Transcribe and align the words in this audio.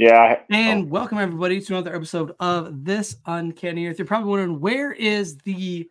Yeah. 0.00 0.40
And 0.48 0.84
oh. 0.84 0.86
welcome 0.86 1.18
everybody 1.18 1.60
to 1.60 1.74
another 1.74 1.94
episode 1.94 2.34
of 2.40 2.86
This 2.86 3.16
Uncanny 3.26 3.86
Earth. 3.86 3.98
You're 3.98 4.06
probably 4.06 4.30
wondering 4.30 4.58
where 4.58 4.92
is 4.92 5.36
the 5.36 5.90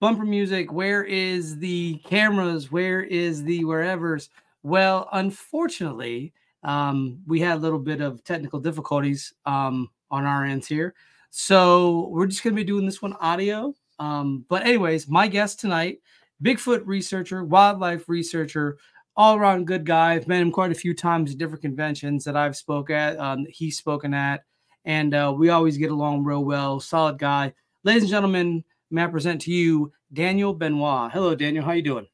bumper 0.00 0.24
music? 0.24 0.72
Where 0.72 1.04
is 1.04 1.56
the 1.58 1.98
cameras? 1.98 2.72
Where 2.72 3.04
is 3.04 3.44
the 3.44 3.64
wherever's? 3.64 4.28
Well, 4.64 5.08
unfortunately, 5.12 6.32
um, 6.64 7.20
we 7.28 7.38
had 7.38 7.58
a 7.58 7.60
little 7.60 7.78
bit 7.78 8.00
of 8.00 8.24
technical 8.24 8.58
difficulties 8.58 9.32
um, 9.46 9.88
on 10.10 10.24
our 10.24 10.44
ends 10.44 10.66
here. 10.66 10.92
So 11.30 12.08
we're 12.08 12.26
just 12.26 12.42
going 12.42 12.56
to 12.56 12.60
be 12.60 12.66
doing 12.66 12.84
this 12.84 13.02
one 13.02 13.12
audio. 13.20 13.72
Um, 14.00 14.44
but, 14.48 14.66
anyways, 14.66 15.06
my 15.06 15.28
guest 15.28 15.60
tonight, 15.60 16.00
Bigfoot 16.42 16.82
researcher, 16.86 17.44
wildlife 17.44 18.08
researcher, 18.08 18.78
all 19.16 19.36
around 19.36 19.66
good 19.66 19.84
guy. 19.84 20.14
I've 20.14 20.28
met 20.28 20.40
him 20.40 20.50
quite 20.50 20.72
a 20.72 20.74
few 20.74 20.94
times 20.94 21.32
at 21.32 21.38
different 21.38 21.62
conventions 21.62 22.24
that 22.24 22.36
I've 22.36 22.56
spoke 22.56 22.90
at, 22.90 23.18
um, 23.18 23.46
he's 23.48 23.78
spoken 23.78 24.14
at, 24.14 24.44
and 24.84 25.14
uh, 25.14 25.32
we 25.36 25.50
always 25.50 25.76
get 25.76 25.90
along 25.90 26.24
real 26.24 26.44
well. 26.44 26.80
Solid 26.80 27.18
guy. 27.18 27.52
Ladies 27.84 28.02
and 28.04 28.10
gentlemen, 28.10 28.64
may 28.90 29.04
I 29.04 29.06
present 29.06 29.40
to 29.42 29.52
you 29.52 29.92
Daniel 30.12 30.52
Benoit. 30.52 31.12
Hello, 31.12 31.34
Daniel. 31.34 31.64
How 31.64 31.72
you 31.72 31.82
doing? 31.82 32.06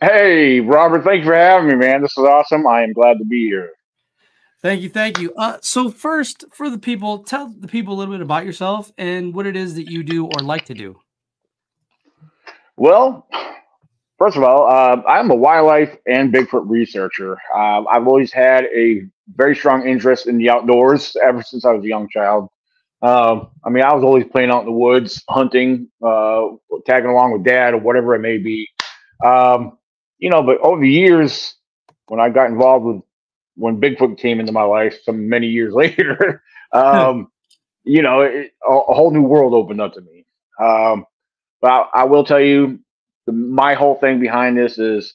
Hey, 0.00 0.60
Robert. 0.60 1.02
Thanks 1.02 1.26
for 1.26 1.34
having 1.34 1.68
me, 1.68 1.74
man. 1.74 2.02
This 2.02 2.16
is 2.16 2.24
awesome. 2.24 2.66
I 2.66 2.82
am 2.82 2.92
glad 2.92 3.18
to 3.18 3.24
be 3.24 3.46
here. 3.46 3.72
Thank 4.60 4.82
you, 4.82 4.88
thank 4.88 5.20
you. 5.20 5.32
Uh, 5.34 5.58
so 5.60 5.88
first, 5.88 6.44
for 6.52 6.68
the 6.68 6.78
people, 6.78 7.18
tell 7.22 7.48
the 7.48 7.68
people 7.68 7.94
a 7.94 7.96
little 7.96 8.14
bit 8.14 8.22
about 8.22 8.44
yourself 8.44 8.90
and 8.98 9.32
what 9.32 9.46
it 9.46 9.54
is 9.54 9.76
that 9.76 9.88
you 9.88 10.02
do 10.02 10.26
or 10.26 10.40
like 10.42 10.64
to 10.66 10.74
do. 10.74 10.98
Well, 12.76 13.28
First 14.18 14.36
of 14.36 14.42
all, 14.42 14.68
uh, 14.68 15.00
I'm 15.06 15.30
a 15.30 15.34
wildlife 15.34 15.96
and 16.06 16.32
Bigfoot 16.34 16.68
researcher. 16.68 17.38
Uh, 17.54 17.84
I've 17.84 18.08
always 18.08 18.32
had 18.32 18.64
a 18.74 19.02
very 19.36 19.54
strong 19.54 19.86
interest 19.86 20.26
in 20.26 20.38
the 20.38 20.50
outdoors 20.50 21.16
ever 21.22 21.40
since 21.42 21.64
I 21.64 21.72
was 21.72 21.84
a 21.84 21.88
young 21.88 22.08
child. 22.08 22.48
Um, 23.00 23.50
I 23.64 23.70
mean, 23.70 23.84
I 23.84 23.94
was 23.94 24.02
always 24.02 24.24
playing 24.26 24.50
out 24.50 24.60
in 24.60 24.66
the 24.66 24.72
woods, 24.72 25.22
hunting, 25.28 25.88
uh, 26.04 26.48
tagging 26.84 27.10
along 27.10 27.32
with 27.32 27.44
dad 27.44 27.74
or 27.74 27.78
whatever 27.78 28.16
it 28.16 28.18
may 28.18 28.38
be. 28.38 28.68
Um, 29.24 29.78
you 30.18 30.30
know, 30.30 30.42
but 30.42 30.58
over 30.62 30.80
the 30.80 30.90
years, 30.90 31.54
when 32.08 32.18
I 32.18 32.28
got 32.28 32.50
involved 32.50 32.84
with 32.86 33.02
when 33.54 33.80
Bigfoot 33.80 34.18
came 34.18 34.40
into 34.40 34.52
my 34.52 34.62
life, 34.62 34.96
some 35.04 35.28
many 35.28 35.46
years 35.46 35.74
later, 35.74 36.42
um, 36.72 37.30
you 37.84 38.02
know, 38.02 38.22
it, 38.22 38.52
a, 38.68 38.72
a, 38.72 38.94
whole 38.94 39.12
new 39.12 39.22
world 39.22 39.54
opened 39.54 39.80
up 39.80 39.94
to 39.94 40.00
me. 40.00 40.24
Um, 40.60 41.06
but 41.60 41.70
I, 41.70 42.00
I 42.00 42.04
will 42.04 42.24
tell 42.24 42.40
you, 42.40 42.80
the, 43.28 43.32
my 43.34 43.74
whole 43.74 43.96
thing 43.96 44.18
behind 44.18 44.56
this 44.56 44.78
is 44.78 45.14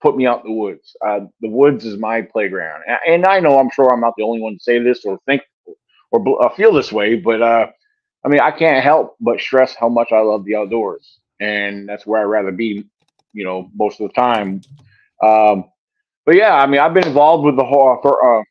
put 0.00 0.16
me 0.16 0.26
out 0.26 0.44
in 0.44 0.52
the 0.52 0.56
woods. 0.56 0.96
Uh, 1.04 1.20
the 1.40 1.48
woods 1.48 1.84
is 1.84 1.98
my 1.98 2.22
playground, 2.22 2.84
and, 3.04 3.26
I 3.26 3.40
know 3.40 3.58
I'm 3.58 3.70
sure 3.74 3.92
I'm 3.92 4.00
not 4.00 4.14
the 4.16 4.22
only 4.22 4.40
one 4.40 4.54
to 4.54 4.60
say 4.60 4.78
this 4.78 5.04
or 5.04 5.18
think 5.26 5.42
or 6.12 6.42
uh, 6.44 6.54
feel 6.54 6.72
this 6.72 6.92
way, 6.92 7.16
but 7.16 7.42
uh, 7.42 7.66
I 8.24 8.28
mean 8.28 8.40
I 8.40 8.52
can't 8.52 8.82
help 8.82 9.16
but 9.20 9.40
stress 9.40 9.74
how 9.74 9.88
much 9.88 10.12
I 10.12 10.20
love 10.20 10.44
the 10.44 10.54
outdoors, 10.54 11.18
and 11.40 11.88
that's 11.88 12.06
where 12.06 12.20
I'd 12.20 12.30
rather 12.30 12.52
be, 12.52 12.84
you 13.32 13.44
know, 13.44 13.68
most 13.74 14.00
of 14.00 14.08
the 14.08 14.14
time. 14.14 14.62
Um, 15.20 15.64
but 16.24 16.36
yeah, 16.36 16.54
I 16.54 16.66
mean 16.66 16.80
I've 16.80 16.94
been 16.94 17.08
involved 17.08 17.44
with 17.44 17.56
the 17.56 17.64
whole 17.64 18.00
uh, 18.04 18.42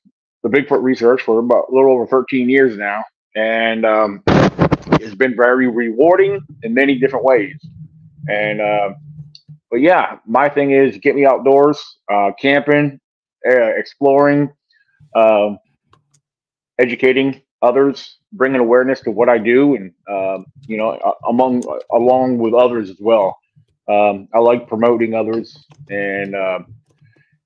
the 0.43 0.49
Bigfoot 0.49 0.83
research 0.83 1.21
for 1.21 1.39
about 1.39 1.69
a 1.71 1.73
little 1.73 1.91
over 1.93 2.05
13 2.05 2.49
years 2.49 2.77
now, 2.77 3.05
and 3.37 3.85
um, 3.85 4.21
it's 4.99 5.15
been 5.15 5.35
very 5.37 5.69
rewarding 5.69 6.41
in 6.63 6.73
many 6.73 6.99
different 6.99 7.23
ways. 7.23 7.57
And 8.29 8.61
uh, 8.61 8.89
but 9.71 9.81
yeah, 9.81 10.17
my 10.25 10.49
thing 10.49 10.71
is 10.71 10.97
get 10.97 11.15
me 11.15 11.25
outdoors, 11.25 11.79
uh, 12.11 12.31
camping, 12.39 12.99
uh, 13.47 13.71
exploring, 13.77 14.51
um, 15.15 15.59
educating 16.79 17.41
others, 17.61 18.19
bringing 18.33 18.59
awareness 18.61 19.01
to 19.01 19.11
what 19.11 19.29
I 19.29 19.37
do, 19.37 19.75
and 19.75 19.93
um, 20.09 20.45
you 20.67 20.77
know, 20.77 20.99
among 21.27 21.63
along 21.93 22.37
with 22.39 22.53
others 22.53 22.89
as 22.89 22.97
well. 22.99 23.37
Um, 23.89 24.27
I 24.33 24.39
like 24.39 24.67
promoting 24.67 25.13
others, 25.15 25.57
and 25.89 26.35
um, 26.35 26.75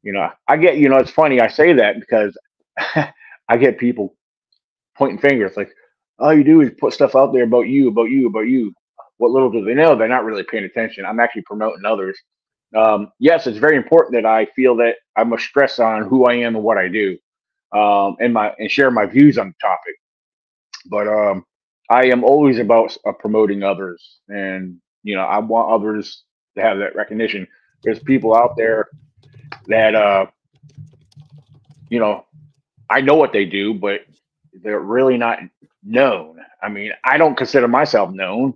you 0.03 0.13
know, 0.13 0.29
I 0.47 0.57
get 0.57 0.77
you 0.77 0.89
know, 0.89 0.97
it's 0.97 1.11
funny 1.11 1.41
I 1.41 1.47
say 1.47 1.73
that 1.73 1.99
because 1.99 2.37
I 3.49 3.57
get 3.59 3.77
people 3.79 4.15
pointing 4.97 5.19
fingers 5.19 5.57
like, 5.57 5.71
all 6.19 6.33
you 6.33 6.43
do 6.43 6.61
is 6.61 6.71
put 6.79 6.93
stuff 6.93 7.15
out 7.15 7.33
there 7.33 7.43
about 7.43 7.67
you, 7.67 7.89
about 7.89 8.09
you, 8.09 8.27
about 8.27 8.47
you 8.47 8.73
what 9.21 9.29
little 9.29 9.51
do 9.51 9.63
they 9.63 9.75
know, 9.75 9.95
they're 9.95 10.07
not 10.07 10.25
really 10.25 10.43
paying 10.43 10.63
attention. 10.63 11.05
I'm 11.05 11.19
actually 11.19 11.43
promoting 11.43 11.85
others. 11.85 12.17
Um, 12.75 13.11
yes, 13.19 13.45
it's 13.45 13.59
very 13.59 13.77
important 13.77 14.15
that 14.15 14.25
I 14.25 14.47
feel 14.55 14.75
that 14.77 14.95
I 15.15 15.23
must 15.23 15.43
stress 15.45 15.77
on 15.77 16.07
who 16.07 16.25
I 16.25 16.33
am 16.33 16.55
and 16.55 16.63
what 16.63 16.79
I 16.79 16.87
do, 16.87 17.19
um, 17.71 18.15
and 18.19 18.33
my 18.33 18.51
and 18.57 18.71
share 18.71 18.89
my 18.89 19.05
views 19.05 19.37
on 19.37 19.49
the 19.49 19.53
topic. 19.61 19.93
But 20.87 21.07
um, 21.07 21.45
I 21.91 22.05
am 22.05 22.23
always 22.23 22.57
about 22.57 22.97
uh, 23.05 23.11
promoting 23.11 23.61
others, 23.61 24.21
and 24.27 24.77
you 25.03 25.13
know 25.15 25.21
I 25.21 25.37
want 25.37 25.71
others 25.71 26.23
to 26.57 26.63
have 26.63 26.79
that 26.79 26.95
recognition. 26.95 27.47
There's 27.83 27.99
people 27.99 28.35
out 28.35 28.57
there 28.57 28.87
that 29.67 29.93
uh, 29.93 30.25
you 31.89 31.99
know 31.99 32.25
I 32.89 33.01
know 33.01 33.15
what 33.15 33.33
they 33.33 33.45
do, 33.45 33.75
but 33.75 34.01
they're 34.63 34.79
really 34.79 35.17
not 35.19 35.37
known. 35.83 36.39
I 36.63 36.69
mean, 36.69 36.91
I 37.03 37.19
don't 37.19 37.37
consider 37.37 37.67
myself 37.67 38.11
known 38.11 38.55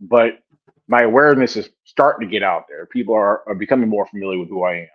but 0.00 0.38
my 0.88 1.02
awareness 1.02 1.56
is 1.56 1.70
starting 1.84 2.26
to 2.28 2.30
get 2.30 2.42
out 2.42 2.64
there. 2.68 2.86
People 2.86 3.14
are, 3.14 3.46
are 3.48 3.54
becoming 3.54 3.88
more 3.88 4.06
familiar 4.06 4.38
with 4.38 4.48
who 4.48 4.64
I 4.64 4.88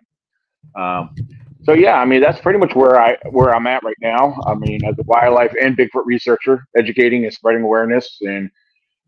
am. 0.76 0.82
Um, 0.82 1.16
so 1.64 1.74
yeah, 1.74 1.96
I 2.00 2.06
mean 2.06 2.22
that's 2.22 2.40
pretty 2.40 2.60
much 2.60 2.76
where 2.76 3.00
I 3.00 3.18
where 3.32 3.54
I'm 3.54 3.68
at 3.68 3.84
right 3.84 3.96
now. 4.02 4.36
I 4.46 4.56
mean, 4.56 4.84
as 4.86 4.96
a 4.98 5.04
wildlife 5.04 5.54
and 5.62 5.78
Bigfoot 5.78 6.06
researcher, 6.06 6.66
educating 6.78 7.26
and 7.26 7.34
spreading 7.34 7.64
awareness, 7.64 8.18
and 8.22 8.50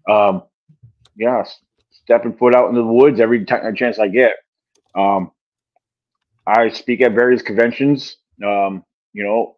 um, 0.09 0.43
yeah, 1.15 1.43
stepping 1.91 2.33
foot 2.33 2.55
out 2.55 2.69
into 2.69 2.81
the 2.81 2.87
woods 2.87 3.19
every 3.19 3.45
time 3.45 3.75
chance 3.75 3.99
I 3.99 4.07
get. 4.07 4.33
Um, 4.95 5.31
I 6.47 6.69
speak 6.69 7.01
at 7.01 7.13
various 7.13 7.41
conventions, 7.41 8.17
um, 8.45 8.83
you 9.13 9.23
know, 9.23 9.55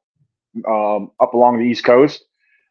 um, 0.67 1.11
up 1.19 1.33
along 1.33 1.59
the 1.59 1.65
East 1.65 1.83
Coast. 1.83 2.23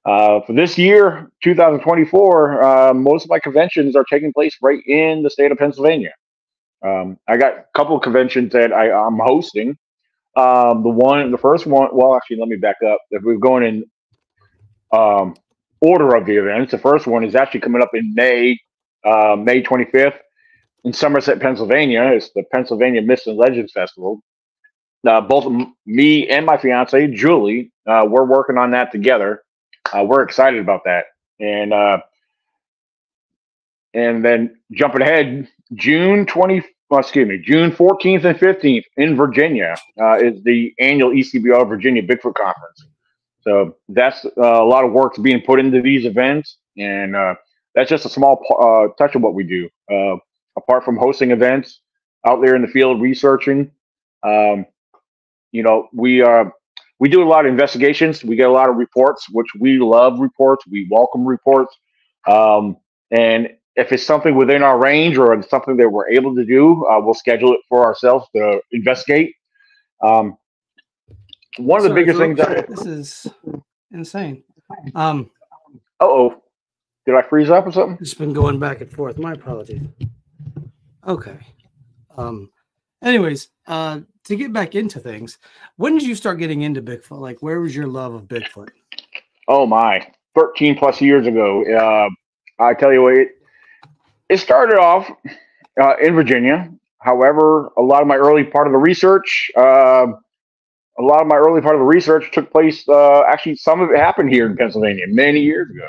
Uh, 0.05 0.41
for 0.41 0.53
this 0.53 0.77
year, 0.77 1.31
2024, 1.45 2.63
uh, 2.63 2.95
most 2.95 3.25
of 3.25 3.31
my 3.31 3.39
conventions 3.39 3.95
are 3.95 4.05
taking 4.11 4.33
place 4.33 4.57
right 4.61 4.83
in 4.87 5.23
the 5.23 5.31
state 5.31 5.53
of 5.53 5.59
Pennsylvania. 5.59 6.13
Um, 6.85 7.19
I 7.29 7.37
got 7.37 7.53
a 7.53 7.65
couple 7.77 7.97
of 7.97 8.03
conventions 8.03 8.53
that 8.53 8.73
I, 8.73 8.89
am 8.89 9.21
hosting. 9.23 9.77
Um, 10.37 10.83
the 10.83 10.89
one, 10.89 11.31
the 11.31 11.39
first 11.39 11.67
one, 11.67 11.89
well, 11.93 12.17
actually, 12.17 12.39
let 12.39 12.49
me 12.49 12.57
back 12.57 12.77
up. 12.85 12.99
If 13.11 13.23
we're 13.23 13.37
going 13.37 13.65
in 13.65 13.85
um, 14.99 15.37
order 15.81 16.17
of 16.17 16.27
the 16.27 16.37
events, 16.37 16.73
the 16.73 16.79
first 16.79 17.07
one 17.07 17.25
is 17.25 17.37
actually 17.37 17.61
coming 17.61 17.81
up 17.81 17.91
in 17.95 18.13
May, 18.15 18.59
uh, 19.05 19.37
May 19.37 19.63
25th 19.63 20.19
in 20.83 20.93
Somerset, 20.93 21.39
Pennsylvania. 21.39 22.03
It's 22.13 22.31
the 22.35 22.43
Pennsylvania 22.53 23.03
Myths 23.03 23.29
and 23.29 23.37
Legends 23.37 23.73
Festival. 23.73 24.21
Uh, 25.07 25.21
both 25.21 25.47
me 25.87 26.29
and 26.29 26.45
my 26.45 26.57
fiance 26.57 27.07
Julie, 27.09 27.71
uh, 27.87 28.05
we're 28.09 28.25
working 28.25 28.59
on 28.59 28.73
that 28.73 28.91
together 28.91 29.43
uh, 29.93 30.05
we're 30.05 30.23
excited 30.23 30.61
about 30.61 30.85
that. 30.85 31.07
And 31.41 31.73
uh, 31.73 31.99
and 33.95 34.25
then 34.25 34.57
jumping 34.73 35.03
ahead, 35.03 35.49
June 35.75 36.27
20, 36.27 36.63
well, 36.91 37.01
excuse 37.01 37.29
me, 37.29 37.39
June 37.39 37.71
14th 37.71 38.25
and 38.25 38.39
15th 38.39 38.85
in 38.97 39.17
Virginia 39.17 39.75
uh, 40.01 40.19
is 40.19 40.43
the 40.45 40.75
annual 40.79 41.11
ECBR 41.11 41.69
Virginia 41.69 42.03
Bigfoot 42.03 42.35
Conference. 42.35 42.87
So 43.43 43.77
that's 43.89 44.25
uh, 44.25 44.31
a 44.63 44.65
lot 44.65 44.85
of 44.85 44.93
work 44.93 45.15
being 45.21 45.43
put 45.43 45.59
into 45.59 45.83
these 45.83 46.05
events, 46.07 46.59
and 46.77 47.17
uh, 47.17 47.35
that's 47.75 47.91
just 47.91 48.07
a 48.07 48.09
small 48.09 48.41
uh, 48.61 48.95
touch 49.03 49.15
of 49.17 49.23
what 49.23 49.35
we 49.35 49.45
do. 49.45 49.69
Uh, 49.93 50.17
apart 50.57 50.85
from 50.85 50.97
hosting 50.97 51.33
events 51.33 51.81
out 52.27 52.41
there 52.41 52.55
in 52.55 52.63
the 52.63 52.69
field, 52.69 53.01
researching, 53.01 53.71
um, 54.23 54.65
you 55.51 55.63
know, 55.63 55.89
we 55.93 56.21
are 56.23 56.47
uh, 56.47 56.51
we 57.03 57.09
do 57.09 57.21
a 57.21 57.27
lot 57.27 57.45
of 57.45 57.51
investigations. 57.51 58.23
We 58.23 58.37
get 58.37 58.49
a 58.49 58.53
lot 58.53 58.69
of 58.69 58.77
reports, 58.77 59.29
which 59.29 59.49
we 59.59 59.77
love 59.77 60.21
reports. 60.21 60.65
We 60.69 60.87
welcome 60.89 61.27
reports. 61.27 61.77
Um, 62.29 62.77
and 63.11 63.49
if 63.75 63.91
it's 63.91 64.07
something 64.07 64.37
within 64.37 64.63
our 64.63 64.79
range 64.79 65.19
or 65.19 65.43
something 65.43 65.77
that 65.79 65.89
we're 65.89 66.09
able 66.11 66.33
to 66.37 66.45
do, 66.45 66.87
uh, 66.87 67.01
we'll 67.01 67.15
schedule 67.15 67.55
it 67.55 67.61
for 67.69 67.85
ourselves 67.85 68.29
to 68.37 68.61
investigate. 68.71 69.35
Um, 70.01 70.37
one 71.57 71.79
of 71.83 71.89
the 71.89 71.93
biggest 71.93 72.21
things 72.21 72.39
that 72.39 72.69
this 72.69 72.87
is 72.87 73.27
insane. 73.91 74.45
Um, 74.95 75.29
oh, 75.99 76.41
did 77.05 77.17
I 77.17 77.23
freeze 77.23 77.51
up 77.51 77.67
or 77.67 77.73
something? 77.73 77.99
It's 78.01 78.15
been 78.15 78.33
going 78.33 78.61
back 78.61 78.81
and 78.81 78.93
forth. 78.93 79.19
My 79.19 79.33
apologies. 79.33 79.89
Okay. 81.05 81.37
Um, 82.17 82.53
anyways, 83.03 83.49
uh, 83.67 84.03
to 84.25 84.37
get 84.37 84.53
back 84.53 84.75
into 84.75 84.99
things, 84.99 85.39
when 85.77 85.95
did 85.95 86.05
you 86.05 86.15
start 86.15 86.39
getting 86.39 86.63
into 86.63 86.83
Bigfoot? 86.83 87.21
Like, 87.21 87.43
where 87.43 87.61
was 87.61 87.75
your 87.75 87.87
love 87.87 88.15
of 88.15 88.23
Bigfoot? 88.23 88.71
Oh 89.49 89.67
my, 89.67 90.07
thirteen 90.35 90.77
plus 90.77 91.01
years 91.01 91.27
ago. 91.27 91.65
Uh, 91.65 92.09
I 92.63 92.75
tell 92.75 92.93
you 92.93 93.03
what, 93.03 93.15
it, 93.15 93.29
it 94.29 94.39
started 94.39 94.79
off 94.79 95.11
uh, 95.81 95.97
in 95.97 96.15
Virginia. 96.15 96.71
However, 96.99 97.73
a 97.77 97.83
lot 97.83 98.03
of 98.03 98.07
my 98.07 98.17
early 98.17 98.45
part 98.45 98.69
of 98.69 98.73
the 98.73 98.79
research 98.79 99.51
uh, 99.57 100.07
a 100.99 101.03
lot 101.03 101.21
of 101.21 101.27
my 101.27 101.37
early 101.37 101.61
part 101.61 101.75
of 101.75 101.81
the 101.81 101.87
research 101.87 102.31
took 102.33 102.51
place. 102.51 102.87
Uh, 102.89 103.23
actually, 103.27 103.57
some 103.57 103.81
of 103.81 103.91
it 103.91 103.99
happened 103.99 104.31
here 104.31 104.47
in 104.47 104.57
Pennsylvania 104.57 105.05
many 105.09 105.41
years 105.41 105.69
ago. 105.71 105.87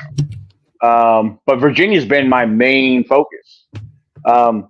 Um, 0.81 1.39
but 1.45 1.59
Virginia's 1.59 2.05
been 2.05 2.29
my 2.29 2.45
main 2.45 3.03
focus. 3.03 3.65
Um, 4.25 4.69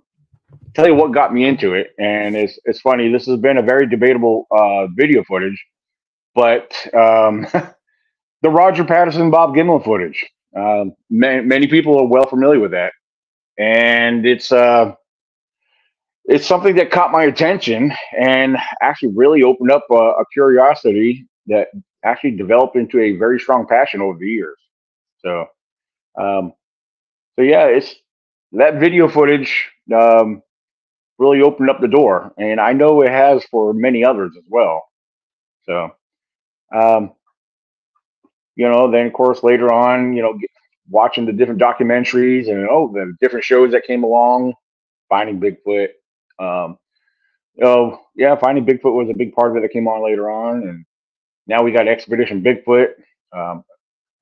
tell 0.74 0.86
you 0.86 0.94
what 0.94 1.12
got 1.12 1.32
me 1.32 1.44
into 1.44 1.74
it, 1.74 1.88
and 1.98 2.36
it's 2.36 2.58
it's 2.64 2.80
funny. 2.80 3.10
This 3.10 3.26
has 3.26 3.38
been 3.38 3.58
a 3.58 3.62
very 3.62 3.88
debatable 3.88 4.46
uh, 4.50 4.86
video 4.96 5.24
footage, 5.24 5.62
but 6.34 6.74
um, 6.94 7.46
the 8.42 8.50
Roger 8.50 8.84
Patterson, 8.84 9.30
Bob 9.30 9.54
Gimlin 9.54 9.84
footage. 9.84 10.26
Um, 10.56 10.92
many, 11.10 11.44
many 11.44 11.66
people 11.66 11.98
are 11.98 12.06
well 12.06 12.26
familiar 12.26 12.60
with 12.60 12.72
that, 12.72 12.92
and 13.58 14.26
it's 14.26 14.52
uh, 14.52 14.94
it's 16.26 16.46
something 16.46 16.76
that 16.76 16.90
caught 16.90 17.12
my 17.12 17.24
attention 17.24 17.92
and 18.18 18.56
actually 18.82 19.12
really 19.14 19.42
opened 19.42 19.70
up 19.70 19.84
a, 19.90 19.94
a 19.94 20.24
curiosity 20.32 21.26
that 21.46 21.68
actually 22.04 22.32
developed 22.32 22.76
into 22.76 23.00
a 23.00 23.16
very 23.16 23.38
strong 23.38 23.66
passion 23.66 24.00
over 24.00 24.18
the 24.18 24.26
years. 24.26 24.56
So, 25.18 25.46
um, 26.20 26.52
so 27.36 27.42
yeah, 27.42 27.66
it's 27.66 27.94
that 28.52 28.78
video 28.78 29.08
footage 29.08 29.70
um, 29.94 30.42
really 31.18 31.42
opened 31.42 31.70
up 31.70 31.80
the 31.80 31.88
door, 31.88 32.32
and 32.38 32.60
I 32.60 32.72
know 32.72 33.02
it 33.02 33.10
has 33.10 33.44
for 33.46 33.72
many 33.72 34.04
others 34.04 34.32
as 34.36 34.44
well. 34.48 34.82
So, 35.64 35.90
um, 36.74 37.12
you 38.56 38.68
know, 38.68 38.90
then 38.90 39.06
of 39.06 39.12
course 39.12 39.42
later 39.42 39.72
on, 39.72 40.14
you 40.14 40.22
know, 40.22 40.38
watching 40.90 41.24
the 41.24 41.32
different 41.32 41.60
documentaries 41.60 42.48
and 42.48 42.68
oh, 42.68 42.90
the 42.92 43.14
different 43.20 43.44
shows 43.44 43.72
that 43.72 43.86
came 43.86 44.04
along, 44.04 44.54
Finding 45.08 45.40
Bigfoot. 45.40 45.88
Um, 46.38 46.78
oh 47.62 48.00
yeah, 48.16 48.36
Finding 48.36 48.66
Bigfoot 48.66 48.94
was 48.94 49.08
a 49.10 49.16
big 49.16 49.34
part 49.34 49.50
of 49.50 49.56
it 49.56 49.62
that 49.62 49.72
came 49.72 49.88
on 49.88 50.04
later 50.04 50.30
on, 50.30 50.62
and 50.68 50.84
now 51.46 51.62
we 51.62 51.72
got 51.72 51.88
Expedition 51.88 52.42
Bigfoot. 52.42 52.88
Um, 53.32 53.64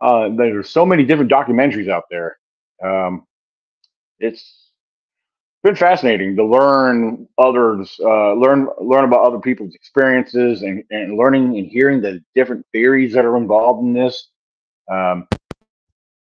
uh, 0.00 0.28
there's 0.36 0.70
so 0.70 0.84
many 0.84 1.04
different 1.04 1.30
documentaries 1.30 1.88
out 1.88 2.04
there. 2.10 2.36
Um, 2.84 3.26
it's 4.18 4.61
been 5.62 5.76
fascinating 5.76 6.36
to 6.36 6.44
learn 6.44 7.28
others, 7.38 7.98
uh, 8.04 8.34
learn 8.34 8.68
learn 8.80 9.04
about 9.04 9.24
other 9.24 9.38
people's 9.40 9.74
experiences, 9.74 10.62
and, 10.62 10.84
and 10.90 11.16
learning 11.16 11.58
and 11.58 11.66
hearing 11.68 12.00
the 12.00 12.22
different 12.34 12.66
theories 12.72 13.14
that 13.14 13.24
are 13.24 13.36
involved 13.36 13.82
in 13.84 13.92
this. 13.92 14.28
Um, 14.90 15.28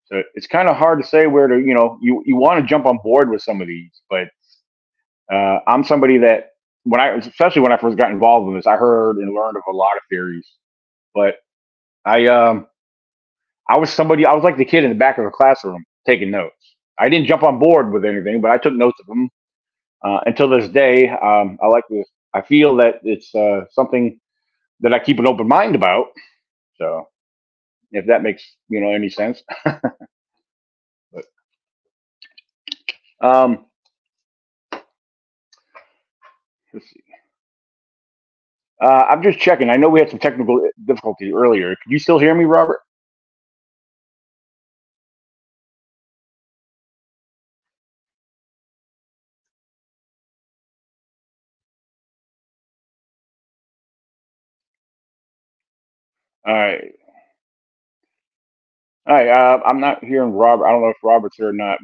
so 0.06 0.24
it's 0.36 0.48
kind 0.48 0.70
of 0.70 0.78
hard 0.78 1.02
to 1.02 1.08
say 1.08 1.28
where 1.28 1.48
to, 1.48 1.58
you 1.60 1.74
know, 1.74 1.98
you 2.02 2.24
you 2.26 2.36
want 2.38 2.62
to 2.62 2.68
jump 2.68 2.86
on 2.86 3.00
board 3.04 3.30
with 3.30 3.42
some 3.42 3.62
of 3.62 3.68
these, 3.68 3.92
but 4.10 4.30
uh, 5.32 5.60
I'm 5.68 5.84
somebody 5.84 6.20
that 6.20 6.52
when 6.84 7.02
I, 7.02 7.10
especially 7.18 7.62
when 7.64 7.74
I 7.74 7.78
first 7.78 7.98
got 7.98 8.12
involved 8.12 8.48
in 8.50 8.56
this, 8.56 8.68
I 8.68 8.78
heard 8.78 9.18
and 9.18 9.34
learned 9.34 9.58
of 9.58 9.64
a 9.70 9.76
lot 9.76 9.98
of 9.98 10.04
theories, 10.10 10.48
but 11.14 11.38
I 12.06 12.28
um 12.28 12.68
I 13.70 13.78
was 13.80 13.92
somebody 13.92 14.26
I 14.26 14.34
was 14.34 14.44
like 14.44 14.58
the 14.58 14.66
kid 14.66 14.86
in 14.86 14.92
the 14.92 14.96
back 14.98 15.18
of 15.20 15.26
the 15.26 15.32
classroom 15.32 15.86
taking 16.08 16.32
notes. 16.32 16.77
I 17.00 17.10
didn't 17.10 17.28
jump 17.28 17.44
on 17.44 17.60
board 17.60 17.92
with 17.94 18.06
anything, 18.06 18.42
but 18.42 18.52
I 18.52 18.58
took 18.58 18.74
notes 18.74 19.00
of 19.02 19.08
them. 19.08 19.30
Uh, 20.04 20.20
until 20.28 20.50
this 20.50 20.70
day, 20.70 21.10
um, 21.10 21.58
I 21.64 21.68
like 21.68 21.86
this. 21.90 22.08
I 22.34 22.42
feel 22.42 22.76
that 22.78 23.02
it's 23.04 23.34
uh, 23.36 23.66
something 23.72 24.20
that 24.82 24.94
I 24.94 25.00
keep 25.00 25.20
an 25.20 25.28
open 25.28 25.48
mind 25.48 25.76
about. 25.76 26.08
So, 26.78 27.10
if 27.92 28.08
that 28.08 28.24
makes 28.24 28.44
you 28.70 28.82
know 28.82 28.92
any 28.94 29.10
sense. 29.10 29.44
but, 29.66 31.26
um, 33.22 33.66
let's 36.74 36.90
see. 36.90 37.04
Uh, 38.82 39.06
I'm 39.10 39.24
just 39.24 39.40
checking. 39.40 39.70
I 39.70 39.78
know 39.78 39.90
we 39.90 40.00
had 40.00 40.10
some 40.10 40.20
technical 40.20 40.68
difficulty 40.86 41.34
earlier. 41.34 41.76
Can 41.84 41.92
you 41.92 42.00
still 42.00 42.20
hear 42.20 42.36
me, 42.36 42.46
Robert? 42.46 42.82
All 56.46 56.54
right. 56.54 56.94
All 59.08 59.16
right. 59.16 59.30
Uh, 59.30 59.60
I'm 59.66 59.80
not 59.80 60.04
hearing 60.04 60.32
Robert. 60.34 60.66
I 60.68 60.72
don't 60.72 60.82
know 60.82 60.90
if 60.90 60.98
Robert's 61.04 61.38
here 61.38 61.50
or 61.50 61.54
not, 61.54 61.80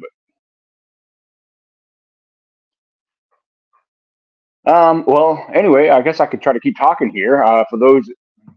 but 4.64 4.72
um, 4.72 5.04
well, 5.06 5.46
anyway, 5.54 5.90
I 5.90 6.02
guess 6.02 6.20
I 6.20 6.26
could 6.26 6.42
try 6.42 6.52
to 6.54 6.60
keep 6.60 6.76
talking 6.78 7.10
here. 7.10 7.42
Uh, 7.44 7.64
for 7.70 7.78
those 7.78 8.04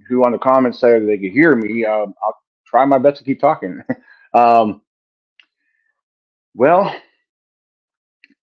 who 0.09 0.25
on 0.25 0.31
the 0.33 0.39
comments 0.39 0.79
say 0.79 0.99
they 0.99 1.17
can 1.17 1.31
hear 1.31 1.55
me, 1.55 1.85
uh, 1.85 1.91
I'll 2.23 2.35
try 2.67 2.85
my 2.85 2.99
best 2.99 3.19
to 3.19 3.25
keep 3.25 3.39
talking. 3.41 3.81
um, 4.33 4.81
well, 6.55 6.95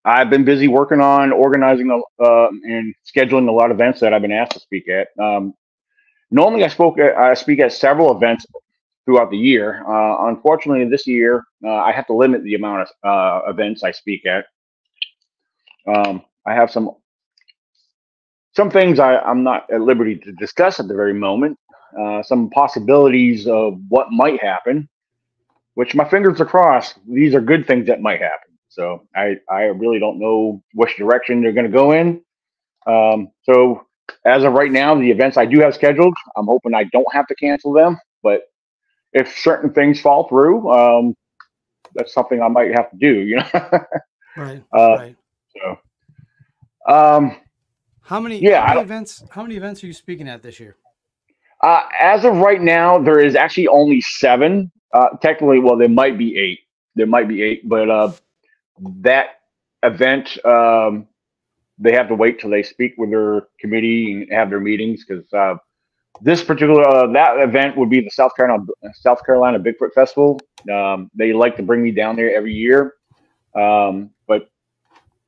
I've 0.05 0.29
been 0.31 0.45
busy 0.45 0.67
working 0.67 1.01
on 1.01 1.31
organizing 1.31 1.91
uh, 2.23 2.47
and 2.47 2.95
scheduling 3.05 3.49
a 3.49 3.51
lot 3.51 3.71
of 3.71 3.77
events 3.77 3.99
that 4.01 4.13
I've 4.13 4.21
been 4.23 4.31
asked 4.31 4.53
to 4.53 4.59
speak 4.59 4.89
at. 4.89 5.09
Um, 5.23 5.53
normally 6.31 6.63
I 6.63 6.67
spoke 6.67 6.99
I 6.99 7.33
speak 7.33 7.59
at 7.59 7.73
several 7.73 8.15
events 8.15 8.45
throughout 9.05 9.29
the 9.29 9.37
year. 9.37 9.83
Uh, 9.87 10.27
unfortunately, 10.27 10.87
this 10.89 11.07
year 11.07 11.43
uh, 11.63 11.75
I 11.75 11.91
have 11.91 12.07
to 12.07 12.13
limit 12.13 12.43
the 12.43 12.55
amount 12.55 12.89
of 13.03 13.09
uh, 13.45 13.49
events 13.51 13.83
I 13.83 13.91
speak 13.91 14.25
at. 14.25 14.45
Um, 15.87 16.23
I 16.45 16.53
have 16.53 16.71
some 16.71 16.91
some 18.55 18.71
things 18.71 18.99
I, 18.99 19.17
I'm 19.17 19.43
not 19.43 19.71
at 19.71 19.81
liberty 19.81 20.15
to 20.17 20.31
discuss 20.33 20.79
at 20.79 20.87
the 20.87 20.95
very 20.95 21.13
moment. 21.13 21.57
Uh, 21.99 22.23
some 22.23 22.49
possibilities 22.49 23.47
of 23.47 23.79
what 23.89 24.11
might 24.11 24.41
happen, 24.41 24.89
which 25.75 25.95
my 25.95 26.07
fingers 26.07 26.41
are 26.41 26.45
crossed. 26.45 26.95
These 27.07 27.33
are 27.35 27.41
good 27.41 27.67
things 27.67 27.87
that 27.87 28.01
might 28.01 28.21
happen. 28.21 28.57
So 28.69 29.07
I 29.15 29.37
I 29.49 29.63
really 29.63 29.99
don't 29.99 30.19
know 30.19 30.61
which 30.73 30.97
direction 30.97 31.41
they're 31.41 31.53
going 31.53 31.71
to 31.71 31.77
go 31.77 31.91
in. 31.93 32.21
Um, 32.87 33.29
so 33.43 33.85
as 34.25 34.43
of 34.43 34.53
right 34.53 34.71
now, 34.71 34.95
the 34.95 35.09
events 35.11 35.37
I 35.37 35.45
do 35.45 35.59
have 35.61 35.75
scheduled, 35.75 36.13
I'm 36.35 36.45
hoping 36.45 36.73
I 36.73 36.85
don't 36.85 37.11
have 37.13 37.27
to 37.27 37.35
cancel 37.35 37.73
them. 37.73 37.97
But 38.23 38.43
if 39.13 39.37
certain 39.37 39.71
things 39.71 40.01
fall 40.01 40.27
through, 40.27 40.71
um, 40.71 41.15
that's 41.93 42.13
something 42.13 42.41
I 42.41 42.47
might 42.47 42.71
have 42.71 42.89
to 42.91 42.97
do. 42.97 43.19
You 43.21 43.37
know. 43.37 43.49
right. 44.37 44.63
Uh, 44.75 44.95
right. 44.97 45.15
So. 45.55 46.93
Um, 46.93 47.37
how 48.01 48.19
many? 48.19 48.41
Yeah. 48.41 48.61
How 48.61 48.73
many 48.75 48.81
events? 48.81 49.23
How 49.29 49.41
many 49.41 49.55
events 49.55 49.83
are 49.83 49.87
you 49.87 49.93
speaking 49.93 50.27
at 50.27 50.43
this 50.43 50.59
year? 50.59 50.75
Uh, 51.61 51.83
as 51.99 52.25
of 52.25 52.37
right 52.37 52.61
now, 52.61 52.99
there 52.99 53.19
is 53.19 53.35
actually 53.35 53.67
only 53.67 54.01
seven. 54.01 54.71
Uh, 54.93 55.09
technically, 55.21 55.59
well, 55.59 55.77
there 55.77 55.89
might 55.89 56.17
be 56.17 56.37
eight. 56.37 56.59
There 56.95 57.07
might 57.07 57.27
be 57.27 57.41
eight, 57.41 57.67
but 57.67 57.89
uh, 57.89 58.11
that 59.01 59.41
event 59.83 60.37
um, 60.45 61.07
they 61.77 61.93
have 61.93 62.07
to 62.07 62.15
wait 62.15 62.39
till 62.39 62.49
they 62.49 62.63
speak 62.63 62.93
with 62.97 63.09
their 63.09 63.47
committee 63.59 64.13
and 64.13 64.31
have 64.31 64.49
their 64.49 64.59
meetings 64.59 65.05
because 65.05 65.31
uh, 65.33 65.55
this 66.21 66.43
particular 66.43 66.87
uh, 66.87 67.07
that 67.11 67.39
event 67.39 67.77
would 67.77 67.89
be 67.89 68.01
the 68.01 68.09
South 68.09 68.31
Carolina 68.35 68.63
South 68.93 69.25
Carolina 69.25 69.59
Bigfoot 69.59 69.93
Festival. 69.93 70.39
Um, 70.71 71.11
they 71.15 71.33
like 71.33 71.57
to 71.57 71.63
bring 71.63 71.83
me 71.83 71.91
down 71.91 72.15
there 72.15 72.35
every 72.35 72.53
year, 72.53 72.93
um, 73.55 74.11
but 74.27 74.49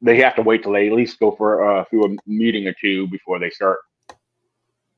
they 0.01 0.17
have 0.17 0.35
to 0.35 0.41
wait 0.41 0.63
till 0.63 0.71
they 0.71 0.87
at 0.87 0.93
least 0.93 1.19
go 1.19 1.31
for 1.31 1.67
uh, 1.79 1.83
through 1.85 2.05
a 2.05 2.17
meeting 2.25 2.67
or 2.67 2.73
two 2.79 3.07
before 3.07 3.39
they 3.39 3.49
start 3.49 3.79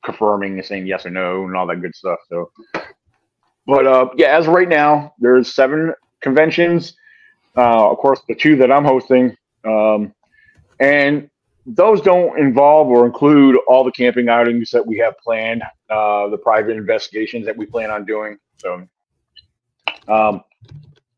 confirming 0.04 0.58
and 0.58 0.64
saying 0.66 0.86
yes 0.86 1.04
or 1.04 1.10
no 1.10 1.44
and 1.44 1.56
all 1.56 1.66
that 1.66 1.80
good 1.80 1.94
stuff. 1.94 2.18
So, 2.28 2.50
but 3.66 3.86
uh, 3.86 4.08
yeah, 4.16 4.36
as 4.38 4.46
right 4.46 4.68
now, 4.68 5.14
there's 5.18 5.54
seven 5.54 5.92
conventions. 6.20 6.94
Uh, 7.56 7.90
of 7.90 7.98
course, 7.98 8.20
the 8.28 8.34
two 8.34 8.56
that 8.56 8.70
I'm 8.70 8.84
hosting, 8.84 9.36
um, 9.64 10.14
and 10.78 11.28
those 11.66 12.00
don't 12.00 12.38
involve 12.38 12.88
or 12.88 13.06
include 13.06 13.56
all 13.68 13.84
the 13.84 13.92
camping 13.92 14.28
outings 14.28 14.70
that 14.70 14.86
we 14.86 14.98
have 14.98 15.18
planned, 15.18 15.62
uh, 15.90 16.28
the 16.28 16.38
private 16.38 16.76
investigations 16.76 17.46
that 17.46 17.56
we 17.56 17.66
plan 17.66 17.90
on 17.90 18.04
doing. 18.04 18.38
So, 18.58 18.86
um, 20.08 20.42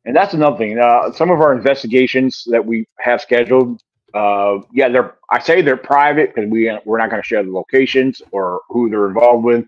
and 0.05 0.17
that's 0.17 0.35
another 0.35 0.57
thing. 0.57 0.79
Uh, 0.79 1.13
some 1.13 1.31
of 1.31 1.41
our 1.41 1.53
investigations 1.53 2.45
that 2.51 2.65
we 2.65 2.87
have 2.99 3.21
scheduled, 3.21 3.81
uh, 4.15 4.59
yeah, 4.73 4.89
they're 4.89 5.15
I 5.31 5.39
say 5.39 5.63
they're 5.63 5.77
private 5.77 6.35
because 6.35 6.51
we 6.51 6.77
we're 6.85 6.99
not 6.99 7.11
going 7.11 7.23
to 7.23 7.27
share 7.27 7.43
the 7.43 7.53
locations 7.53 8.21
or 8.33 8.61
who 8.69 8.91
they're 8.91 9.07
involved 9.09 9.45
with. 9.45 9.65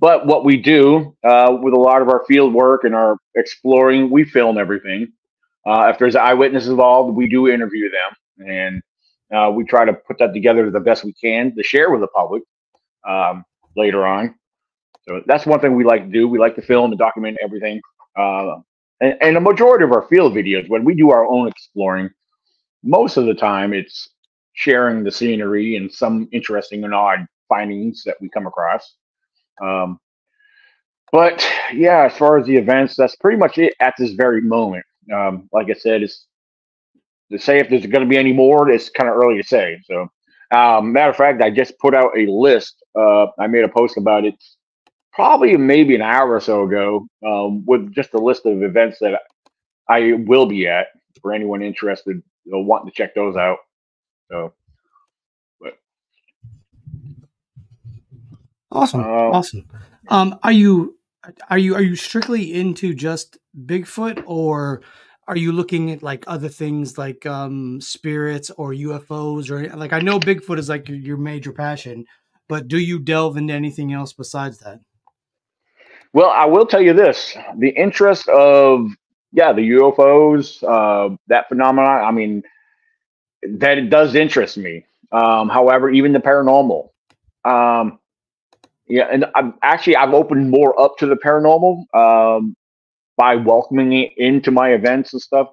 But 0.00 0.26
what 0.26 0.44
we 0.44 0.56
do 0.56 1.16
uh, 1.24 1.56
with 1.60 1.74
a 1.74 1.78
lot 1.78 2.02
of 2.02 2.08
our 2.08 2.24
field 2.26 2.54
work 2.54 2.84
and 2.84 2.94
our 2.94 3.16
exploring, 3.34 4.10
we 4.10 4.24
film 4.24 4.58
everything. 4.58 5.12
Uh, 5.66 5.90
if 5.92 5.98
there's 5.98 6.14
an 6.14 6.20
eyewitness 6.20 6.66
involved, 6.66 7.16
we 7.16 7.28
do 7.28 7.48
interview 7.48 7.90
them 7.90 8.48
and 8.48 8.82
uh, 9.34 9.50
we 9.54 9.64
try 9.64 9.84
to 9.84 9.92
put 9.92 10.18
that 10.18 10.32
together 10.32 10.70
the 10.70 10.80
best 10.80 11.04
we 11.04 11.12
can 11.12 11.54
to 11.56 11.62
share 11.62 11.90
with 11.90 12.00
the 12.00 12.08
public 12.08 12.42
um, 13.08 13.44
later 13.76 14.06
on. 14.06 14.34
So 15.02 15.22
that's 15.26 15.46
one 15.46 15.60
thing 15.60 15.74
we 15.74 15.84
like 15.84 16.04
to 16.04 16.10
do. 16.10 16.28
We 16.28 16.38
like 16.38 16.54
to 16.56 16.62
film 16.62 16.90
and 16.90 16.98
document 16.98 17.38
everything. 17.42 17.80
Uh, 18.18 18.56
and, 19.00 19.14
and 19.20 19.36
a 19.36 19.40
majority 19.40 19.84
of 19.84 19.92
our 19.92 20.06
field 20.08 20.34
videos, 20.34 20.68
when 20.68 20.84
we 20.84 20.94
do 20.94 21.10
our 21.10 21.26
own 21.26 21.48
exploring, 21.48 22.10
most 22.82 23.16
of 23.16 23.26
the 23.26 23.34
time 23.34 23.72
it's 23.72 24.10
sharing 24.52 25.04
the 25.04 25.10
scenery 25.10 25.76
and 25.76 25.92
some 25.92 26.28
interesting 26.32 26.84
and 26.84 26.94
odd 26.94 27.26
findings 27.48 28.02
that 28.04 28.16
we 28.20 28.28
come 28.28 28.46
across. 28.46 28.94
Um, 29.62 29.98
but 31.12 31.46
yeah, 31.72 32.04
as 32.04 32.16
far 32.16 32.38
as 32.38 32.46
the 32.46 32.56
events, 32.56 32.94
that's 32.96 33.16
pretty 33.16 33.38
much 33.38 33.58
it 33.58 33.74
at 33.80 33.94
this 33.98 34.12
very 34.12 34.40
moment. 34.40 34.84
Um, 35.14 35.48
like 35.52 35.70
I 35.70 35.74
said, 35.74 36.02
it's 36.02 36.26
to 37.30 37.38
say 37.38 37.58
if 37.58 37.68
there's 37.68 37.86
going 37.86 38.04
to 38.04 38.08
be 38.08 38.16
any 38.16 38.32
more, 38.32 38.70
it's 38.70 38.90
kind 38.90 39.08
of 39.08 39.16
early 39.16 39.40
to 39.40 39.46
say. 39.46 39.80
So, 39.84 40.08
um, 40.50 40.92
matter 40.92 41.10
of 41.10 41.16
fact, 41.16 41.42
I 41.42 41.50
just 41.50 41.78
put 41.78 41.94
out 41.94 42.16
a 42.16 42.30
list. 42.30 42.82
Uh, 42.98 43.26
I 43.38 43.46
made 43.46 43.64
a 43.64 43.68
post 43.68 43.96
about 43.96 44.24
it 44.24 44.34
probably 45.18 45.56
maybe 45.56 45.96
an 45.96 46.02
hour 46.02 46.34
or 46.34 46.40
so 46.40 46.62
ago 46.62 47.08
um, 47.26 47.64
with 47.66 47.92
just 47.92 48.14
a 48.14 48.18
list 48.18 48.46
of 48.46 48.62
events 48.62 48.98
that 49.00 49.20
I 49.88 50.12
will 50.12 50.46
be 50.46 50.68
at 50.68 50.86
for 51.20 51.32
anyone 51.32 51.60
interested, 51.60 52.22
you 52.44 52.52
know, 52.52 52.60
wanting 52.60 52.88
to 52.88 52.94
check 52.94 53.16
those 53.16 53.36
out. 53.36 53.58
So, 54.30 54.54
but 55.60 55.78
awesome, 58.70 59.00
uh, 59.00 59.04
awesome. 59.04 59.68
Um, 60.06 60.38
are 60.44 60.52
you 60.52 60.96
are 61.50 61.58
you 61.58 61.74
are 61.74 61.82
you 61.82 61.96
strictly 61.96 62.54
into 62.54 62.94
just 62.94 63.38
Bigfoot 63.58 64.22
or 64.24 64.82
are 65.28 65.36
you 65.36 65.52
looking 65.52 65.90
at 65.90 66.02
like 66.02 66.24
other 66.26 66.48
things 66.48 66.96
like 66.96 67.26
um 67.26 67.80
spirits 67.80 68.50
or 68.50 68.72
UFOs 68.72 69.50
or 69.50 69.68
like 69.76 69.92
I 69.92 70.00
know 70.00 70.18
Bigfoot 70.18 70.58
is 70.58 70.68
like 70.68 70.88
your 70.88 71.18
major 71.18 71.52
passion, 71.52 72.06
but 72.48 72.66
do 72.66 72.78
you 72.78 72.98
delve 72.98 73.36
into 73.36 73.52
anything 73.52 73.92
else 73.92 74.12
besides 74.12 74.58
that? 74.60 74.80
Well, 76.14 76.30
I 76.30 76.46
will 76.46 76.66
tell 76.66 76.80
you 76.80 76.94
this: 76.94 77.36
the 77.58 77.68
interest 77.68 78.26
of 78.28 78.88
yeah, 79.32 79.52
the 79.52 79.70
UFOs, 79.70 80.62
uh, 80.64 81.14
that 81.28 81.48
phenomenon. 81.50 82.02
I 82.04 82.10
mean, 82.10 82.42
that 83.42 83.76
it 83.76 83.90
does 83.90 84.14
interest 84.14 84.56
me. 84.56 84.86
Um, 85.12 85.50
however, 85.50 85.90
even 85.90 86.12
the 86.12 86.18
paranormal, 86.20 86.88
um, 87.44 87.98
yeah, 88.88 89.08
and 89.12 89.26
I'm 89.34 89.54
actually 89.62 89.96
I've 89.96 90.14
opened 90.14 90.50
more 90.50 90.78
up 90.80 90.96
to 90.98 91.06
the 91.06 91.16
paranormal 91.16 91.84
um, 91.94 92.56
by 93.18 93.36
welcoming 93.36 93.92
it 93.92 94.12
into 94.16 94.50
my 94.50 94.70
events 94.70 95.12
and 95.12 95.20
stuff. 95.20 95.48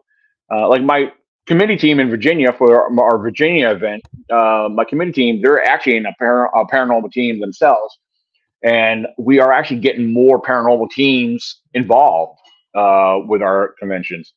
Uh, 0.54 0.70
like 0.70 0.84
my 0.84 1.12
committee 1.48 1.76
team 1.76 2.00
in 2.00 2.10
Virginia 2.10 2.54
for 2.54 2.84
our, 2.84 3.00
our 3.02 3.18
Virginia 3.18 3.70
event, 3.72 4.04
uh, 4.30 4.70
my 4.72 4.86
committee 4.86 5.12
team, 5.12 5.42
they're 5.42 5.64
actually 5.66 5.98
in 5.98 6.06
a, 6.06 6.16
a 6.20 6.68
paranormal 6.68 7.12
team 7.12 7.42
themselves, 7.42 7.98
and 8.64 9.08
we 9.18 9.40
are 9.40 9.52
actually 9.52 9.80
getting 9.80 10.14
more 10.14 10.42
paranormal 10.42 10.90
teams 10.92 11.62
involved 11.74 12.40
uh, 12.76 13.20
with 13.28 13.42
our 13.42 13.76
conventions. 13.80 14.34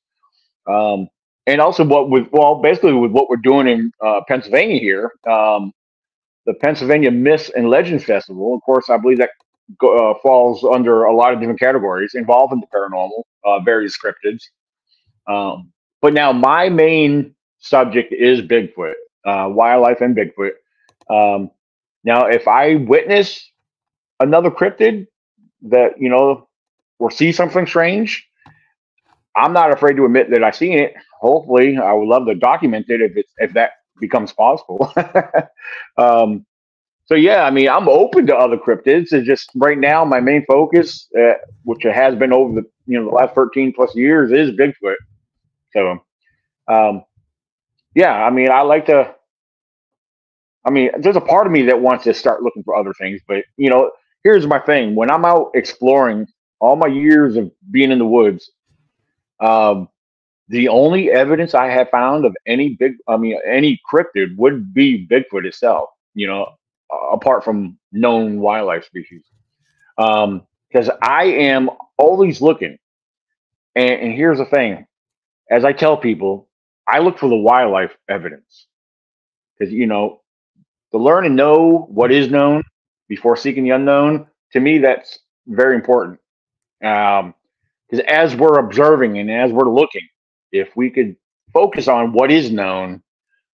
Um, 0.66 1.08
and 1.46 1.60
also, 1.60 1.84
what 1.84 2.10
with 2.10 2.28
well, 2.32 2.60
basically 2.60 2.92
with 2.92 3.10
what 3.10 3.30
we're 3.30 3.36
doing 3.36 3.68
in 3.68 3.90
uh, 4.04 4.20
Pennsylvania 4.28 4.78
here, 4.78 5.12
um, 5.30 5.72
the 6.44 6.54
Pennsylvania 6.54 7.10
Myths 7.10 7.50
and 7.54 7.70
Legends 7.70 8.04
Festival. 8.04 8.54
Of 8.54 8.62
course, 8.62 8.90
I 8.90 8.98
believe 8.98 9.18
that 9.18 9.30
uh, 9.82 10.14
falls 10.22 10.64
under 10.64 11.04
a 11.04 11.14
lot 11.14 11.32
of 11.32 11.40
different 11.40 11.60
categories 11.60 12.12
involving 12.14 12.60
the 12.60 12.66
paranormal, 12.74 13.22
uh, 13.44 13.60
various 13.60 13.96
cryptids. 13.98 14.42
Um, 15.26 15.72
but 16.00 16.14
now 16.14 16.32
my 16.32 16.68
main 16.68 17.34
subject 17.58 18.12
is 18.12 18.40
Bigfoot, 18.40 18.94
uh, 19.24 19.48
wildlife 19.50 20.00
and 20.00 20.16
Bigfoot. 20.16 20.52
Um, 21.10 21.50
now, 22.04 22.26
if 22.26 22.48
I 22.48 22.76
witness 22.76 23.50
another 24.20 24.50
cryptid 24.50 25.06
that 25.62 26.00
you 26.00 26.08
know 26.08 26.48
or 26.98 27.10
see 27.10 27.32
something 27.32 27.66
strange, 27.66 28.26
I'm 29.36 29.52
not 29.52 29.72
afraid 29.72 29.96
to 29.96 30.04
admit 30.04 30.30
that 30.30 30.42
I've 30.44 30.56
seen 30.56 30.78
it. 30.78 30.94
Hopefully, 31.20 31.78
I 31.78 31.92
would 31.92 32.08
love 32.08 32.26
to 32.26 32.34
document 32.34 32.86
it 32.88 33.00
if 33.00 33.16
it's 33.16 33.32
if 33.38 33.52
that 33.54 33.72
becomes 34.00 34.32
possible. 34.32 34.92
um, 35.98 36.46
so 37.08 37.14
yeah, 37.16 37.44
I 37.44 37.50
mean, 37.50 37.70
I'm 37.70 37.88
open 37.88 38.26
to 38.26 38.36
other 38.36 38.58
cryptids. 38.58 39.12
It's 39.14 39.26
just 39.26 39.50
right 39.56 39.78
now 39.78 40.04
my 40.04 40.20
main 40.20 40.44
focus, 40.46 41.08
uh, 41.18 41.34
which 41.64 41.86
it 41.86 41.94
has 41.94 42.14
been 42.16 42.34
over 42.34 42.60
the 42.60 42.66
you 42.86 43.00
know 43.00 43.06
the 43.08 43.14
last 43.16 43.34
13 43.34 43.72
plus 43.74 43.96
years, 43.96 44.30
is 44.30 44.50
Bigfoot. 44.56 44.96
So, 45.72 45.98
um, 46.68 47.04
yeah, 47.94 48.12
I 48.12 48.30
mean, 48.30 48.50
I 48.50 48.62
like 48.62 48.86
to. 48.86 49.14
I 50.66 50.70
mean, 50.70 50.90
there's 51.00 51.16
a 51.16 51.20
part 51.22 51.46
of 51.46 51.52
me 51.52 51.62
that 51.64 51.80
wants 51.80 52.04
to 52.04 52.14
start 52.14 52.42
looking 52.42 52.62
for 52.64 52.76
other 52.76 52.92
things, 52.94 53.20
but 53.26 53.44
you 53.56 53.70
know, 53.70 53.90
here's 54.24 54.46
my 54.46 54.58
thing: 54.60 54.94
when 54.94 55.10
I'm 55.10 55.24
out 55.24 55.52
exploring, 55.54 56.26
all 56.60 56.76
my 56.76 56.88
years 56.88 57.36
of 57.36 57.50
being 57.70 57.92
in 57.92 57.98
the 57.98 58.06
woods, 58.06 58.50
um, 59.40 59.88
the 60.48 60.68
only 60.68 61.10
evidence 61.10 61.54
I 61.54 61.68
have 61.68 61.90
found 61.90 62.26
of 62.26 62.36
any 62.46 62.76
big, 62.78 62.94
I 63.08 63.16
mean, 63.16 63.38
any 63.46 63.80
cryptid 63.92 64.36
would 64.36 64.74
be 64.74 65.06
Bigfoot 65.06 65.46
itself. 65.46 65.90
You 66.14 66.28
know, 66.28 66.57
apart 67.12 67.44
from 67.44 67.78
known 67.92 68.40
wildlife 68.40 68.84
species. 68.84 69.24
Because 69.96 70.88
um, 70.88 70.96
I 71.02 71.24
am 71.24 71.70
always 71.96 72.40
looking, 72.40 72.78
and, 73.74 73.90
and 73.90 74.12
here's 74.12 74.38
the 74.38 74.46
thing: 74.46 74.86
as 75.50 75.64
I 75.64 75.72
tell 75.72 75.96
people, 75.96 76.48
I 76.86 77.00
look 77.00 77.18
for 77.18 77.28
the 77.28 77.36
wildlife 77.36 77.96
evidence 78.08 78.66
because 79.58 79.72
you 79.72 79.86
know, 79.86 80.22
to 80.92 80.98
learn 80.98 81.26
and 81.26 81.36
know 81.36 81.86
what 81.90 82.12
is 82.12 82.30
known 82.30 82.62
before 83.08 83.36
seeking 83.36 83.64
the 83.64 83.70
unknown. 83.70 84.26
To 84.52 84.60
me, 84.60 84.78
that's 84.78 85.18
very 85.46 85.74
important. 85.74 86.20
Because 86.80 87.24
um, 88.00 88.00
as 88.06 88.34
we're 88.34 88.58
observing 88.58 89.18
and 89.18 89.30
as 89.30 89.52
we're 89.52 89.68
looking, 89.68 90.06
if 90.52 90.74
we 90.76 90.90
could 90.90 91.16
focus 91.52 91.88
on 91.88 92.12
what 92.12 92.30
is 92.30 92.50
known, 92.50 93.02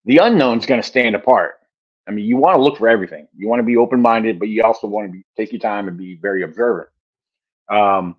the 0.04 0.18
unknown 0.18 0.58
is 0.58 0.66
going 0.66 0.80
to 0.80 0.86
stand 0.86 1.14
apart. 1.14 1.59
I 2.10 2.14
mean, 2.14 2.26
you 2.26 2.38
want 2.38 2.56
to 2.56 2.62
look 2.62 2.78
for 2.78 2.88
everything. 2.88 3.28
You 3.36 3.48
want 3.48 3.60
to 3.60 3.64
be 3.66 3.78
open 3.78 4.02
minded, 4.02 4.40
but 4.40 4.48
you 4.48 4.64
also 4.64 4.88
want 4.88 5.08
to 5.08 5.12
be 5.12 5.24
take 5.38 5.52
your 5.52 5.60
time 5.60 5.88
and 5.88 5.98
be 5.98 6.16
very 6.16 6.44
observant. 6.44 6.90
Um, 7.70 8.16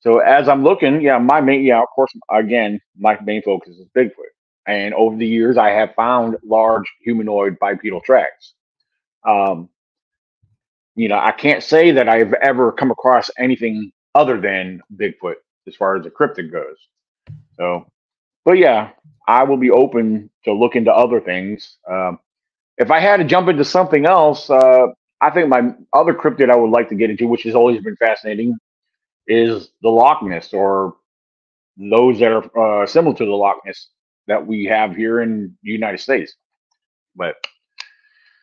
so 0.00 0.20
as 0.20 0.48
I'm 0.48 0.64
looking, 0.64 1.02
yeah, 1.02 1.18
my 1.18 1.40
main, 1.40 1.64
yeah, 1.64 1.80
of 1.80 1.88
course, 1.94 2.12
again, 2.30 2.80
my 2.98 3.18
main 3.24 3.42
focus 3.42 3.76
is 3.78 3.88
Bigfoot. 3.96 4.12
And 4.68 4.94
over 4.94 5.16
the 5.16 5.26
years, 5.26 5.58
I 5.58 5.70
have 5.70 5.94
found 5.96 6.36
large 6.44 6.86
humanoid 7.02 7.58
bipedal 7.60 8.00
tracks. 8.02 8.54
Um, 9.28 9.70
you 10.96 11.08
know, 11.08 11.18
I 11.18 11.32
can't 11.32 11.62
say 11.64 11.92
that 11.92 12.08
I've 12.08 12.34
ever 12.34 12.72
come 12.72 12.90
across 12.92 13.30
anything 13.38 13.92
other 14.14 14.40
than 14.40 14.82
Bigfoot 14.96 15.36
as 15.68 15.76
far 15.76 15.96
as 15.96 16.04
the 16.04 16.10
cryptid 16.10 16.52
goes. 16.52 16.76
So 17.58 17.86
but 18.46 18.58
yeah, 18.58 18.90
I 19.28 19.44
will 19.44 19.58
be 19.58 19.70
open 19.70 20.30
to 20.46 20.54
look 20.54 20.76
into 20.76 20.92
other 20.92 21.20
things. 21.22 21.78
Um, 21.90 22.20
if 22.78 22.90
I 22.90 23.00
had 23.00 23.18
to 23.18 23.24
jump 23.24 23.48
into 23.48 23.64
something 23.64 24.06
else, 24.06 24.48
uh, 24.48 24.86
I 25.20 25.30
think 25.30 25.48
my 25.48 25.72
other 25.92 26.14
cryptid 26.14 26.50
I 26.50 26.56
would 26.56 26.70
like 26.70 26.88
to 26.90 26.94
get 26.94 27.10
into, 27.10 27.26
which 27.26 27.42
has 27.42 27.54
always 27.54 27.82
been 27.82 27.96
fascinating, 27.96 28.56
is 29.26 29.70
the 29.82 29.88
Loch 29.88 30.22
Ness 30.22 30.52
or 30.52 30.94
those 31.76 32.18
that 32.20 32.32
are 32.32 32.82
uh, 32.82 32.86
similar 32.86 33.16
to 33.16 33.24
the 33.24 33.32
Loch 33.32 33.58
Ness 33.66 33.88
that 34.28 34.46
we 34.46 34.64
have 34.66 34.94
here 34.94 35.20
in 35.20 35.56
the 35.62 35.72
United 35.72 35.98
States. 35.98 36.34
But 37.16 37.34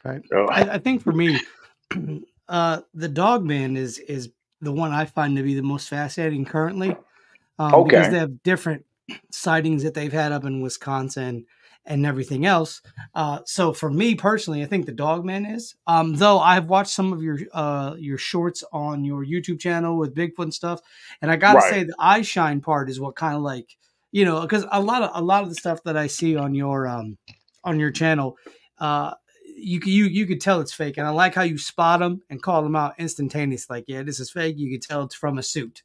right, 0.03 0.21
so. 0.29 0.47
I, 0.47 0.73
I 0.73 0.77
think 0.79 1.01
for 1.01 1.13
me, 1.13 1.39
uh, 2.49 2.81
the 2.93 3.07
Dogman 3.07 3.77
is 3.77 3.99
is 3.99 4.29
the 4.61 4.71
one 4.71 4.91
I 4.91 5.05
find 5.05 5.37
to 5.37 5.43
be 5.43 5.55
the 5.55 5.61
most 5.61 5.87
fascinating 5.87 6.43
currently. 6.43 6.95
Um, 7.57 7.73
okay. 7.73 7.89
Because 7.89 8.11
they 8.11 8.19
have 8.19 8.43
different 8.43 8.85
sightings 9.31 9.83
that 9.83 9.93
they've 9.93 10.11
had 10.11 10.33
up 10.33 10.43
in 10.43 10.61
Wisconsin 10.61 11.45
and 11.85 12.05
everything 12.05 12.45
else. 12.45 12.81
Uh, 13.13 13.39
so 13.45 13.73
for 13.73 13.89
me 13.89 14.15
personally, 14.15 14.63
I 14.63 14.65
think 14.65 14.85
the 14.85 14.91
Dogman 14.91 15.45
is. 15.45 15.75
Um, 15.87 16.15
though 16.15 16.39
I've 16.39 16.69
watched 16.69 16.91
some 16.91 17.13
of 17.13 17.21
your 17.21 17.39
uh, 17.53 17.95
your 17.97 18.17
shorts 18.17 18.63
on 18.71 19.03
your 19.03 19.25
YouTube 19.25 19.59
channel 19.59 19.97
with 19.97 20.15
Bigfoot 20.15 20.43
and 20.43 20.53
stuff, 20.53 20.81
and 21.21 21.31
I 21.31 21.35
gotta 21.35 21.59
right. 21.59 21.69
say 21.69 21.83
the 21.83 21.95
eye 21.99 22.21
shine 22.21 22.61
part 22.61 22.89
is 22.89 22.99
what 22.99 23.15
kind 23.15 23.35
of 23.35 23.41
like 23.41 23.77
you 24.11 24.25
know 24.25 24.41
because 24.41 24.65
a 24.71 24.81
lot 24.81 25.03
of 25.03 25.11
a 25.13 25.21
lot 25.21 25.43
of 25.43 25.49
the 25.49 25.55
stuff 25.55 25.83
that 25.83 25.97
I 25.97 26.07
see 26.07 26.35
on 26.35 26.55
your 26.55 26.87
um 26.87 27.17
on 27.63 27.79
your 27.79 27.91
channel. 27.91 28.37
Uh, 28.79 29.13
you 29.57 29.79
you 29.85 30.05
you 30.05 30.25
could 30.25 30.41
tell 30.41 30.59
it's 30.59 30.73
fake, 30.73 30.97
and 30.97 31.07
I 31.07 31.11
like 31.11 31.33
how 31.33 31.43
you 31.43 31.57
spot 31.57 31.99
them 31.99 32.21
and 32.29 32.41
call 32.41 32.61
them 32.61 32.75
out 32.75 32.95
instantaneously. 32.97 33.77
Like, 33.77 33.85
yeah, 33.87 34.03
this 34.03 34.19
is 34.19 34.29
fake. 34.29 34.57
You 34.57 34.71
could 34.71 34.85
tell 34.85 35.03
it's 35.03 35.15
from 35.15 35.37
a 35.37 35.43
suit 35.43 35.83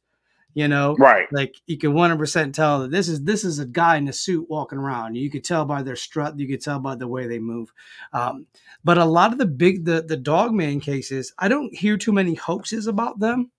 you 0.53 0.67
know? 0.67 0.95
Right. 0.97 1.27
Like 1.31 1.55
you 1.65 1.77
can 1.77 1.93
100% 1.93 2.53
tell 2.53 2.81
that 2.81 2.91
this 2.91 3.07
is 3.07 3.23
this 3.23 3.43
is 3.43 3.59
a 3.59 3.65
guy 3.65 3.97
in 3.97 4.07
a 4.07 4.13
suit 4.13 4.49
walking 4.49 4.79
around. 4.79 5.15
You 5.15 5.29
could 5.29 5.43
tell 5.43 5.65
by 5.65 5.81
their 5.83 5.95
strut 5.95 6.39
you 6.39 6.47
could 6.47 6.61
tell 6.61 6.79
by 6.79 6.95
the 6.95 7.07
way 7.07 7.27
they 7.27 7.39
move. 7.39 7.71
Um, 8.13 8.47
but 8.83 8.97
a 8.97 9.05
lot 9.05 9.31
of 9.31 9.37
the 9.37 9.45
big 9.45 9.85
the 9.85 10.01
the 10.01 10.17
dogman 10.17 10.79
cases 10.79 11.33
i 11.37 11.47
don't 11.47 11.75
hear 11.75 11.97
too 11.97 12.11
many 12.11 12.35
hoaxes 12.35 12.87
about 12.87 13.19
them. 13.19 13.51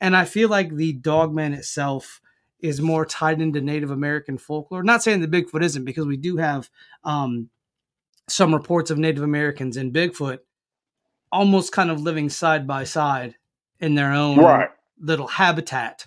And 0.00 0.16
i 0.16 0.24
feel 0.24 0.48
like 0.48 0.74
the 0.74 0.92
dogman 0.92 1.54
itself 1.54 2.20
is 2.60 2.80
more 2.80 3.06
tied 3.06 3.40
into 3.40 3.60
native 3.60 3.90
american 3.90 4.38
folklore. 4.38 4.82
Not 4.82 5.02
saying 5.02 5.20
the 5.20 5.28
bigfoot 5.28 5.62
isn't 5.62 5.84
because 5.84 6.06
we 6.06 6.16
do 6.16 6.36
have 6.36 6.70
um, 7.04 7.50
some 8.28 8.54
reports 8.54 8.90
of 8.90 8.98
native 8.98 9.22
americans 9.22 9.76
and 9.76 9.92
bigfoot 9.92 10.38
almost 11.32 11.72
kind 11.72 11.90
of 11.90 12.00
living 12.00 12.28
side 12.28 12.66
by 12.66 12.84
side 12.84 13.36
in 13.78 13.94
their 13.94 14.12
own 14.12 14.38
right. 14.38 14.68
little 15.00 15.26
habitat 15.26 16.06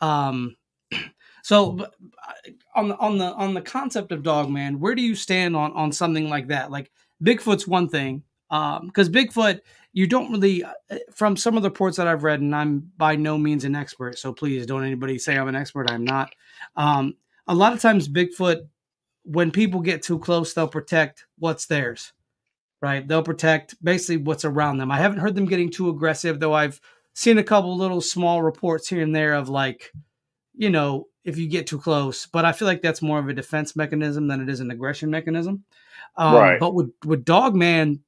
um, 0.00 0.56
so 1.42 1.78
uh, 1.80 2.50
on 2.74 2.88
the 2.88 2.96
on 2.98 3.18
the 3.18 3.32
on 3.34 3.54
the 3.54 3.62
concept 3.62 4.12
of 4.12 4.22
dog 4.22 4.50
man, 4.50 4.80
where 4.80 4.94
do 4.94 5.02
you 5.02 5.14
stand 5.14 5.56
on 5.56 5.72
on 5.72 5.92
something 5.92 6.28
like 6.28 6.48
that? 6.48 6.70
Like 6.70 6.90
Bigfoot's 7.22 7.66
one 7.66 7.88
thing. 7.88 8.22
because 8.48 9.08
um, 9.08 9.12
Bigfoot, 9.12 9.60
you 9.92 10.06
don't 10.06 10.30
really, 10.30 10.64
uh, 10.64 10.72
from 11.14 11.36
some 11.36 11.56
of 11.56 11.62
the 11.62 11.70
reports 11.70 11.96
that 11.96 12.06
I've 12.06 12.24
read, 12.24 12.40
and 12.40 12.54
I'm 12.54 12.90
by 12.96 13.16
no 13.16 13.36
means 13.36 13.64
an 13.64 13.74
expert, 13.74 14.18
so 14.18 14.32
please 14.32 14.66
don't 14.66 14.84
anybody 14.84 15.18
say 15.18 15.36
I'm 15.36 15.48
an 15.48 15.56
expert. 15.56 15.90
I'm 15.90 16.04
not. 16.04 16.32
Um, 16.76 17.14
a 17.46 17.54
lot 17.54 17.72
of 17.72 17.80
times, 17.80 18.08
Bigfoot, 18.08 18.68
when 19.24 19.50
people 19.50 19.80
get 19.80 20.02
too 20.02 20.18
close, 20.18 20.54
they'll 20.54 20.68
protect 20.68 21.26
what's 21.38 21.66
theirs, 21.66 22.12
right? 22.80 23.06
They'll 23.06 23.22
protect 23.22 23.82
basically 23.82 24.18
what's 24.18 24.44
around 24.44 24.78
them. 24.78 24.90
I 24.90 24.98
haven't 24.98 25.18
heard 25.18 25.34
them 25.34 25.46
getting 25.46 25.70
too 25.70 25.88
aggressive, 25.88 26.38
though. 26.38 26.54
I've 26.54 26.80
seen 27.14 27.38
a 27.38 27.44
couple 27.44 27.76
little 27.76 28.00
small 28.00 28.42
reports 28.42 28.88
here 28.88 29.02
and 29.02 29.14
there 29.14 29.34
of 29.34 29.48
like, 29.48 29.92
you 30.54 30.70
know, 30.70 31.06
if 31.24 31.38
you 31.38 31.48
get 31.48 31.66
too 31.66 31.78
close. 31.78 32.26
But 32.26 32.44
I 32.44 32.52
feel 32.52 32.66
like 32.66 32.82
that's 32.82 33.02
more 33.02 33.18
of 33.18 33.28
a 33.28 33.34
defense 33.34 33.76
mechanism 33.76 34.28
than 34.28 34.40
it 34.40 34.48
is 34.48 34.60
an 34.60 34.70
aggression 34.70 35.10
mechanism. 35.10 35.64
Um, 36.16 36.34
right. 36.34 36.60
But 36.60 36.74
with 36.74 36.92
with 37.04 37.24
Dogman, 37.24 38.02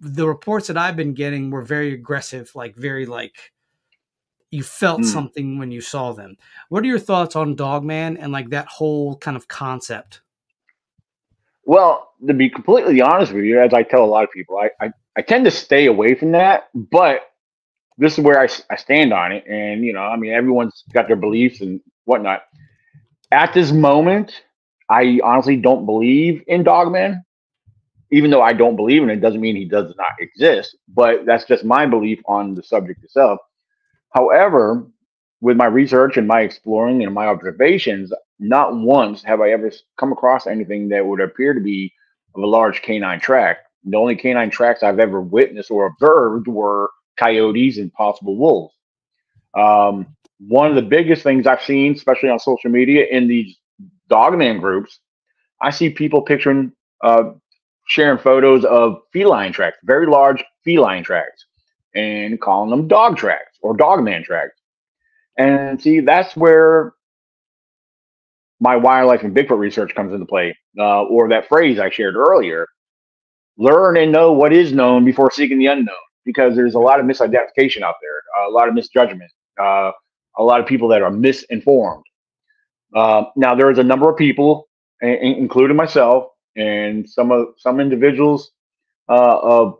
the 0.00 0.26
reports 0.26 0.68
that 0.68 0.76
I've 0.76 0.96
been 0.96 1.14
getting 1.14 1.50
were 1.50 1.62
very 1.62 1.92
aggressive, 1.92 2.50
like 2.54 2.76
very 2.76 3.06
like 3.06 3.52
you 4.50 4.62
felt 4.62 5.00
mm. 5.00 5.06
something 5.06 5.58
when 5.58 5.70
you 5.70 5.80
saw 5.80 6.12
them. 6.12 6.36
What 6.68 6.82
are 6.82 6.86
your 6.86 6.98
thoughts 6.98 7.36
on 7.36 7.56
Dogman 7.56 8.16
and 8.16 8.32
like 8.32 8.50
that 8.50 8.66
whole 8.66 9.16
kind 9.16 9.36
of 9.36 9.48
concept? 9.48 10.22
Well, 11.64 12.12
to 12.26 12.32
be 12.32 12.48
completely 12.48 13.00
honest 13.02 13.32
with 13.32 13.44
you, 13.44 13.60
as 13.60 13.74
I 13.74 13.82
tell 13.82 14.02
a 14.02 14.06
lot 14.06 14.24
of 14.24 14.30
people, 14.30 14.56
I, 14.56 14.70
I, 14.80 14.90
I 15.16 15.22
tend 15.22 15.44
to 15.44 15.50
stay 15.50 15.84
away 15.84 16.14
from 16.14 16.32
that, 16.32 16.68
but 16.74 17.27
this 17.98 18.16
is 18.16 18.24
where 18.24 18.40
I, 18.40 18.48
I 18.70 18.76
stand 18.76 19.12
on 19.12 19.32
it. 19.32 19.44
And, 19.46 19.84
you 19.84 19.92
know, 19.92 20.00
I 20.02 20.16
mean, 20.16 20.32
everyone's 20.32 20.84
got 20.92 21.08
their 21.08 21.16
beliefs 21.16 21.60
and 21.60 21.80
whatnot. 22.04 22.44
At 23.32 23.52
this 23.52 23.72
moment, 23.72 24.42
I 24.88 25.20
honestly 25.22 25.56
don't 25.56 25.84
believe 25.84 26.42
in 26.46 26.62
Dogman. 26.62 27.22
Even 28.10 28.30
though 28.30 28.40
I 28.40 28.54
don't 28.54 28.76
believe 28.76 29.02
in 29.02 29.10
it, 29.10 29.20
doesn't 29.20 29.40
mean 29.40 29.54
he 29.54 29.66
does 29.66 29.92
not 29.98 30.12
exist. 30.18 30.76
But 30.88 31.26
that's 31.26 31.44
just 31.44 31.64
my 31.64 31.84
belief 31.84 32.20
on 32.26 32.54
the 32.54 32.62
subject 32.62 33.04
itself. 33.04 33.38
However, 34.14 34.86
with 35.40 35.56
my 35.56 35.66
research 35.66 36.16
and 36.16 36.26
my 36.26 36.40
exploring 36.40 37.04
and 37.04 37.12
my 37.12 37.26
observations, 37.26 38.12
not 38.38 38.74
once 38.74 39.22
have 39.24 39.40
I 39.40 39.50
ever 39.50 39.70
come 39.98 40.12
across 40.12 40.46
anything 40.46 40.88
that 40.88 41.04
would 41.04 41.20
appear 41.20 41.52
to 41.52 41.60
be 41.60 41.92
of 42.34 42.42
a 42.42 42.46
large 42.46 42.80
canine 42.80 43.20
track. 43.20 43.58
The 43.84 43.96
only 43.96 44.16
canine 44.16 44.50
tracks 44.50 44.82
I've 44.82 44.98
ever 44.98 45.20
witnessed 45.20 45.70
or 45.70 45.86
observed 45.86 46.48
were 46.48 46.90
coyotes 47.18 47.78
and 47.78 47.92
possible 47.92 48.36
wolves. 48.36 48.74
Um, 49.56 50.16
one 50.38 50.68
of 50.68 50.76
the 50.76 50.82
biggest 50.82 51.22
things 51.22 51.46
I've 51.46 51.62
seen, 51.62 51.94
especially 51.94 52.28
on 52.30 52.38
social 52.38 52.70
media 52.70 53.06
in 53.10 53.26
these 53.26 53.56
dogman 54.08 54.58
groups, 54.58 55.00
I 55.60 55.70
see 55.70 55.90
people 55.90 56.22
picturing, 56.22 56.72
uh, 57.02 57.32
sharing 57.88 58.18
photos 58.18 58.64
of 58.64 59.00
feline 59.12 59.52
tracks, 59.52 59.78
very 59.82 60.06
large 60.06 60.44
feline 60.64 61.02
tracks, 61.02 61.46
and 61.94 62.40
calling 62.40 62.70
them 62.70 62.86
dog 62.86 63.16
tracks 63.16 63.58
or 63.62 63.76
dogman 63.76 64.22
tracks. 64.22 64.54
And 65.36 65.80
see, 65.80 66.00
that's 66.00 66.36
where 66.36 66.92
my 68.60 68.76
wildlife 68.76 69.22
and 69.22 69.34
Bigfoot 69.34 69.58
research 69.58 69.94
comes 69.94 70.12
into 70.12 70.26
play, 70.26 70.56
uh, 70.78 71.04
or 71.04 71.28
that 71.28 71.48
phrase 71.48 71.78
I 71.78 71.90
shared 71.90 72.16
earlier 72.16 72.66
learn 73.58 73.96
and 73.96 74.12
know 74.12 74.32
what 74.32 74.52
is 74.52 74.72
known 74.72 75.04
before 75.04 75.30
seeking 75.30 75.58
the 75.58 75.66
unknown, 75.66 75.94
because 76.28 76.54
there's 76.54 76.74
a 76.74 76.78
lot 76.78 77.00
of 77.00 77.06
misidentification 77.06 77.80
out 77.80 77.94
there, 78.02 78.46
a 78.46 78.50
lot 78.50 78.68
of 78.68 78.74
misjudgment. 78.74 79.30
Uh, 79.58 79.92
a 80.38 80.42
lot 80.44 80.60
of 80.60 80.66
people 80.66 80.88
that 80.88 81.02
are 81.02 81.10
misinformed. 81.10 82.04
Uh, 82.94 83.24
now, 83.36 83.54
there 83.54 83.70
is 83.70 83.78
a 83.78 83.82
number 83.82 84.08
of 84.08 84.16
people, 84.16 84.68
including 85.02 85.76
myself, 85.76 86.28
and 86.56 87.08
some 87.08 87.30
of 87.30 87.48
some 87.58 87.80
individuals 87.80 88.52
uh, 89.08 89.38
of 89.42 89.78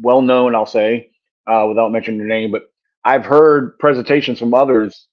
well 0.00 0.22
known, 0.22 0.54
I'll 0.54 0.66
say, 0.66 1.10
uh, 1.46 1.66
without 1.68 1.92
mentioning 1.92 2.18
their 2.18 2.28
name, 2.28 2.50
but 2.50 2.64
I've 3.04 3.24
heard 3.24 3.78
presentations 3.78 4.38
from 4.38 4.54
others 4.54 5.06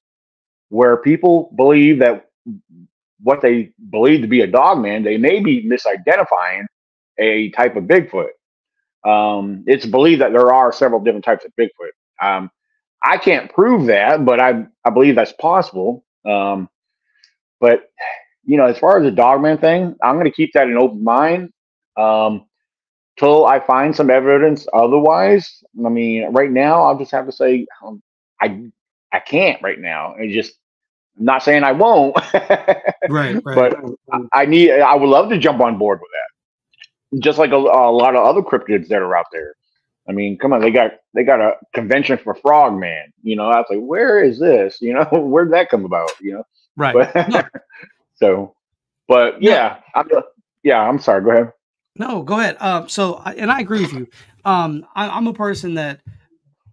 where 0.69 0.97
people 0.97 1.51
believe 1.55 1.99
that 1.99 2.25
what 3.21 3.41
they 3.41 3.71
believe 3.89 4.21
to 4.21 4.27
be 4.27 4.41
a 4.41 4.47
dog 4.47 4.79
man, 4.79 5.03
they 5.03 5.17
may 5.17 5.39
be 5.39 5.67
misidentifying 5.67 6.65
a 7.17 7.49
type 7.51 7.75
of 7.75 7.85
Bigfoot. 7.85 8.29
Um, 9.07 9.63
it's 9.67 9.85
believed 9.85 10.21
that 10.21 10.33
there 10.33 10.53
are 10.53 10.71
several 10.73 10.99
different 10.99 11.25
types 11.25 11.45
of 11.45 11.51
Bigfoot. 11.59 11.91
Um, 12.21 12.51
I 13.03 13.17
can't 13.17 13.51
prove 13.53 13.87
that, 13.87 14.25
but 14.25 14.39
I 14.39 14.65
I 14.85 14.89
believe 14.89 15.15
that's 15.15 15.33
possible. 15.33 16.03
Um, 16.25 16.69
but 17.59 17.89
you 18.43 18.57
know, 18.57 18.65
as 18.65 18.77
far 18.79 18.97
as 18.97 19.03
the 19.03 19.11
dogman 19.11 19.59
thing, 19.59 19.95
I'm 20.03 20.15
going 20.15 20.25
to 20.25 20.31
keep 20.31 20.53
that 20.53 20.67
in 20.67 20.77
open 20.77 21.03
mind 21.03 21.51
um, 21.97 22.45
till 23.17 23.45
I 23.45 23.59
find 23.59 23.95
some 23.95 24.09
evidence 24.09 24.67
otherwise. 24.73 25.63
I 25.85 25.89
mean, 25.89 26.31
right 26.33 26.51
now, 26.51 26.83
I'll 26.83 26.97
just 26.97 27.11
have 27.11 27.25
to 27.27 27.31
say 27.31 27.65
um, 27.85 28.01
I 28.41 28.69
I 29.13 29.19
can't 29.19 29.61
right 29.61 29.79
now. 29.79 30.15
And 30.15 30.31
just 30.33 30.53
I'm 31.17 31.25
not 31.25 31.43
saying 31.43 31.63
I 31.63 31.71
won't. 31.71 32.15
right, 33.09 33.41
right. 33.45 33.55
But 33.55 33.77
I, 34.11 34.19
I 34.33 34.45
need. 34.45 34.71
I 34.71 34.95
would 34.95 35.09
love 35.09 35.29
to 35.29 35.37
jump 35.37 35.61
on 35.61 35.77
board 35.77 35.99
with 36.01 36.11
that. 36.11 36.36
Just 37.19 37.37
like 37.37 37.51
a, 37.51 37.55
a 37.55 37.91
lot 37.91 38.15
of 38.15 38.25
other 38.25 38.41
cryptids 38.41 38.89
that 38.89 39.01
are 39.01 39.15
out 39.15 39.27
there. 39.31 39.55
I 40.09 40.13
mean, 40.13 40.37
come 40.37 40.53
on, 40.53 40.61
they 40.61 40.71
got 40.71 40.91
they 41.13 41.23
got 41.23 41.41
a 41.41 41.53
convention 41.73 42.17
for 42.17 42.33
Frogman. 42.35 43.13
You 43.23 43.35
know, 43.35 43.49
I 43.49 43.57
was 43.57 43.65
like, 43.69 43.79
where 43.79 44.23
is 44.23 44.39
this? 44.39 44.77
You 44.81 44.93
know, 44.93 45.05
where'd 45.11 45.51
that 45.53 45.69
come 45.69 45.85
about? 45.85 46.11
You 46.21 46.35
know, 46.35 46.43
right? 46.75 47.09
But, 47.13 47.51
so, 48.15 48.55
but 49.07 49.41
yeah, 49.41 49.77
I'm, 49.95 50.07
yeah. 50.63 50.79
I'm 50.79 50.99
sorry. 50.99 51.23
Go 51.23 51.31
ahead. 51.31 51.51
No, 51.97 52.21
go 52.23 52.39
ahead. 52.39 52.57
Um, 52.59 52.87
so, 52.87 53.17
and 53.19 53.51
I 53.51 53.59
agree 53.59 53.81
with 53.81 53.93
you. 53.93 54.07
Um, 54.45 54.85
I, 54.95 55.09
I'm 55.09 55.27
a 55.27 55.33
person 55.33 55.73
that, 55.75 56.01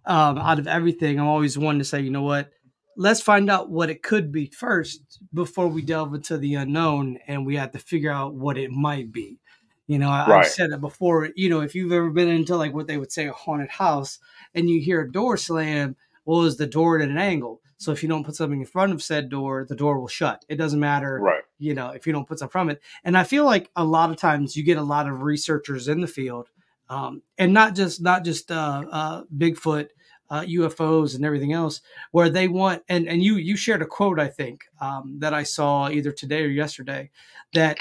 um, 0.05 0.37
out 0.37 0.59
of 0.59 0.67
everything, 0.67 1.19
I'm 1.19 1.27
always 1.27 1.57
one 1.57 1.79
to 1.79 1.83
say, 1.83 2.01
you 2.01 2.11
know 2.11 2.21
what? 2.21 2.51
Let's 2.95 3.21
find 3.21 3.49
out 3.49 3.69
what 3.69 3.89
it 3.89 4.03
could 4.03 4.31
be 4.31 4.45
first 4.47 5.01
before 5.33 5.67
we 5.67 5.81
delve 5.81 6.13
into 6.13 6.37
the 6.37 6.55
unknown, 6.55 7.17
and 7.27 7.45
we 7.45 7.55
have 7.55 7.71
to 7.71 7.79
figure 7.79 8.11
out 8.11 8.35
what 8.35 8.57
it 8.57 8.71
might 8.71 9.11
be. 9.11 9.39
You 9.87 9.99
know, 9.99 10.09
I, 10.09 10.25
have 10.25 10.47
said 10.47 10.71
it 10.71 10.81
before. 10.81 11.29
You 11.35 11.49
know, 11.49 11.61
if 11.61 11.75
you've 11.75 11.91
ever 11.91 12.09
been 12.09 12.29
into 12.29 12.55
like 12.55 12.73
what 12.73 12.87
they 12.87 12.97
would 12.97 13.11
say 13.11 13.27
a 13.27 13.33
haunted 13.33 13.69
house, 13.69 14.19
and 14.53 14.69
you 14.69 14.81
hear 14.81 15.01
a 15.01 15.11
door 15.11 15.37
slam, 15.37 15.95
well, 16.25 16.43
is 16.43 16.57
the 16.57 16.65
door 16.65 16.99
at 16.99 17.07
an 17.07 17.17
angle? 17.17 17.61
So 17.77 17.91
if 17.91 18.01
you 18.01 18.09
don't 18.09 18.23
put 18.23 18.35
something 18.35 18.59
in 18.59 18.65
front 18.65 18.93
of 18.93 19.03
said 19.03 19.29
door, 19.29 19.65
the 19.67 19.75
door 19.75 19.99
will 19.99 20.07
shut. 20.07 20.45
It 20.47 20.55
doesn't 20.55 20.79
matter, 20.79 21.19
right? 21.21 21.43
You 21.59 21.73
know, 21.73 21.89
if 21.89 22.07
you 22.07 22.13
don't 22.13 22.27
put 22.27 22.39
something 22.39 22.51
from 22.51 22.69
it. 22.69 22.81
And 23.03 23.17
I 23.17 23.23
feel 23.23 23.45
like 23.45 23.69
a 23.75 23.83
lot 23.83 24.09
of 24.09 24.17
times 24.17 24.55
you 24.55 24.63
get 24.63 24.77
a 24.77 24.83
lot 24.83 25.07
of 25.07 25.21
researchers 25.21 25.87
in 25.87 26.01
the 26.01 26.07
field, 26.07 26.49
um, 26.89 27.21
and 27.37 27.53
not 27.53 27.75
just 27.75 28.01
not 28.01 28.23
just 28.23 28.51
uh, 28.51 28.83
uh, 28.91 29.23
Bigfoot. 29.35 29.89
Uh, 30.27 30.41
UFOs 30.41 31.15
and 31.15 31.23
everything 31.23 31.53
else, 31.53 31.81
where 32.09 32.31
they 32.31 32.47
want 32.47 32.81
and 32.89 33.07
and 33.07 33.21
you 33.21 33.35
you 33.35 33.55
shared 33.55 33.83
a 33.83 33.85
quote 33.85 34.19
I 34.19 34.27
think 34.27 34.63
um, 34.81 35.19
that 35.19 35.35
I 35.35 35.43
saw 35.43 35.87
either 35.87 36.11
today 36.11 36.41
or 36.41 36.47
yesterday 36.47 37.11
that 37.53 37.77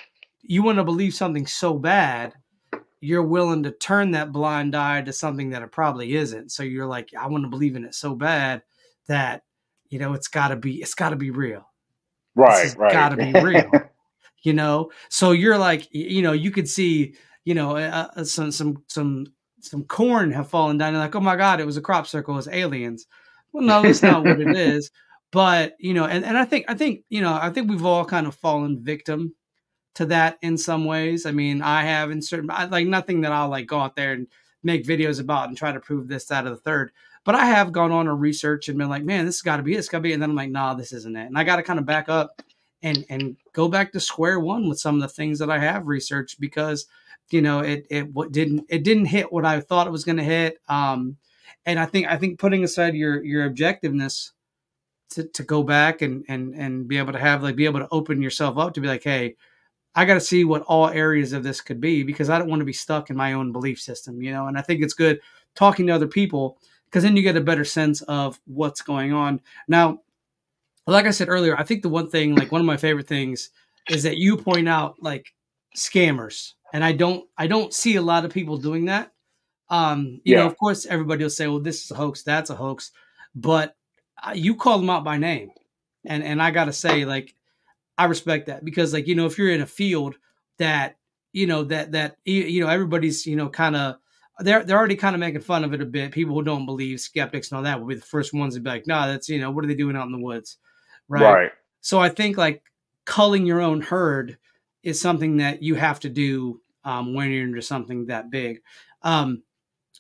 you 0.47 0.63
want 0.63 0.79
to 0.79 0.85
believe 0.85 1.15
something 1.15 1.47
so 1.47 1.75
bad 1.75 2.35
you're 3.01 3.23
willing 3.23 3.63
to 3.63 3.71
turn 3.71 4.13
that 4.13 4.33
blind 4.33 4.75
eye 4.75 5.03
to 5.03 5.13
something 5.13 5.51
that 5.51 5.61
it 5.61 5.71
probably 5.71 6.15
isn't. 6.15 6.51
So 6.51 6.63
you're 6.63 6.87
like 6.87 7.11
i 7.19 7.27
want 7.27 7.45
to 7.45 7.51
believe 7.51 7.77
in 7.77 7.85
it 7.85 7.95
so 7.95 8.15
bad 8.15 8.63
that 9.09 9.43
you 9.91 9.99
know 9.99 10.15
it's 10.15 10.29
got 10.29 10.49
to 10.49 10.57
be 10.57 10.81
it's 10.81 10.95
got 10.95 11.11
to 11.11 11.17
be 11.17 11.31
real. 11.31 11.69
Right 12.35 12.49
right 12.49 12.65
It's 12.65 12.75
got 12.75 13.11
to 13.11 13.17
be 13.17 13.33
real 13.41 13.71
you 14.45 14.53
know? 14.53 14.91
So 15.09 15.33
you're 15.33 15.59
like 15.59 15.89
you 15.91 16.23
know 16.23 16.33
you 16.33 16.51
could 16.51 16.69
see 16.69 17.15
you 17.45 17.55
know 17.55 17.77
uh, 17.77 18.09
uh, 18.17 18.25
some 18.25 18.53
some 18.53 18.85
some 18.89 19.27
some 19.61 19.85
corn 19.85 20.31
have 20.31 20.49
fallen 20.49 20.79
down 20.79 20.89
and 20.89 20.99
like 20.99 21.15
oh 21.17 21.21
my 21.21 21.37
god 21.37 21.61
it 21.61 21.67
was 21.67 21.77
a 21.77 21.83
crop 21.83 22.07
circle 22.07 22.39
as 22.39 22.49
aliens. 22.49 23.07
Well 23.53 23.65
no 23.65 23.83
that's 23.83 24.03
not 24.03 24.25
what 24.25 24.41
it 24.41 24.57
is. 24.57 24.91
But 25.33 25.75
you 25.81 25.95
know 25.95 26.05
and, 26.05 26.25
and 26.25 26.39
i 26.39 26.45
think 26.45 26.67
i 26.69 26.75
think 26.75 27.01
you 27.09 27.21
know 27.21 27.35
i 27.35 27.51
think 27.51 27.69
we've 27.69 27.85
all 27.85 28.05
kind 28.05 28.29
of 28.29 28.37
fallen 28.37 28.85
victim 28.85 29.35
to 29.95 30.07
that 30.07 30.39
in 30.43 30.59
some 30.59 30.85
ways. 30.85 31.27
I 31.27 31.31
mean, 31.31 31.63
I 31.63 31.83
have 31.85 32.11
in 32.11 32.21
certain 32.21 32.49
like 32.49 32.87
nothing 32.87 33.21
that 33.23 33.33
I'll 33.33 33.49
like 33.49 33.67
go 33.67 33.79
out 33.79 33.97
there 33.97 34.13
and 34.13 34.27
make 34.63 34.85
videos 34.85 35.21
about 35.21 35.49
and 35.49 35.57
try 35.57 35.73
to 35.73 35.81
prove 35.81 36.09
this, 36.09 36.27
that, 36.27 36.47
or 36.47 36.51
the 36.51 36.57
third. 36.57 36.91
But 37.25 37.35
I 37.35 37.47
have 37.47 37.73
gone 37.73 37.93
on 37.93 38.07
a 38.07 38.15
research 38.15 38.69
and 38.69 38.79
been 38.79 38.89
like, 38.89 39.05
man, 39.05 39.25
this 39.25 39.37
has 39.37 39.43
got 39.43 39.57
to 39.57 39.63
be 39.63 39.75
it. 39.75 39.79
It's 39.79 39.89
got 39.89 39.99
to 39.99 40.03
be. 40.03 40.13
And 40.13 40.23
then 40.23 40.31
I'm 40.31 40.37
like, 40.37 40.51
nah, 40.51 40.75
this 40.75 40.93
isn't 40.93 41.17
it. 41.17 41.27
And 41.27 41.39
I 41.39 41.45
got 41.45 41.57
to 41.57 41.63
kind 41.63 41.79
of 41.79 41.87
back 41.87 42.09
up 42.09 42.43
and 42.83 43.05
and 43.09 43.37
go 43.53 43.69
back 43.69 43.93
to 43.93 44.01
square 44.01 44.39
one 44.39 44.69
with 44.69 44.79
some 44.79 44.97
of 44.97 45.01
the 45.01 45.09
things 45.09 45.39
that 45.39 45.51
I 45.51 45.59
have 45.59 45.87
researched 45.87 46.39
because 46.39 46.87
you 47.31 47.41
know 47.41 47.61
it 47.61 47.87
it 47.91 48.13
didn't 48.31 48.67
it 48.69 48.85
didn't 48.85 49.07
hit 49.07 49.33
what 49.33 49.47
I 49.47 49.61
thought 49.61 49.87
it 49.87 49.91
was 49.91 50.05
going 50.05 50.19
to 50.19 50.23
hit. 50.23 50.59
Um, 50.69 51.17
and 51.67 51.81
I 51.81 51.87
think 51.87 52.07
I 52.07 52.19
think 52.19 52.39
putting 52.39 52.63
aside 52.63 52.95
your 52.95 53.25
your 53.25 53.49
objectiveness 53.49 54.33
to, 55.11 55.25
to 55.25 55.43
go 55.43 55.63
back 55.63 56.03
and 56.03 56.25
and 56.29 56.55
and 56.55 56.87
be 56.87 56.99
able 56.99 57.15
to 57.15 57.19
have 57.19 57.43
like 57.43 57.57
be 57.57 57.65
able 57.65 57.81
to 57.81 57.89
open 57.91 58.21
yourself 58.21 58.59
up 58.59 58.75
to 58.75 58.81
be 58.81 58.89
like, 58.89 59.03
hey, 59.03 59.37
I 59.95 60.05
got 60.05 60.15
to 60.15 60.21
see 60.21 60.45
what 60.45 60.63
all 60.63 60.89
areas 60.89 61.33
of 61.33 61.43
this 61.43 61.61
could 61.61 61.81
be 61.81 62.03
because 62.03 62.31
I 62.31 62.39
don't 62.39 62.49
want 62.49 62.61
to 62.61 62.67
be 62.67 62.73
stuck 62.73 63.11
in 63.11 63.17
my 63.17 63.35
own 63.35 63.53
belief 63.53 63.81
system, 63.81 64.21
you 64.21 64.33
know. 64.33 64.47
And 64.47 64.59
I 64.59 64.63
think 64.63 64.83
it's 64.83 64.95
good 64.95 65.21
talking 65.55 65.87
to 65.87 65.93
other 65.93 66.09
people 66.09 66.59
because 66.87 67.05
then 67.05 67.17
you 67.17 67.23
get 67.23 67.37
a 67.37 67.41
better 67.41 67.65
sense 67.65 68.03
of 68.03 68.41
what's 68.47 68.83
going 68.83 69.13
on. 69.13 69.41
Now, 69.69 70.01
like 70.87 71.07
I 71.07 71.11
said 71.11 71.29
earlier, 71.29 71.57
I 71.59 71.63
think 71.63 71.83
the 71.83 71.89
one 71.89 72.11
thing, 72.11 72.35
like 72.35 72.53
one 72.53 72.61
of 72.61 72.67
my 72.67 72.77
favorite 72.77 73.07
things, 73.07 73.51
is 73.89 74.03
that 74.03 74.19
you 74.19 74.37
point 74.37 74.69
out 74.69 74.97
like 75.01 75.33
scammers 75.77 76.53
and 76.75 76.85
I 76.85 76.93
don't 76.93 77.27
I 77.39 77.47
don't 77.47 77.73
see 77.73 77.97
a 77.97 78.03
lot 78.03 78.27
of 78.27 78.33
people 78.33 78.59
doing 78.59 78.87
that. 78.87 79.13
Um, 79.71 80.21
you 80.25 80.35
yeah. 80.35 80.41
know, 80.41 80.47
of 80.47 80.59
course, 80.59 80.85
everybody 80.87 81.23
will 81.23 81.31
say, 81.31 81.47
"Well, 81.47 81.61
this 81.61 81.85
is 81.85 81.91
a 81.91 81.95
hoax, 81.95 82.23
that's 82.23 82.51
a 82.51 82.55
hoax," 82.55 82.91
but 83.35 83.77
uh, 84.27 84.33
you 84.35 84.57
call 84.57 84.79
them 84.79 84.91
out 84.91 85.05
by 85.05 85.17
name, 85.17 85.53
and 86.05 86.23
and 86.23 86.43
I 86.43 86.51
gotta 86.51 86.73
say, 86.73 87.05
like, 87.05 87.35
I 87.97 88.07
respect 88.07 88.47
that 88.47 88.65
because, 88.65 88.93
like, 88.93 89.07
you 89.07 89.15
know, 89.15 89.27
if 89.27 89.39
you're 89.39 89.51
in 89.51 89.61
a 89.61 89.67
field 89.67 90.17
that 90.59 90.97
you 91.33 91.47
know 91.47 91.65
that 91.65 91.93
that 91.93 92.17
you 92.25 92.61
know 92.61 92.69
everybody's 92.69 93.27
you 93.27 93.37
know 93.37 93.49
kind 93.49 93.77
of 93.77 93.97
they're 94.41 94.65
they're 94.65 94.79
already 94.79 94.97
kind 94.97 95.15
of 95.15 95.21
making 95.21 95.41
fun 95.41 95.65
of 95.65 95.75
it 95.75 95.83
a 95.83 95.87
bit. 95.87 96.13
People 96.13 96.35
who 96.35 96.43
don't 96.43 96.67
believe 96.67 97.01
skeptics 97.01 97.51
and 97.51 97.59
all 97.59 97.65
that 97.65 97.79
will 97.79 97.89
be 97.89 97.95
the 97.97 98.01
first 98.01 98.33
ones 98.33 98.55
to 98.55 98.61
be 98.61 98.71
like, 98.71 98.87
nah, 98.87 99.07
that's 99.07 99.29
you 99.29 99.41
know 99.41 99.51
what 99.51 99.65
are 99.65 99.69
they 99.69 99.75
doing 99.75 99.97
out 99.97 100.07
in 100.07 100.13
the 100.13 100.19
woods?" 100.19 100.59
Right. 101.09 101.33
Right. 101.33 101.53
So 101.81 102.01
I 102.01 102.09
think 102.09 102.37
like 102.37 102.63
culling 103.05 103.47
your 103.47 103.61
own 103.61 103.81
herd 103.81 104.39
is 104.83 105.01
something 105.01 105.39
that 105.39 105.63
you 105.63 105.75
have 105.75 106.01
to 106.01 106.09
do 106.09 106.61
um, 106.85 107.15
when 107.15 107.31
you're 107.31 107.45
into 107.45 107.63
something 107.63 108.07
that 108.07 108.31
big. 108.31 108.63
Um, 109.03 109.43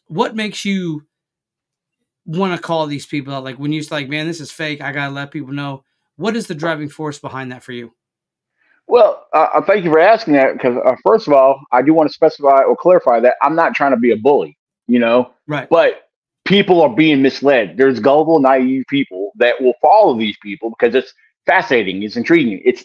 what 0.06 0.36
makes 0.36 0.64
you 0.64 1.06
want 2.26 2.54
to 2.54 2.60
call 2.62 2.86
these 2.86 3.06
people 3.06 3.34
out? 3.34 3.44
Like 3.44 3.58
when 3.58 3.72
you're 3.72 3.84
like, 3.90 4.08
man, 4.08 4.26
this 4.26 4.40
is 4.40 4.50
fake. 4.50 4.80
I 4.80 4.92
gotta 4.92 5.12
let 5.12 5.30
people 5.30 5.52
know. 5.52 5.84
What 6.16 6.36
is 6.36 6.46
the 6.46 6.54
driving 6.54 6.88
force 6.88 7.18
behind 7.18 7.52
that 7.52 7.62
for 7.62 7.72
you? 7.72 7.92
Well, 8.86 9.26
uh, 9.32 9.62
thank 9.62 9.84
you 9.84 9.90
for 9.90 9.98
asking 9.98 10.34
that 10.34 10.54
because 10.54 10.76
uh, 10.84 10.94
first 11.04 11.26
of 11.26 11.32
all, 11.32 11.60
I 11.72 11.82
do 11.82 11.94
want 11.94 12.08
to 12.08 12.12
specify 12.12 12.62
or 12.62 12.76
clarify 12.76 13.20
that 13.20 13.34
I'm 13.42 13.56
not 13.56 13.74
trying 13.74 13.92
to 13.92 13.96
be 13.96 14.12
a 14.12 14.16
bully, 14.16 14.56
you 14.86 14.98
know. 14.98 15.32
Right. 15.46 15.68
But 15.68 16.08
people 16.44 16.82
are 16.82 16.94
being 16.94 17.22
misled. 17.22 17.76
There's 17.76 17.98
gullible, 17.98 18.38
naive 18.40 18.84
people 18.88 19.32
that 19.36 19.60
will 19.60 19.74
follow 19.80 20.16
these 20.18 20.36
people 20.42 20.70
because 20.70 20.94
it's 20.94 21.12
fascinating, 21.46 22.02
it's 22.02 22.16
intriguing. 22.16 22.60
It's 22.64 22.84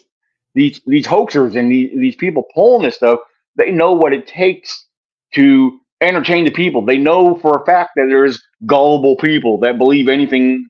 these 0.54 0.80
these 0.86 1.06
hoaxers 1.06 1.56
and 1.56 1.70
these, 1.70 1.90
these 1.94 2.16
people 2.16 2.44
pulling 2.54 2.82
this 2.82 2.96
stuff. 2.96 3.20
They 3.56 3.70
know 3.70 3.92
what 3.92 4.12
it 4.12 4.26
takes 4.26 4.86
to 5.34 5.78
entertain 6.00 6.44
the 6.44 6.50
people. 6.50 6.84
They 6.84 6.96
know 6.96 7.36
for 7.36 7.60
a 7.60 7.66
fact 7.66 7.90
that 7.96 8.06
there's 8.08 8.42
gullible 8.66 9.16
people 9.16 9.58
that 9.58 9.76
believe 9.76 10.08
anything 10.08 10.66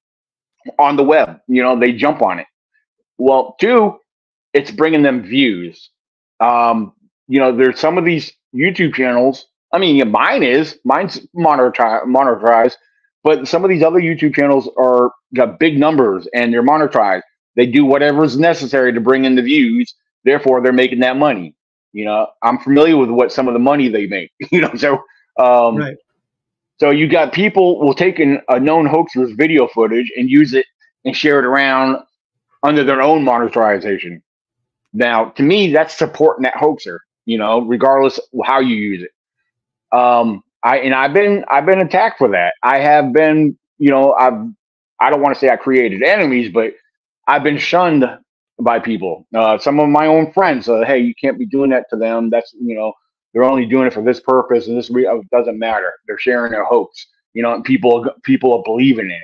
on 0.79 0.97
the 0.97 1.05
web. 1.05 1.41
You 1.47 1.63
know, 1.63 1.79
they 1.79 1.93
jump 1.93 2.21
on 2.21 2.41
it. 2.41 2.47
Well, 3.21 3.55
two, 3.61 3.99
it's 4.55 4.71
bringing 4.71 5.03
them 5.03 5.23
views. 5.23 5.91
Um, 6.41 6.95
you 7.29 7.39
know, 7.39 7.55
there's 7.55 7.79
some 7.79 7.99
of 7.99 8.05
these 8.07 8.33
YouTube 8.55 8.95
channels. 8.95 9.47
I 9.73 9.79
mean, 9.79 10.11
mine 10.11 10.43
is 10.43 10.79
mine's 10.85 11.21
monetized, 11.37 12.07
monetized, 12.07 12.77
but 13.23 13.47
some 13.47 13.63
of 13.63 13.69
these 13.69 13.83
other 13.83 14.01
YouTube 14.01 14.35
channels 14.35 14.71
are 14.79 15.13
got 15.35 15.59
big 15.59 15.79
numbers 15.79 16.27
and 16.35 16.53
they're 16.53 16.63
monetized. 16.63 17.23
They 17.57 17.67
do 17.67 17.85
whatever 17.85 18.25
is 18.25 18.39
necessary 18.39 18.93
to 18.95 19.01
bring 19.01 19.27
in 19.27 19.35
the 19.35 19.43
views. 19.43 19.95
Therefore, 20.25 20.63
they're 20.63 20.73
making 20.73 21.01
that 21.01 21.17
money. 21.19 21.55
You 21.93 22.07
know, 22.07 22.29
I'm 22.43 22.59
familiar 22.59 22.97
with 22.97 23.11
what 23.11 23.33
some 23.33 23.49
of 23.49 23.53
the 23.53 23.61
money 23.61 23.89
they 23.89 24.07
make. 24.07 24.33
You 24.51 24.63
know, 24.63 24.75
so 24.77 24.95
um, 25.39 25.77
right. 25.77 25.97
So 26.79 26.89
you 26.91 27.07
got 27.07 27.35
people 27.35 27.79
will 27.81 27.93
take 27.93 28.19
an, 28.19 28.41
a 28.49 28.59
known 28.59 28.87
hoaxer's 28.87 29.33
video 29.33 29.69
footage 29.69 30.11
and 30.17 30.31
use 30.31 30.55
it 30.55 30.65
and 31.05 31.15
share 31.15 31.39
it 31.39 31.45
around 31.45 31.99
under 32.63 32.85
their 32.85 33.03
own 33.03 33.25
monetization. 33.25 34.23
Now, 34.93 35.31
to 35.31 35.43
me, 35.43 35.73
that's 35.73 35.97
supporting 35.97 36.45
that 36.45 36.57
hoaxer. 36.57 37.01
You 37.27 37.39
know, 37.39 37.61
regardless 37.61 38.19
how 38.45 38.61
you 38.61 38.77
use 38.77 39.05
it. 39.05 39.97
Um, 39.97 40.43
I 40.65 40.79
and 40.79 40.95
I've 40.95 41.13
been 41.15 41.45
I've 41.51 41.67
been 41.67 41.81
attacked 41.81 42.19
for 42.19 42.29
that. 42.31 42.55
I 42.63 42.79
have 42.81 43.13
been, 43.13 43.59
you 43.79 43.91
know, 43.91 44.13
I've 44.15 44.35
I 45.01 45.11
don't 45.11 45.23
want 45.23 45.35
to 45.35 45.41
say 45.41 45.51
I 45.51 45.57
created 45.57 46.03
enemies, 46.03 46.51
but 46.53 46.73
I've 47.29 47.43
been 47.43 47.59
shunned 47.59 48.05
by 48.61 48.81
people. 48.81 49.27
Uh, 49.35 49.59
some 49.59 49.81
of 49.81 49.89
my 49.89 50.07
own 50.07 50.33
friends, 50.33 50.69
uh, 50.69 50.83
hey, 50.87 50.99
you 50.99 51.15
can't 51.21 51.39
be 51.39 51.47
doing 51.47 51.71
that 51.71 51.87
to 51.91 51.97
them. 51.97 52.31
That's 52.31 52.55
you 52.61 52.75
know, 52.75 52.93
they're 53.33 53.45
only 53.45 53.67
doing 53.67 53.87
it 53.87 53.95
for 53.95 54.03
this 54.03 54.21
purpose, 54.21 54.69
and 54.69 54.77
this 54.77 54.91
re- 54.91 55.07
uh, 55.07 55.19
doesn't 55.33 55.59
matter. 55.59 55.93
They're 56.07 56.19
sharing 56.19 56.53
their 56.53 56.65
hopes, 56.65 57.07
you 57.35 57.43
know, 57.43 57.55
and 57.55 57.65
people 57.65 58.07
people 58.25 58.53
are 58.55 58.63
believing 58.65 59.07
in 59.07 59.13
it, 59.13 59.23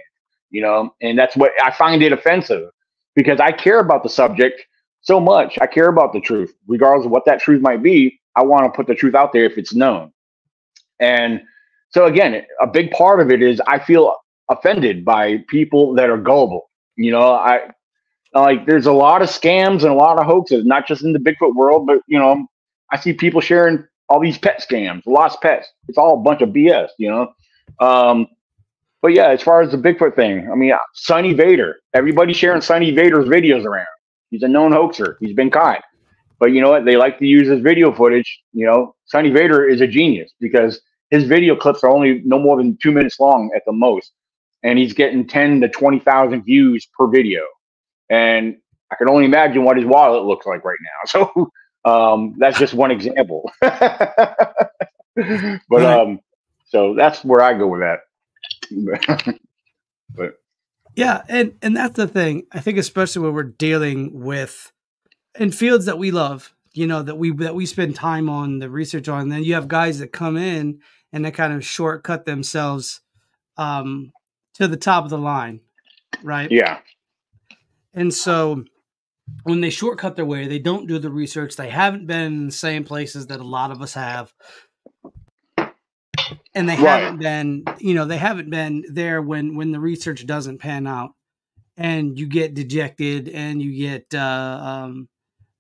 you 0.51 0.63
know, 0.63 0.95
and 1.03 1.19
that's 1.19 1.37
what 1.37 1.53
I 1.63 1.73
find 1.73 2.03
it 2.03 2.13
offensive 2.13 2.71
because 3.17 3.41
I 3.41 3.51
care 3.51 3.81
about 3.81 4.05
the 4.05 4.09
subject 4.09 4.65
so 5.01 5.19
much. 5.19 5.59
I 5.61 5.67
care 5.67 5.89
about 5.89 6.13
the 6.13 6.21
truth, 6.21 6.55
regardless 6.69 7.07
of 7.07 7.11
what 7.11 7.25
that 7.27 7.41
truth 7.41 7.61
might 7.61 7.83
be. 7.83 8.21
I 8.37 8.43
want 8.43 8.65
to 8.65 8.77
put 8.77 8.87
the 8.87 8.95
truth 8.95 9.15
out 9.17 9.33
there 9.33 9.45
if 9.45 9.59
it's 9.59 9.75
known, 9.75 10.13
and 11.01 11.43
so 11.91 12.07
again, 12.07 12.43
a 12.61 12.67
big 12.67 12.91
part 12.93 13.21
of 13.21 13.31
it 13.31 13.43
is 13.43 13.61
I 13.67 13.79
feel 13.79 14.15
offended 14.51 15.05
by 15.05 15.39
people 15.49 15.95
that 15.95 16.11
are 16.11 16.19
gullible. 16.19 16.71
You 16.97 17.13
know, 17.13 17.33
I 17.33 17.71
like 18.35 18.67
there's 18.67 18.87
a 18.87 18.93
lot 18.93 19.23
of 19.23 19.29
scams 19.29 19.83
and 19.83 19.91
a 19.91 19.95
lot 19.95 20.19
of 20.19 20.27
hoaxes, 20.27 20.65
not 20.65 20.87
just 20.87 21.03
in 21.03 21.13
the 21.13 21.19
Bigfoot 21.19 21.55
world, 21.55 21.87
but 21.87 22.01
you 22.07 22.19
know, 22.19 22.47
I 22.93 22.99
see 22.99 23.13
people 23.13 23.41
sharing 23.41 23.85
all 24.09 24.21
these 24.21 24.39
pet 24.39 24.65
scams, 24.69 25.03
lost 25.07 25.41
pets. 25.41 25.69
It's 25.89 25.99
all 25.99 26.15
a 26.15 26.23
bunch 26.23 26.43
of 26.43 26.51
BS, 26.51 26.89
you 26.99 27.11
know. 27.11 27.33
Um, 27.81 28.29
but 29.03 29.13
yeah, 29.13 29.29
as 29.29 29.43
far 29.43 29.61
as 29.63 29.71
the 29.71 29.79
Bigfoot 29.79 30.17
thing, 30.17 30.51
I 30.51 30.55
mean, 30.55 30.73
Sunny 30.95 31.35
Vader, 31.35 31.77
everybody 31.95 32.33
sharing 32.33 32.61
Sunny 32.61 32.91
Vader's 32.93 33.27
videos 33.27 33.65
around. 33.65 33.87
He's 34.31 34.43
a 34.43 34.49
known 34.49 34.73
hoaxer. 34.73 35.17
He's 35.21 35.35
been 35.35 35.51
caught. 35.51 35.83
But 36.39 36.53
you 36.53 36.61
know 36.61 36.71
what? 36.71 36.85
They 36.85 36.97
like 36.97 37.19
to 37.19 37.27
use 37.27 37.49
his 37.49 37.61
video 37.61 37.93
footage. 37.93 38.43
You 38.53 38.67
know, 38.67 38.95
Sunny 39.07 39.31
Vader 39.31 39.67
is 39.67 39.81
a 39.81 39.87
genius 39.87 40.33
because 40.41 40.81
his 41.11 41.25
video 41.25 41.57
clips 41.57 41.83
are 41.85 41.91
only 41.91 42.21
no 42.25 42.39
more 42.39 42.57
than 42.57 42.77
two 42.83 42.93
minutes 42.93 43.19
long 43.19 43.51
at 43.57 43.63
the 43.67 43.73
most, 43.73 44.13
and 44.63 44.79
he's 44.79 44.93
getting 44.93 45.27
ten 45.27 45.61
to 45.61 45.69
twenty 45.69 45.99
thousand 46.01 46.43
views 46.45 46.87
per 46.99 47.07
video. 47.07 47.43
And 48.11 48.57
I 48.93 48.97
can 48.97 49.09
only 49.09 49.25
imagine 49.25 49.65
what 49.65 49.77
his 49.77 49.87
wallet 49.87 50.25
looks 50.25 50.47
like 50.47 50.65
right 50.65 50.79
now. 50.83 51.23
So 51.87 51.91
um, 51.91 52.35
that's 52.39 52.59
just 52.59 52.75
one 52.75 52.91
example. 52.91 53.49
but 53.61 54.41
um, 55.71 56.19
so 56.67 56.95
that's 56.95 57.25
where 57.25 57.41
I 57.41 57.57
go 57.57 57.69
with 57.69 57.81
that. 57.81 58.01
but 60.15 60.35
yeah, 60.95 61.23
and 61.29 61.55
and 61.63 61.77
that's 61.77 61.97
the 61.97 62.09
thing. 62.09 62.47
I 62.53 62.61
think 62.61 62.79
especially 62.79 63.23
when 63.23 63.35
we're 63.35 63.43
dealing 63.43 64.23
with 64.23 64.73
in 65.39 65.53
fields 65.53 65.85
that 65.87 65.99
we 65.99 66.11
love, 66.11 66.55
you 66.73 66.87
know, 66.87 67.03
that 67.03 67.17
we 67.17 67.33
that 67.37 67.55
we 67.55 67.67
spend 67.67 67.95
time 67.95 68.29
on 68.29 68.59
the 68.59 68.71
research 68.71 69.09
on, 69.09 69.29
then 69.29 69.45
you 69.45 69.55
have 69.55 69.69
guys 69.69 69.99
that 69.99 70.13
come 70.13 70.37
in 70.37 70.81
and 71.13 71.25
they 71.25 71.31
kind 71.31 71.53
of 71.53 71.65
shortcut 71.65 72.25
themselves 72.25 73.01
um 73.57 74.13
to 74.55 74.67
the 74.67 74.77
top 74.77 75.05
of 75.05 75.11
the 75.11 75.19
line, 75.19 75.61
right? 76.23 76.51
Yeah. 76.51 76.79
And 77.93 78.13
so 78.13 78.65
when 79.43 79.61
they 79.61 79.71
shortcut 79.71 80.17
their 80.17 80.25
way, 80.25 80.47
they 80.47 80.59
don't 80.59 80.87
do 80.87 80.99
the 80.99 81.11
research. 81.11 81.57
They 81.57 81.71
haven't 81.71 82.07
been 82.07 82.33
in 82.33 82.47
the 82.47 82.53
same 82.53 82.85
places 82.85 83.27
that 83.27 83.41
a 83.41 83.45
lot 83.45 83.71
of 83.71 83.83
us 83.83 83.95
have. 83.95 84.33
And 86.57 86.69
they 86.69 86.77
right. 86.77 87.03
haven't 87.03 87.19
been, 87.21 87.65
you 87.79 87.95
know, 87.95 88.07
they 88.07 88.17
haven't 88.17 88.51
been 88.51 88.85
there 88.91 89.23
when 89.23 89.57
when 89.57 89.73
the 89.73 89.79
research 89.79 90.27
doesn't 90.27 90.59
pan 90.59 90.87
out, 90.87 91.11
and 91.77 92.19
you 92.19 92.27
get 92.27 92.55
dejected 92.55 93.29
and 93.29 93.63
you 93.63 93.77
get, 93.77 94.15
uh, 94.15 94.61
um, 94.63 95.09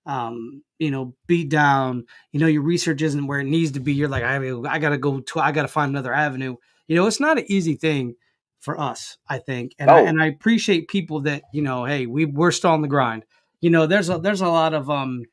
um, 0.06 0.62
you 0.78 0.90
know, 0.90 1.14
beat 1.26 1.50
down. 1.50 2.06
You 2.32 2.40
know, 2.40 2.46
your 2.46 2.62
research 2.62 3.02
isn't 3.02 3.26
where 3.26 3.40
it 3.40 3.44
needs 3.44 3.72
to 3.72 3.80
be. 3.80 3.92
You're 3.92 4.09
like, 4.09 4.24
I, 4.24 4.38
mean, 4.38 4.66
I 4.66 4.78
gotta 4.78 4.98
go 4.98 5.20
to, 5.20 5.40
I 5.40 5.52
gotta 5.52 5.68
find 5.68 5.90
another 5.90 6.14
avenue. 6.14 6.56
You 6.88 6.96
know, 6.96 7.06
it's 7.06 7.20
not 7.20 7.38
an 7.38 7.44
easy 7.48 7.74
thing 7.74 8.14
for 8.61 8.80
us, 8.80 9.18
I 9.28 9.38
think, 9.38 9.74
and 9.78 9.90
oh. 9.90 9.94
I, 9.94 10.00
and 10.00 10.20
I 10.20 10.26
appreciate 10.26 10.88
people 10.88 11.20
that 11.20 11.42
you 11.52 11.62
know, 11.62 11.85
hey, 11.85 12.06
we 12.06 12.24
we're 12.24 12.50
still 12.50 12.70
on 12.70 12.82
the 12.82 12.88
grind 12.88 13.24
you 13.61 13.70
know, 13.70 13.87
there's 13.87 14.09
a 14.09 14.18
there's 14.18 14.40
a 14.40 14.48
lot 14.48 14.74
of 14.74 14.90
um 14.90 15.24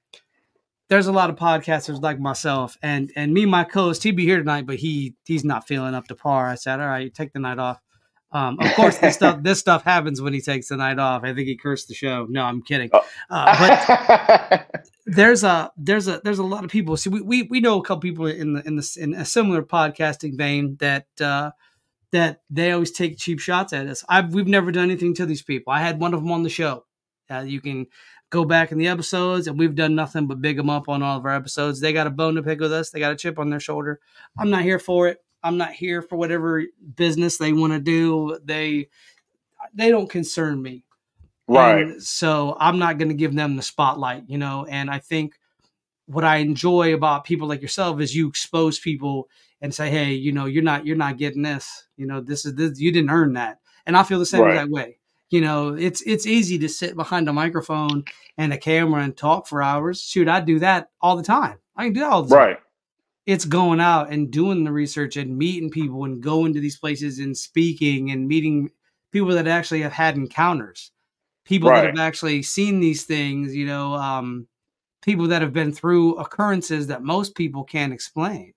there's 0.93 1.07
a 1.07 1.11
lot 1.11 1.31
of 1.31 1.35
podcasters 1.35 2.03
like 2.03 2.19
myself 2.19 2.77
and 2.83 3.11
and 3.15 3.33
me 3.33 3.47
my 3.47 3.63
co-host 3.63 4.03
he'd 4.03 4.15
be 4.15 4.25
here 4.25 4.37
tonight 4.37 4.67
but 4.67 4.75
he 4.75 5.15
he's 5.25 5.43
not 5.43 5.67
feeling 5.67 5.95
up 5.95 6.05
to 6.05 6.13
par. 6.13 6.47
I 6.47 6.53
said 6.53 6.79
all 6.79 6.85
right 6.85 7.11
take 7.11 7.33
the 7.33 7.39
night 7.39 7.57
off. 7.57 7.79
Um, 8.31 8.59
of 8.59 8.71
course 8.75 8.99
this 8.99 9.15
stuff 9.15 9.41
this 9.41 9.59
stuff 9.59 9.83
happens 9.83 10.21
when 10.21 10.33
he 10.33 10.41
takes 10.41 10.67
the 10.67 10.77
night 10.77 10.99
off. 10.99 11.23
I 11.23 11.33
think 11.33 11.47
he 11.47 11.57
cursed 11.57 11.87
the 11.87 11.95
show. 11.95 12.27
No 12.29 12.43
i'm 12.43 12.61
kidding. 12.61 12.91
Oh. 12.93 13.01
uh, 13.31 13.79
but 14.59 14.83
there's 15.07 15.43
a 15.43 15.71
there's 15.77 16.07
a 16.07 16.21
there's 16.23 16.37
a 16.37 16.43
lot 16.43 16.63
of 16.63 16.69
people. 16.69 16.95
See 16.95 17.09
we, 17.09 17.21
we 17.21 17.43
we 17.43 17.59
know 17.59 17.79
a 17.79 17.83
couple 17.83 18.01
people 18.01 18.27
in 18.27 18.53
the 18.53 18.67
in 18.67 18.75
the 18.75 18.97
in 19.01 19.15
a 19.15 19.25
similar 19.25 19.63
podcasting 19.63 20.37
vein 20.37 20.77
that 20.79 21.07
uh 21.19 21.49
that 22.11 22.41
they 22.51 22.71
always 22.71 22.91
take 22.91 23.17
cheap 23.17 23.39
shots 23.39 23.73
at 23.73 23.87
us. 23.87 24.03
I've 24.07 24.31
we've 24.31 24.47
never 24.47 24.71
done 24.71 24.91
anything 24.91 25.15
to 25.15 25.25
these 25.25 25.41
people. 25.41 25.73
I 25.73 25.79
had 25.79 25.99
one 25.99 26.13
of 26.13 26.19
them 26.19 26.31
on 26.31 26.43
the 26.43 26.49
show. 26.49 26.85
Uh, 27.31 27.39
you 27.39 27.61
can 27.61 27.87
go 28.33 28.43
back 28.43 28.71
in 28.71 28.79
the 28.79 28.87
episodes, 28.87 29.45
and 29.45 29.59
we've 29.59 29.75
done 29.75 29.93
nothing 29.93 30.25
but 30.25 30.41
big 30.41 30.57
them 30.57 30.69
up 30.69 30.89
on 30.89 31.03
all 31.03 31.19
of 31.19 31.25
our 31.25 31.35
episodes. 31.35 31.79
They 31.79 31.93
got 31.93 32.07
a 32.07 32.09
bone 32.09 32.33
to 32.33 32.41
pick 32.41 32.59
with 32.59 32.73
us. 32.73 32.89
They 32.89 32.99
got 32.99 33.11
a 33.11 33.15
chip 33.15 33.37
on 33.37 33.51
their 33.51 33.59
shoulder. 33.59 33.99
I'm 34.39 34.49
not 34.49 34.63
here 34.63 34.79
for 34.79 35.07
it. 35.07 35.23
I'm 35.43 35.57
not 35.57 35.71
here 35.71 36.01
for 36.01 36.15
whatever 36.15 36.63
business 36.95 37.37
they 37.37 37.53
want 37.53 37.73
to 37.73 37.79
do. 37.79 38.39
They 38.43 38.89
they 39.75 39.91
don't 39.91 40.09
concern 40.09 40.61
me. 40.61 40.83
Right. 41.47 41.83
And 41.83 42.01
so 42.01 42.57
I'm 42.59 42.79
not 42.79 42.97
going 42.97 43.09
to 43.09 43.13
give 43.13 43.35
them 43.35 43.55
the 43.55 43.61
spotlight, 43.61 44.23
you 44.27 44.39
know. 44.39 44.65
And 44.67 44.89
I 44.89 44.97
think 44.97 45.35
what 46.07 46.23
I 46.23 46.37
enjoy 46.37 46.95
about 46.95 47.25
people 47.25 47.47
like 47.47 47.61
yourself 47.61 48.01
is 48.01 48.15
you 48.15 48.27
expose 48.27 48.79
people 48.79 49.29
and 49.61 49.73
say, 49.73 49.91
hey, 49.91 50.13
you 50.13 50.31
know, 50.31 50.45
you're 50.45 50.63
not 50.63 50.87
you're 50.87 50.95
not 50.95 51.17
getting 51.17 51.43
this. 51.43 51.85
You 51.97 52.07
know, 52.07 52.19
this 52.19 52.45
is 52.45 52.55
this 52.55 52.79
you 52.79 52.91
didn't 52.91 53.11
earn 53.11 53.33
that. 53.33 53.59
And 53.85 53.95
I 53.95 54.01
feel 54.01 54.17
the 54.17 54.25
same 54.25 54.41
right. 54.41 54.55
that 54.55 54.69
way 54.69 54.97
you 55.33 55.41
know 55.41 55.73
it's 55.73 56.03
it's 56.03 56.27
easy 56.27 56.59
to 56.59 56.69
sit 56.69 56.95
behind 56.95 57.27
a 57.27 57.33
microphone 57.33 58.03
and 58.37 58.53
a 58.53 58.57
camera 58.57 59.01
and 59.01 59.17
talk 59.17 59.47
for 59.47 59.63
hours. 59.63 59.99
Shoot 59.99 60.27
i 60.27 60.39
do 60.39 60.59
that 60.59 60.91
all 61.01 61.15
the 61.15 61.23
time. 61.23 61.57
I 61.75 61.85
can 61.85 61.93
do 61.93 62.01
that 62.01 62.11
all 62.11 62.21
the 62.21 62.35
time. 62.35 62.47
Right. 62.47 62.57
It's 63.25 63.45
going 63.45 63.79
out 63.79 64.11
and 64.11 64.29
doing 64.29 64.63
the 64.63 64.71
research 64.71 65.17
and 65.17 65.35
meeting 65.35 65.71
people 65.71 66.05
and 66.05 66.21
going 66.21 66.53
to 66.53 66.59
these 66.59 66.77
places 66.77 67.17
and 67.17 67.35
speaking 67.35 68.11
and 68.11 68.27
meeting 68.27 68.69
people 69.11 69.29
that 69.29 69.47
actually 69.47 69.81
have 69.81 69.93
had 69.93 70.17
encounters. 70.17 70.91
People 71.45 71.71
right. 71.71 71.81
that 71.81 71.87
have 71.87 71.99
actually 71.99 72.43
seen 72.43 72.79
these 72.79 73.03
things 73.03 73.55
you 73.55 73.65
know 73.65 73.95
um, 73.95 74.47
people 75.01 75.27
that 75.29 75.41
have 75.41 75.51
been 75.51 75.73
through 75.73 76.15
occurrences 76.17 76.85
that 76.87 77.01
most 77.01 77.33
people 77.33 77.63
can't 77.63 77.91
explain. 77.91 78.53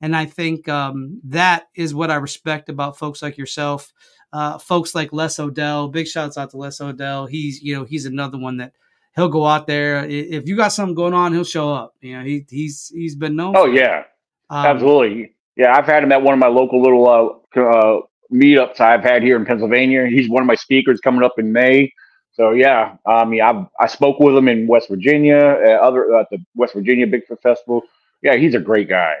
And 0.00 0.14
i 0.14 0.26
think 0.26 0.68
um, 0.68 1.20
that 1.24 1.64
is 1.74 1.92
what 1.92 2.12
i 2.12 2.14
respect 2.14 2.68
about 2.68 2.96
folks 2.96 3.20
like 3.20 3.36
yourself 3.36 3.92
uh, 4.32 4.58
folks 4.58 4.94
like 4.94 5.12
les 5.12 5.38
odell 5.38 5.88
big 5.88 6.06
shouts 6.06 6.38
out 6.38 6.50
to 6.50 6.56
les 6.56 6.80
odell 6.80 7.26
he's 7.26 7.62
you 7.62 7.74
know 7.74 7.84
he's 7.84 8.06
another 8.06 8.38
one 8.38 8.56
that 8.56 8.72
he'll 9.16 9.28
go 9.28 9.46
out 9.46 9.66
there 9.66 10.04
if 10.06 10.48
you 10.48 10.56
got 10.56 10.68
something 10.68 10.94
going 10.94 11.14
on 11.14 11.32
he'll 11.32 11.44
show 11.44 11.72
up 11.72 11.94
you 12.00 12.16
know 12.16 12.24
he, 12.24 12.44
he's 12.48 12.92
he's 12.94 13.16
been 13.16 13.36
known 13.36 13.54
oh 13.56 13.66
yeah 13.66 14.04
um, 14.50 14.66
absolutely 14.66 15.34
yeah 15.56 15.76
i've 15.76 15.86
had 15.86 16.02
him 16.02 16.12
at 16.12 16.22
one 16.22 16.34
of 16.34 16.38
my 16.38 16.46
local 16.46 16.80
little 16.80 17.08
uh, 17.08 17.60
uh, 17.60 18.00
meetups 18.32 18.80
i've 18.80 19.02
had 19.02 19.22
here 19.22 19.36
in 19.36 19.44
pennsylvania 19.44 20.06
he's 20.06 20.28
one 20.28 20.42
of 20.42 20.46
my 20.46 20.54
speakers 20.54 21.00
coming 21.00 21.22
up 21.22 21.38
in 21.38 21.52
may 21.52 21.92
so 22.32 22.52
yeah, 22.52 22.96
I 23.06 23.26
mean, 23.26 23.42
I 23.42 23.66
I 23.80 23.86
spoke 23.86 24.18
with 24.18 24.34
him 24.34 24.48
in 24.48 24.66
West 24.66 24.88
Virginia, 24.88 25.36
at 25.36 25.80
other 25.80 26.16
at 26.16 26.28
the 26.30 26.38
West 26.54 26.72
Virginia 26.72 27.06
Bigfoot 27.06 27.42
Festival. 27.42 27.82
Yeah, 28.22 28.36
he's 28.36 28.54
a 28.54 28.60
great 28.60 28.88
guy. 28.88 29.14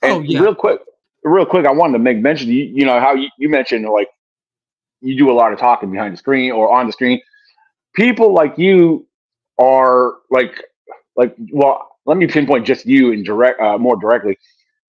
And 0.00 0.12
oh, 0.12 0.20
yeah. 0.20 0.40
real 0.40 0.54
quick, 0.54 0.80
real 1.24 1.46
quick, 1.46 1.66
I 1.66 1.72
wanted 1.72 1.94
to 1.94 1.98
make 1.98 2.18
mention. 2.18 2.48
You, 2.48 2.64
you 2.64 2.86
know 2.86 3.00
how 3.00 3.14
you, 3.14 3.28
you 3.38 3.50
mentioned 3.50 3.86
like 3.88 4.08
you 5.04 5.18
do 5.18 5.30
a 5.30 5.34
lot 5.34 5.52
of 5.52 5.58
talking 5.60 5.92
behind 5.92 6.14
the 6.14 6.18
screen 6.18 6.52
or 6.52 6.72
on 6.72 6.86
the 6.86 6.92
screen. 6.92 7.20
People 7.94 8.32
like 8.34 8.58
you 8.58 9.06
are 9.58 10.14
like 10.30 10.62
like 11.16 11.36
well, 11.52 11.90
let 12.06 12.16
me 12.18 12.26
pinpoint 12.26 12.66
just 12.66 12.86
you 12.86 13.12
in 13.12 13.22
direct 13.24 13.60
uh, 13.60 13.78
more 13.78 13.96
directly. 13.96 14.38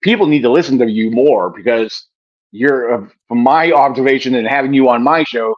People 0.04 0.28
need 0.28 0.42
to 0.44 0.52
listen 0.52 0.78
to 0.80 0.90
you 0.90 1.12
more 1.12 1.50
because 1.52 2.08
you're 2.52 2.94
uh, 3.06 3.08
from 3.28 3.40
my 3.40 3.72
observation 3.72 4.36
and 4.36 4.48
having 4.48 4.74
you 4.74 4.90
on 4.90 5.04
my 5.04 5.24
show 5.24 5.56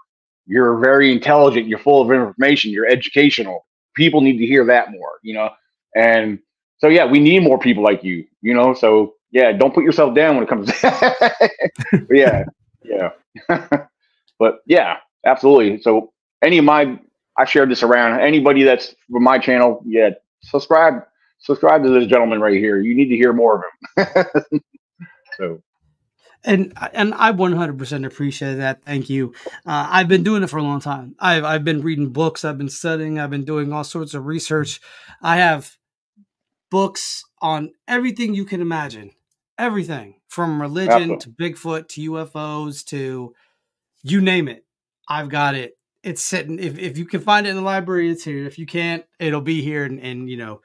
you're 0.48 0.80
very 0.80 1.12
intelligent, 1.12 1.67
you're 1.67 1.80
full 1.80 2.02
of 2.02 2.12
information, 2.12 2.72
you're 2.72 2.88
educational. 2.88 3.65
People 3.96 4.22
need 4.22 4.38
to 4.39 4.46
hear 4.46 4.65
that 4.65 4.91
more, 4.91 5.20
you 5.24 5.34
know? 5.34 5.50
And 5.96 6.39
so 6.80 6.88
yeah, 6.89 7.06
we 7.06 7.20
need 7.20 7.43
more 7.43 7.60
people 7.60 7.84
like 7.84 8.04
you, 8.04 8.26
you 8.41 8.54
know. 8.54 8.74
So 8.74 9.15
yeah, 9.32 9.52
don't 9.54 9.74
put 9.74 9.84
yourself 9.84 10.15
down 10.15 10.36
when 10.36 10.43
it 10.43 10.50
comes 10.50 10.67
to 10.67 11.52
yeah, 12.12 12.46
yeah. 12.84 13.10
but 14.39 14.60
yeah, 14.65 14.97
absolutely. 15.26 15.82
So 15.82 16.13
any 16.41 16.58
of 16.58 16.65
my 16.65 17.00
I 17.38 17.45
shared 17.45 17.69
this 17.69 17.84
around. 17.84 18.19
Anybody 18.19 18.63
that's 18.63 18.95
from 19.12 19.23
my 19.23 19.38
channel, 19.38 19.84
yeah, 19.86 20.10
subscribe 20.41 21.04
subscribe 21.39 21.84
to 21.84 21.89
this 21.89 22.08
gentleman 22.08 22.41
right 22.41 22.58
here. 22.58 22.80
You 22.80 22.95
need 22.95 23.10
to 23.10 23.15
hear 23.15 23.32
more 23.34 23.63
of 23.95 24.08
him. 24.08 24.62
so 25.38 25.62
and 26.43 26.73
and 26.93 27.13
I 27.13 27.32
100% 27.32 28.06
appreciate 28.06 28.56
that. 28.56 28.84
Thank 28.84 29.10
you. 29.10 29.34
Uh, 29.65 29.88
I've 29.89 30.08
been 30.08 30.23
doing 30.23 30.43
it 30.43 30.50
for 30.50 30.58
a 30.58 30.63
long 30.63 30.80
time. 30.80 31.15
I've 31.19 31.43
I've 31.43 31.63
been 31.63 31.82
reading 31.82 32.10
books. 32.10 32.45
I've 32.45 32.58
been 32.58 32.69
studying. 32.69 33.19
I've 33.19 33.30
been 33.30 33.45
doing 33.45 33.71
all 33.73 33.84
sorts 33.84 34.13
of 34.13 34.26
research. 34.26 34.80
I 35.21 35.38
have 35.38 35.78
books 36.71 37.23
on 37.41 37.73
everything 37.88 38.34
you 38.34 38.45
can 38.45 38.62
imagine. 38.62 39.12
Everything 39.58 40.15
from 40.28 40.62
religion 40.62 41.13
Absolutely. 41.13 41.17
to 41.17 41.30
Bigfoot 41.30 41.88
to 41.89 42.12
UFOs 42.12 42.86
to 42.86 43.34
you 44.04 44.22
name 44.22 44.48
it. 44.48 44.66
I've 45.08 45.30
got 45.30 45.56
it. 45.56 45.78
It's 46.04 46.24
sitting. 46.24 46.60
If 46.60 46.78
if 46.78 46.98
you 46.98 47.06
can 47.06 47.22
find 47.22 47.48
it 47.48 47.52
in 47.52 47.56
the 47.56 47.62
library, 47.62 48.10
it's 48.10 48.24
here. 48.24 48.46
If 48.46 48.58
you 48.58 48.66
can't, 48.66 49.04
it'll 49.20 49.42
be 49.42 49.62
here. 49.62 49.86
in, 49.86 50.00
and 50.00 50.30
you 50.30 50.38
know 50.38 50.62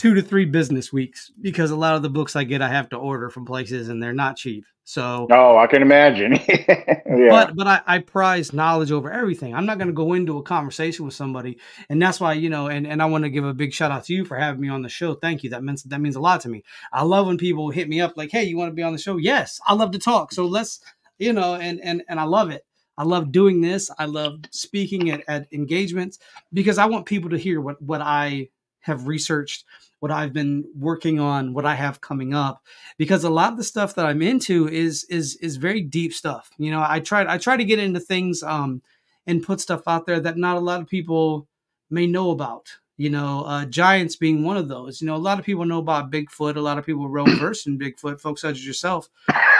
two 0.00 0.14
to 0.14 0.22
three 0.22 0.46
business 0.46 0.90
weeks 0.90 1.30
because 1.42 1.70
a 1.70 1.76
lot 1.76 1.94
of 1.94 2.00
the 2.00 2.08
books 2.08 2.34
I 2.34 2.44
get 2.44 2.62
I 2.62 2.70
have 2.70 2.88
to 2.88 2.96
order 2.96 3.28
from 3.28 3.44
places 3.44 3.90
and 3.90 4.02
they're 4.02 4.14
not 4.14 4.38
cheap. 4.38 4.64
So 4.84 5.28
Oh, 5.30 5.58
I 5.58 5.66
can 5.66 5.82
imagine. 5.82 6.38
yeah. 6.48 7.28
But 7.28 7.54
but 7.54 7.66
I, 7.66 7.82
I 7.86 7.98
prize 7.98 8.54
knowledge 8.54 8.92
over 8.92 9.12
everything. 9.12 9.54
I'm 9.54 9.66
not 9.66 9.78
gonna 9.78 9.92
go 9.92 10.14
into 10.14 10.38
a 10.38 10.42
conversation 10.42 11.04
with 11.04 11.12
somebody 11.12 11.58
and 11.90 12.00
that's 12.00 12.18
why, 12.18 12.32
you 12.32 12.48
know, 12.48 12.68
and, 12.68 12.86
and 12.86 13.02
I 13.02 13.04
want 13.04 13.24
to 13.24 13.30
give 13.30 13.44
a 13.44 13.52
big 13.52 13.74
shout 13.74 13.90
out 13.90 14.04
to 14.04 14.14
you 14.14 14.24
for 14.24 14.38
having 14.38 14.62
me 14.62 14.70
on 14.70 14.80
the 14.80 14.88
show. 14.88 15.12
Thank 15.12 15.44
you. 15.44 15.50
That 15.50 15.62
means 15.62 15.82
that 15.82 16.00
means 16.00 16.16
a 16.16 16.20
lot 16.20 16.40
to 16.40 16.48
me. 16.48 16.64
I 16.94 17.02
love 17.02 17.26
when 17.26 17.36
people 17.36 17.68
hit 17.68 17.86
me 17.86 18.00
up 18.00 18.16
like, 18.16 18.30
hey, 18.30 18.44
you 18.44 18.56
want 18.56 18.70
to 18.70 18.74
be 18.74 18.82
on 18.82 18.94
the 18.94 18.98
show? 18.98 19.18
Yes, 19.18 19.60
I 19.66 19.74
love 19.74 19.90
to 19.90 19.98
talk. 19.98 20.32
So 20.32 20.46
let's, 20.46 20.80
you 21.20 21.32
know, 21.32 21.54
and 21.54 21.80
and 21.80 22.02
and 22.08 22.18
I 22.18 22.24
love 22.24 22.50
it. 22.50 22.64
I 22.98 23.04
love 23.04 23.32
doing 23.32 23.60
this. 23.60 23.90
I 23.98 24.06
love 24.06 24.40
speaking 24.50 25.10
at, 25.10 25.22
at 25.28 25.46
engagements 25.52 26.18
because 26.52 26.78
I 26.78 26.86
want 26.86 27.06
people 27.06 27.30
to 27.30 27.38
hear 27.38 27.60
what 27.60 27.80
what 27.80 28.00
I 28.00 28.48
have 28.80 29.06
researched 29.06 29.64
what 30.00 30.10
I've 30.10 30.32
been 30.32 30.64
working 30.74 31.20
on, 31.20 31.52
what 31.52 31.66
I 31.66 31.74
have 31.74 32.00
coming 32.00 32.34
up, 32.34 32.64
because 32.98 33.22
a 33.22 33.30
lot 33.30 33.52
of 33.52 33.58
the 33.58 33.64
stuff 33.64 33.94
that 33.94 34.06
I'm 34.06 34.22
into 34.22 34.68
is 34.68 35.04
is 35.04 35.36
is 35.36 35.56
very 35.56 35.82
deep 35.82 36.12
stuff. 36.12 36.50
You 36.58 36.70
know, 36.70 36.84
I 36.86 37.00
try 37.00 37.32
I 37.32 37.38
try 37.38 37.56
to 37.56 37.64
get 37.64 37.78
into 37.78 38.00
things 38.00 38.42
um, 38.42 38.82
and 39.26 39.42
put 39.42 39.60
stuff 39.60 39.82
out 39.86 40.06
there 40.06 40.18
that 40.20 40.38
not 40.38 40.56
a 40.56 40.60
lot 40.60 40.80
of 40.80 40.88
people 40.88 41.46
may 41.90 42.06
know 42.06 42.30
about. 42.30 42.68
You 42.96 43.08
know, 43.08 43.44
uh, 43.44 43.64
giants 43.64 44.16
being 44.16 44.42
one 44.42 44.58
of 44.58 44.68
those. 44.68 45.00
You 45.00 45.06
know, 45.06 45.16
a 45.16 45.16
lot 45.16 45.38
of 45.38 45.44
people 45.44 45.64
know 45.64 45.78
about 45.78 46.10
Bigfoot. 46.10 46.56
A 46.56 46.60
lot 46.60 46.76
of 46.76 46.84
people 46.84 47.08
real 47.08 47.24
versed 47.38 47.66
in 47.66 47.78
Bigfoot, 47.78 48.20
folks 48.20 48.42
such 48.42 48.56
as 48.56 48.66
yourself. 48.66 49.08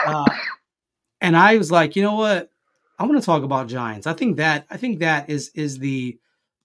Uh, 0.06 0.24
and 1.20 1.36
I 1.36 1.56
was 1.56 1.70
like, 1.70 1.96
you 1.96 2.02
know 2.02 2.16
what? 2.16 2.50
I 2.98 3.04
want 3.04 3.18
to 3.18 3.24
talk 3.24 3.42
about 3.42 3.68
giants. 3.68 4.06
I 4.06 4.12
think 4.12 4.36
that 4.36 4.66
I 4.70 4.76
think 4.76 4.98
that 4.98 5.30
is 5.30 5.50
is 5.54 5.78
the 5.78 6.18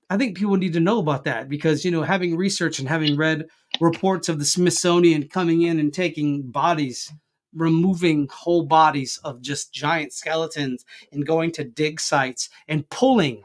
I 0.09 0.17
think 0.17 0.37
people 0.37 0.57
need 0.57 0.73
to 0.73 0.79
know 0.81 0.99
about 0.99 1.23
that 1.23 1.49
because 1.49 1.85
you 1.85 1.91
know 1.91 2.03
having 2.03 2.35
research 2.35 2.79
and 2.79 2.89
having 2.89 3.15
read 3.15 3.47
reports 3.79 4.29
of 4.29 4.39
the 4.39 4.45
Smithsonian 4.45 5.29
coming 5.29 5.61
in 5.63 5.79
and 5.79 5.93
taking 5.93 6.43
bodies, 6.43 7.11
removing 7.53 8.27
whole 8.31 8.63
bodies 8.63 9.17
of 9.23 9.41
just 9.41 9.73
giant 9.73 10.11
skeletons 10.13 10.83
and 11.13 11.25
going 11.25 11.51
to 11.53 11.63
dig 11.63 12.01
sites 12.01 12.49
and 12.67 12.89
pulling, 12.89 13.43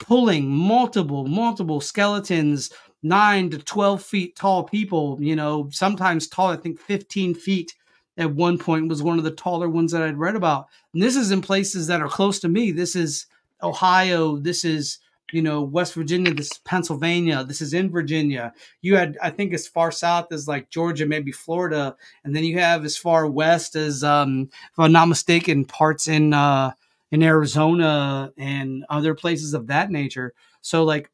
pulling 0.00 0.48
multiple 0.50 1.28
multiple 1.28 1.80
skeletons, 1.80 2.72
nine 3.04 3.50
to 3.50 3.58
twelve 3.58 4.02
feet 4.02 4.34
tall 4.34 4.64
people. 4.64 5.16
You 5.20 5.36
know 5.36 5.68
sometimes 5.70 6.26
tall. 6.26 6.48
I 6.48 6.56
think 6.56 6.80
fifteen 6.80 7.34
feet 7.36 7.75
at 8.16 8.34
one 8.34 8.58
point 8.58 8.88
was 8.88 9.02
one 9.02 9.18
of 9.18 9.24
the 9.24 9.30
taller 9.30 9.68
ones 9.68 9.92
that 9.92 10.02
I'd 10.02 10.18
read 10.18 10.36
about. 10.36 10.68
And 10.92 11.02
this 11.02 11.16
is 11.16 11.30
in 11.30 11.42
places 11.42 11.86
that 11.86 12.00
are 12.00 12.08
close 12.08 12.38
to 12.40 12.48
me. 12.48 12.72
This 12.72 12.96
is 12.96 13.26
Ohio. 13.62 14.36
This 14.36 14.64
is 14.64 14.98
you 15.32 15.42
know, 15.42 15.62
West 15.62 15.94
Virginia, 15.94 16.32
this 16.32 16.52
is 16.52 16.58
Pennsylvania, 16.58 17.42
this 17.44 17.60
is 17.60 17.74
in 17.74 17.90
Virginia. 17.90 18.52
You 18.82 18.96
had, 18.96 19.18
I 19.20 19.30
think, 19.30 19.52
as 19.52 19.66
far 19.66 19.90
south 19.90 20.32
as 20.32 20.46
like 20.46 20.70
Georgia, 20.70 21.04
maybe 21.04 21.32
Florida, 21.32 21.96
and 22.24 22.34
then 22.34 22.44
you 22.44 22.58
have 22.58 22.84
as 22.84 22.96
far 22.96 23.26
west 23.26 23.74
as, 23.74 24.04
um, 24.04 24.48
if 24.52 24.78
I'm 24.78 24.92
not 24.92 25.06
mistaken, 25.06 25.64
parts 25.64 26.08
in 26.08 26.32
uh, 26.32 26.72
in 27.10 27.22
Arizona 27.22 28.32
and 28.36 28.84
other 28.88 29.14
places 29.14 29.54
of 29.54 29.66
that 29.68 29.90
nature. 29.90 30.32
So, 30.60 30.84
like, 30.84 31.10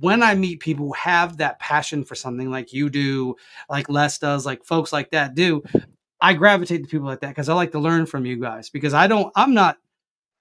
when 0.00 0.22
I 0.22 0.34
meet 0.34 0.60
people 0.60 0.86
who 0.86 0.92
have 0.94 1.36
that 1.36 1.58
passion 1.58 2.04
for 2.04 2.14
something 2.14 2.50
like 2.50 2.72
you 2.72 2.88
do, 2.88 3.36
like 3.68 3.88
Les 3.88 4.18
does, 4.18 4.46
like 4.46 4.64
folks 4.64 4.92
like 4.92 5.10
that 5.10 5.34
do, 5.34 5.62
I 6.22 6.34
gravitate 6.34 6.82
to 6.82 6.88
people 6.88 7.06
like 7.06 7.20
that 7.20 7.28
because 7.28 7.48
I 7.48 7.54
like 7.54 7.72
to 7.72 7.78
learn 7.78 8.06
from 8.06 8.24
you 8.24 8.36
guys 8.36 8.70
because 8.70 8.94
I 8.94 9.06
don't, 9.08 9.32
I'm 9.36 9.52
not 9.52 9.76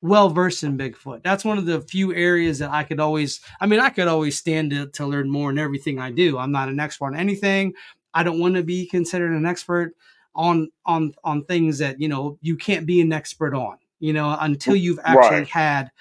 well 0.01 0.29
versed 0.29 0.63
in 0.63 0.77
Bigfoot. 0.77 1.23
That's 1.23 1.43
one 1.43 1.57
of 1.57 1.65
the 1.65 1.81
few 1.81 2.13
areas 2.13 2.59
that 2.59 2.71
I 2.71 2.83
could 2.83 2.99
always, 2.99 3.41
I 3.59 3.65
mean, 3.65 3.79
I 3.79 3.89
could 3.89 4.07
always 4.07 4.37
stand 4.37 4.71
to, 4.71 4.87
to 4.87 5.05
learn 5.05 5.29
more 5.29 5.49
in 5.49 5.57
everything 5.57 5.99
I 5.99 6.11
do. 6.11 6.37
I'm 6.37 6.51
not 6.51 6.69
an 6.69 6.79
expert 6.79 7.07
on 7.07 7.15
anything. 7.17 7.73
I 8.13 8.23
don't 8.23 8.39
want 8.39 8.55
to 8.55 8.63
be 8.63 8.85
considered 8.87 9.31
an 9.31 9.45
expert 9.45 9.95
on 10.35 10.69
on 10.85 11.13
on 11.23 11.43
things 11.43 11.77
that 11.79 11.99
you 11.99 12.07
know 12.07 12.37
you 12.41 12.55
can't 12.55 12.85
be 12.85 13.01
an 13.01 13.11
expert 13.11 13.53
on 13.53 13.77
you 13.99 14.13
know 14.13 14.37
until 14.39 14.75
you've 14.75 14.99
actually 15.03 15.39
right. 15.39 15.47
had 15.47 15.91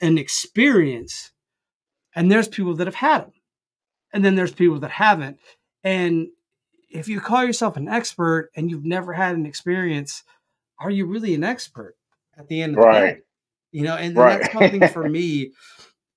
an 0.00 0.16
experience 0.16 1.32
and 2.14 2.30
there's 2.30 2.48
people 2.48 2.74
that 2.74 2.86
have 2.86 2.94
had 2.94 3.22
them 3.22 3.32
and 4.12 4.24
then 4.24 4.34
there's 4.36 4.52
people 4.52 4.78
that 4.78 4.90
haven't 4.90 5.38
and 5.82 6.28
if 6.90 7.08
you 7.08 7.20
call 7.20 7.44
yourself 7.44 7.76
an 7.76 7.88
expert 7.88 8.50
and 8.56 8.70
you've 8.70 8.84
never 8.84 9.12
had 9.12 9.34
an 9.34 9.46
experience 9.46 10.24
are 10.78 10.90
you 10.90 11.06
really 11.06 11.34
an 11.34 11.44
expert 11.44 11.96
at 12.36 12.48
the 12.48 12.62
end 12.62 12.76
of 12.76 12.84
right. 12.84 13.00
the 13.00 13.06
day 13.12 13.20
you 13.72 13.82
know, 13.82 13.96
and, 13.96 14.16
right. 14.16 14.40
that's 14.40 14.52
something 14.52 14.88
for 14.88 15.08
me 15.08 15.52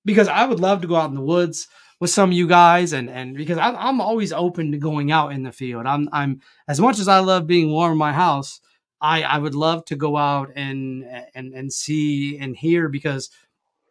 because 0.04 0.28
I 0.28 0.44
would 0.44 0.60
love 0.60 0.80
to 0.82 0.88
go 0.88 0.96
out 0.96 1.08
in 1.08 1.14
the 1.14 1.20
woods 1.20 1.68
with 2.00 2.10
some 2.10 2.30
of 2.30 2.36
you 2.36 2.48
guys, 2.48 2.92
and 2.92 3.08
and 3.08 3.36
because 3.36 3.58
I'm, 3.58 3.76
I'm 3.76 4.00
always 4.00 4.32
open 4.32 4.72
to 4.72 4.78
going 4.78 5.12
out 5.12 5.32
in 5.32 5.42
the 5.42 5.52
field. 5.52 5.86
I'm 5.86 6.08
I'm 6.12 6.40
as 6.68 6.80
much 6.80 6.98
as 6.98 7.08
I 7.08 7.20
love 7.20 7.46
being 7.46 7.70
warm 7.70 7.92
in 7.92 7.98
my 7.98 8.12
house, 8.12 8.60
I 9.00 9.22
I 9.22 9.38
would 9.38 9.54
love 9.54 9.84
to 9.86 9.96
go 9.96 10.16
out 10.16 10.50
and 10.56 11.04
and 11.34 11.54
and 11.54 11.72
see 11.72 12.38
and 12.38 12.56
hear 12.56 12.88
because 12.88 13.30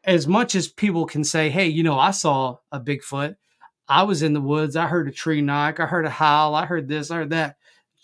as 0.03 0.27
much 0.27 0.53
as 0.55 0.67
people 0.67 1.05
can 1.05 1.23
say, 1.23 1.49
hey, 1.49 1.67
you 1.67 1.81
know, 1.81 1.97
I 1.97 2.11
saw 2.11 2.57
a 2.73 2.79
Bigfoot, 2.79 3.35
I 3.87 4.03
was 4.03 4.21
in 4.21 4.33
the 4.33 4.41
woods, 4.41 4.75
I 4.75 4.87
heard 4.87 5.07
a 5.07 5.11
tree 5.11 5.41
knock, 5.41 5.79
I 5.79 5.85
heard 5.85 6.05
a 6.05 6.09
howl, 6.09 6.55
I 6.55 6.65
heard 6.65 6.87
this, 6.87 7.11
I 7.11 7.17
heard 7.17 7.29
that. 7.31 7.57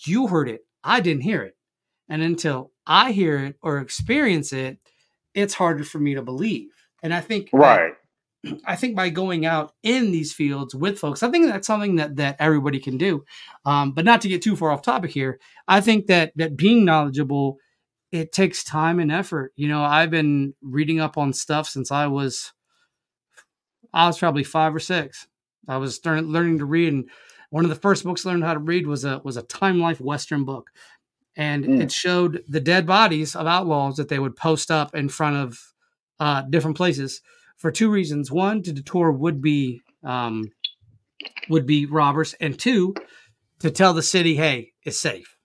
You 0.06 0.28
heard 0.28 0.50
it, 0.50 0.66
I 0.84 1.00
didn't 1.00 1.24
hear 1.24 1.42
it, 1.44 1.58
and 2.08 2.22
until 2.22 2.72
I 2.86 3.12
hear 3.12 3.38
it 3.38 3.56
or 3.62 3.80
experience 3.80 4.54
it 4.54 4.80
it's 5.34 5.54
harder 5.54 5.84
for 5.84 6.00
me 6.00 6.16
to 6.16 6.22
believe. 6.22 6.70
And 7.04 7.14
I 7.14 7.22
think 7.22 7.50
right 7.54 7.94
I 8.66 8.76
think 8.76 8.96
by 8.96 9.10
going 9.10 9.46
out 9.46 9.74
in 9.84 10.12
these 10.12 10.34
fields 10.34 10.74
with 10.74 11.00
folks, 11.00 11.24
I 11.24 11.30
think 11.30 11.48
that's 11.48 11.68
something 11.68 11.96
that 11.96 12.16
that 12.18 12.38
everybody 12.40 12.80
can 12.80 12.98
do. 12.98 13.26
Um, 13.66 13.92
but 13.92 14.06
not 14.06 14.22
to 14.22 14.30
get 14.30 14.42
too 14.42 14.56
far 14.56 14.72
off 14.72 14.82
topic 14.82 15.12
here, 15.12 15.40
I 15.68 15.82
think 15.82 16.08
that 16.08 16.34
that 16.36 16.58
being 16.58 16.86
knowledgeable 16.86 17.58
it 18.12 18.32
takes 18.32 18.64
time 18.64 19.00
and 19.00 19.12
effort. 19.12 19.54
You 19.56 19.68
know, 19.68 19.84
I've 19.84 20.10
been 20.10 20.56
reading 20.64 21.00
up 21.00 21.18
on 21.18 21.32
stuff 21.32 21.68
since 21.70 21.92
I 21.92 22.08
was 22.08 22.54
I 23.94 24.08
was 24.08 24.18
probably 24.18 24.44
five 24.44 24.74
or 24.76 24.80
six. 24.80 25.28
I 25.70 25.78
was 25.78 25.96
starting 25.96 26.26
learning 26.26 26.60
to 26.60 26.66
read, 26.66 26.92
and 26.92 27.10
one 27.50 27.64
of 27.64 27.70
the 27.70 27.76
first 27.76 28.04
books 28.04 28.26
I 28.26 28.32
learned 28.32 28.44
how 28.44 28.54
to 28.54 28.60
read 28.60 28.88
was 28.88 29.06
a 29.06 29.22
was 29.24 29.38
a 29.38 29.44
Time 29.44 29.80
Life 29.80 30.02
Western 30.02 30.44
book, 30.44 30.70
and 31.36 31.64
mm. 31.64 31.82
it 31.82 31.92
showed 31.92 32.44
the 32.48 32.60
dead 32.60 32.86
bodies 32.86 33.36
of 33.36 33.48
outlaws 33.48 33.96
that 33.98 34.10
they 34.10 34.20
would 34.20 34.36
post 34.36 34.72
up 34.72 34.96
in 34.96 35.10
front 35.10 35.38
of 35.38 35.60
uh, 36.20 36.42
different 36.42 36.78
places 36.78 37.22
for 37.58 37.72
two 37.72 37.90
reasons: 37.90 38.32
one, 38.32 38.64
to 38.64 38.74
deter 38.74 39.12
would 39.12 39.42
be 39.42 39.82
um, 40.04 40.52
would 41.50 41.66
be 41.66 41.86
robbers, 41.86 42.34
and 42.42 42.60
two, 42.60 42.94
to 43.60 43.72
tell 43.72 43.94
the 43.94 44.04
city, 44.04 44.36
"Hey, 44.36 44.74
it's 44.84 45.00
safe." 45.00 45.38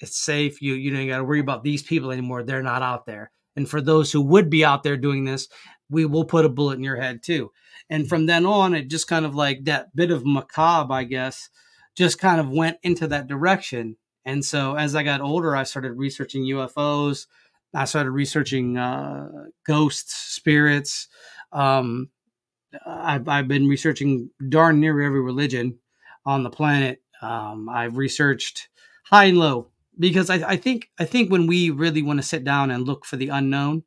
it's 0.00 0.16
safe. 0.16 0.60
You 0.60 0.74
you 0.74 0.90
don't 0.90 1.08
got 1.08 1.18
to 1.18 1.24
worry 1.24 1.40
about 1.40 1.64
these 1.64 1.82
people 1.82 2.10
anymore. 2.10 2.42
They're 2.42 2.62
not 2.62 2.82
out 2.82 3.06
there. 3.06 3.30
And 3.54 3.68
for 3.68 3.80
those 3.80 4.12
who 4.12 4.20
would 4.22 4.50
be 4.50 4.64
out 4.64 4.82
there 4.82 4.96
doing 4.96 5.24
this, 5.24 5.48
we 5.88 6.04
will 6.04 6.24
put 6.24 6.44
a 6.44 6.50
bullet 6.50 6.76
in 6.76 6.84
your 6.84 6.96
head 6.96 7.22
too. 7.22 7.50
And 7.88 8.08
from 8.08 8.26
then 8.26 8.46
on, 8.46 8.74
it 8.74 8.88
just 8.88 9.06
kind 9.06 9.24
of 9.24 9.34
like 9.34 9.64
that 9.64 9.94
bit 9.94 10.10
of 10.10 10.26
macabre, 10.26 10.92
I 10.92 11.04
guess, 11.04 11.48
just 11.96 12.18
kind 12.18 12.40
of 12.40 12.50
went 12.50 12.78
into 12.82 13.06
that 13.08 13.28
direction. 13.28 13.96
And 14.24 14.44
so 14.44 14.74
as 14.74 14.94
I 14.96 15.02
got 15.02 15.20
older, 15.20 15.54
I 15.54 15.62
started 15.62 15.92
researching 15.92 16.42
UFOs. 16.44 17.26
I 17.74 17.84
started 17.84 18.10
researching 18.10 18.76
uh, 18.76 19.28
ghosts, 19.64 20.14
spirits. 20.14 21.08
Um, 21.52 22.10
I've, 22.84 23.28
I've 23.28 23.48
been 23.48 23.68
researching 23.68 24.30
darn 24.48 24.80
near 24.80 25.00
every 25.00 25.20
religion 25.20 25.78
on 26.24 26.42
the 26.42 26.50
planet. 26.50 27.02
Um, 27.22 27.68
I've 27.68 27.96
researched 27.96 28.68
high 29.04 29.26
and 29.26 29.38
low 29.38 29.70
because 29.98 30.30
I, 30.30 30.50
I 30.50 30.56
think 30.56 30.90
I 30.98 31.04
think 31.04 31.30
when 31.30 31.46
we 31.46 31.70
really 31.70 32.02
want 32.02 32.18
to 32.18 32.26
sit 32.26 32.44
down 32.44 32.70
and 32.70 32.86
look 32.86 33.04
for 33.04 33.16
the 33.16 33.28
unknown, 33.28 33.84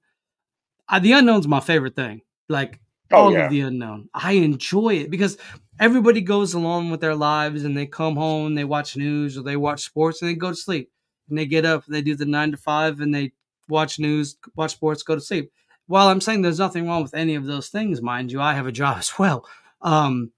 uh, 0.87 0.99
the 0.99 1.11
unknown's 1.11 1.47
my 1.47 1.59
favorite 1.59 1.95
thing. 1.95 2.21
Like 2.47 2.79
oh, 3.11 3.17
all 3.17 3.33
yeah. 3.33 3.45
of 3.45 3.51
the 3.51 3.61
unknown, 3.61 4.09
I 4.13 4.33
enjoy 4.33 4.95
it 4.95 5.09
because 5.09 5.37
everybody 5.79 6.21
goes 6.21 6.53
along 6.53 6.91
with 6.91 7.01
their 7.01 7.15
lives 7.15 7.63
and 7.63 7.75
they 7.75 7.85
come 7.85 8.15
home, 8.15 8.55
they 8.55 8.65
watch 8.65 8.97
news 8.97 9.37
or 9.37 9.43
they 9.43 9.57
watch 9.57 9.83
sports 9.83 10.21
and 10.21 10.29
they 10.29 10.35
go 10.35 10.49
to 10.49 10.55
sleep. 10.55 10.91
And 11.29 11.37
they 11.37 11.45
get 11.45 11.65
up, 11.65 11.85
they 11.85 12.01
do 12.01 12.15
the 12.15 12.25
nine 12.25 12.51
to 12.51 12.57
five, 12.57 13.01
and 13.01 13.13
they 13.13 13.33
watch 13.67 13.99
news, 13.99 14.35
watch 14.55 14.71
sports, 14.71 15.03
go 15.03 15.13
to 15.13 15.21
sleep. 15.21 15.51
While 15.85 16.07
I'm 16.07 16.21
saying 16.21 16.41
there's 16.41 16.57
nothing 16.57 16.87
wrong 16.87 17.03
with 17.03 17.13
any 17.13 17.35
of 17.35 17.45
those 17.45 17.69
things, 17.69 18.01
mind 18.01 18.31
you, 18.31 18.41
I 18.41 18.53
have 18.55 18.65
a 18.65 18.71
job 18.71 18.97
as 18.99 19.17
well. 19.19 19.47
Um, 19.81 20.31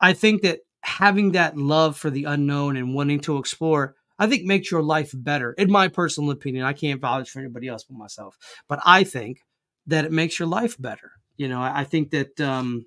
I 0.00 0.12
think 0.12 0.42
that 0.42 0.60
having 0.82 1.32
that 1.32 1.56
love 1.56 1.96
for 1.96 2.10
the 2.10 2.24
unknown 2.24 2.76
and 2.76 2.94
wanting 2.94 3.20
to 3.20 3.38
explore 3.38 3.94
I 4.20 4.26
think 4.26 4.44
makes 4.44 4.70
your 4.70 4.82
life 4.82 5.12
better. 5.14 5.54
In 5.54 5.72
my 5.72 5.88
personal 5.88 6.30
opinion, 6.30 6.66
I 6.66 6.74
can't 6.74 7.00
vouch 7.00 7.30
for 7.30 7.38
anybody 7.38 7.68
else 7.68 7.84
but 7.84 7.96
myself, 7.96 8.36
but 8.68 8.78
I 8.84 9.02
think 9.02 9.40
that 9.86 10.04
it 10.04 10.12
makes 10.12 10.38
your 10.38 10.46
life 10.46 10.76
better. 10.78 11.12
You 11.40 11.48
know, 11.48 11.62
I, 11.62 11.84
think 11.84 12.10
that 12.10 12.38
um, 12.38 12.84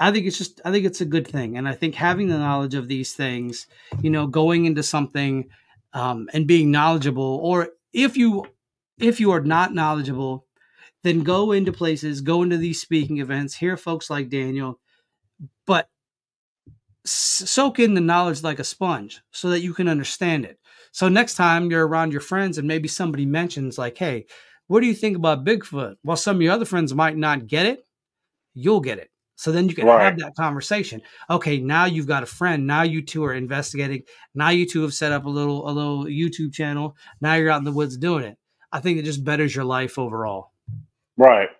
I 0.00 0.10
think 0.10 0.24
it's 0.24 0.38
just 0.38 0.62
I 0.64 0.70
think 0.70 0.86
it's 0.86 1.02
a 1.02 1.04
good 1.04 1.28
thing, 1.28 1.58
and 1.58 1.68
I 1.68 1.74
think 1.74 1.94
having 1.94 2.28
the 2.28 2.38
knowledge 2.38 2.74
of 2.74 2.88
these 2.88 3.12
things, 3.12 3.66
you 4.00 4.08
know, 4.08 4.26
going 4.26 4.64
into 4.64 4.82
something 4.82 5.50
um, 5.92 6.30
and 6.32 6.46
being 6.46 6.70
knowledgeable, 6.70 7.38
or 7.42 7.68
if 7.92 8.16
you 8.16 8.46
if 8.96 9.20
you 9.20 9.30
are 9.32 9.42
not 9.42 9.74
knowledgeable, 9.74 10.46
then 11.04 11.22
go 11.22 11.52
into 11.52 11.70
places, 11.70 12.22
go 12.22 12.42
into 12.42 12.56
these 12.56 12.80
speaking 12.80 13.18
events, 13.18 13.54
hear 13.54 13.76
folks 13.76 14.08
like 14.08 14.30
Daniel, 14.30 14.80
but 15.66 15.90
soak 17.04 17.78
in 17.78 17.92
the 17.92 18.00
knowledge 18.00 18.42
like 18.42 18.58
a 18.58 18.64
sponge 18.64 19.20
so 19.32 19.50
that 19.50 19.60
you 19.60 19.74
can 19.74 19.86
understand 19.86 20.46
it. 20.46 20.58
So 20.92 21.10
next 21.10 21.34
time 21.34 21.70
you're 21.70 21.86
around 21.86 22.12
your 22.12 22.22
friends 22.22 22.56
and 22.56 22.66
maybe 22.66 22.88
somebody 22.88 23.26
mentions 23.26 23.76
like, 23.76 23.98
"Hey, 23.98 24.24
what 24.66 24.80
do 24.80 24.86
you 24.86 24.94
think 24.94 25.16
about 25.16 25.44
Bigfoot?" 25.44 25.96
Well, 26.04 26.16
some 26.16 26.36
of 26.36 26.42
your 26.42 26.52
other 26.52 26.64
friends 26.64 26.94
might 26.94 27.16
not 27.16 27.46
get 27.46 27.66
it. 27.66 27.86
You'll 28.54 28.80
get 28.80 28.98
it. 28.98 29.10
So 29.36 29.52
then 29.52 29.68
you 29.68 29.74
can 29.74 29.86
right. 29.86 30.02
have 30.02 30.18
that 30.18 30.34
conversation. 30.34 31.02
Okay, 31.28 31.58
now 31.58 31.84
you've 31.84 32.06
got 32.06 32.22
a 32.22 32.26
friend. 32.26 32.66
Now 32.66 32.82
you 32.82 33.02
two 33.02 33.24
are 33.24 33.34
investigating. 33.34 34.02
Now 34.34 34.48
you 34.48 34.66
two 34.66 34.82
have 34.82 34.94
set 34.94 35.12
up 35.12 35.26
a 35.26 35.28
little 35.28 35.68
a 35.68 35.70
little 35.70 36.04
YouTube 36.06 36.54
channel. 36.54 36.96
Now 37.20 37.34
you're 37.34 37.50
out 37.50 37.58
in 37.58 37.64
the 37.64 37.72
woods 37.72 37.98
doing 37.98 38.24
it. 38.24 38.38
I 38.72 38.80
think 38.80 38.98
it 38.98 39.04
just 39.04 39.24
betters 39.24 39.54
your 39.54 39.66
life 39.66 39.98
overall. 39.98 40.52
Right. 41.18 41.50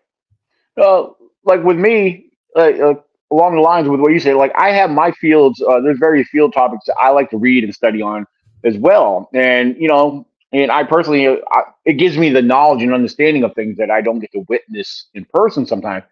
Uh, 0.76 1.08
like 1.44 1.62
with 1.62 1.76
me, 1.76 2.30
uh, 2.56 2.60
uh, 2.60 2.94
along 3.30 3.54
the 3.54 3.60
lines 3.60 3.88
with 3.88 4.00
what 4.00 4.12
you 4.12 4.20
say, 4.20 4.34
like 4.34 4.52
I 4.56 4.70
have 4.70 4.90
my 4.90 5.12
fields. 5.12 5.62
Uh, 5.62 5.80
there's 5.80 5.98
various 5.98 6.28
field 6.28 6.54
topics 6.54 6.86
that 6.86 6.96
I 7.00 7.10
like 7.10 7.30
to 7.30 7.38
read 7.38 7.62
and 7.62 7.74
study 7.74 8.00
on 8.00 8.26
as 8.64 8.76
well, 8.78 9.28
and 9.34 9.76
you 9.78 9.88
know, 9.88 10.26
and 10.52 10.70
I 10.70 10.84
personally, 10.84 11.26
uh, 11.26 11.36
I, 11.50 11.62
it 11.84 11.94
gives 11.94 12.16
me 12.16 12.30
the 12.30 12.42
knowledge 12.42 12.82
and 12.82 12.92
understanding 12.92 13.44
of 13.44 13.54
things 13.54 13.76
that 13.78 13.90
I 13.90 14.00
don't 14.00 14.20
get 14.20 14.32
to 14.32 14.44
witness 14.48 15.08
in 15.14 15.24
person 15.26 15.66
sometimes. 15.66 16.04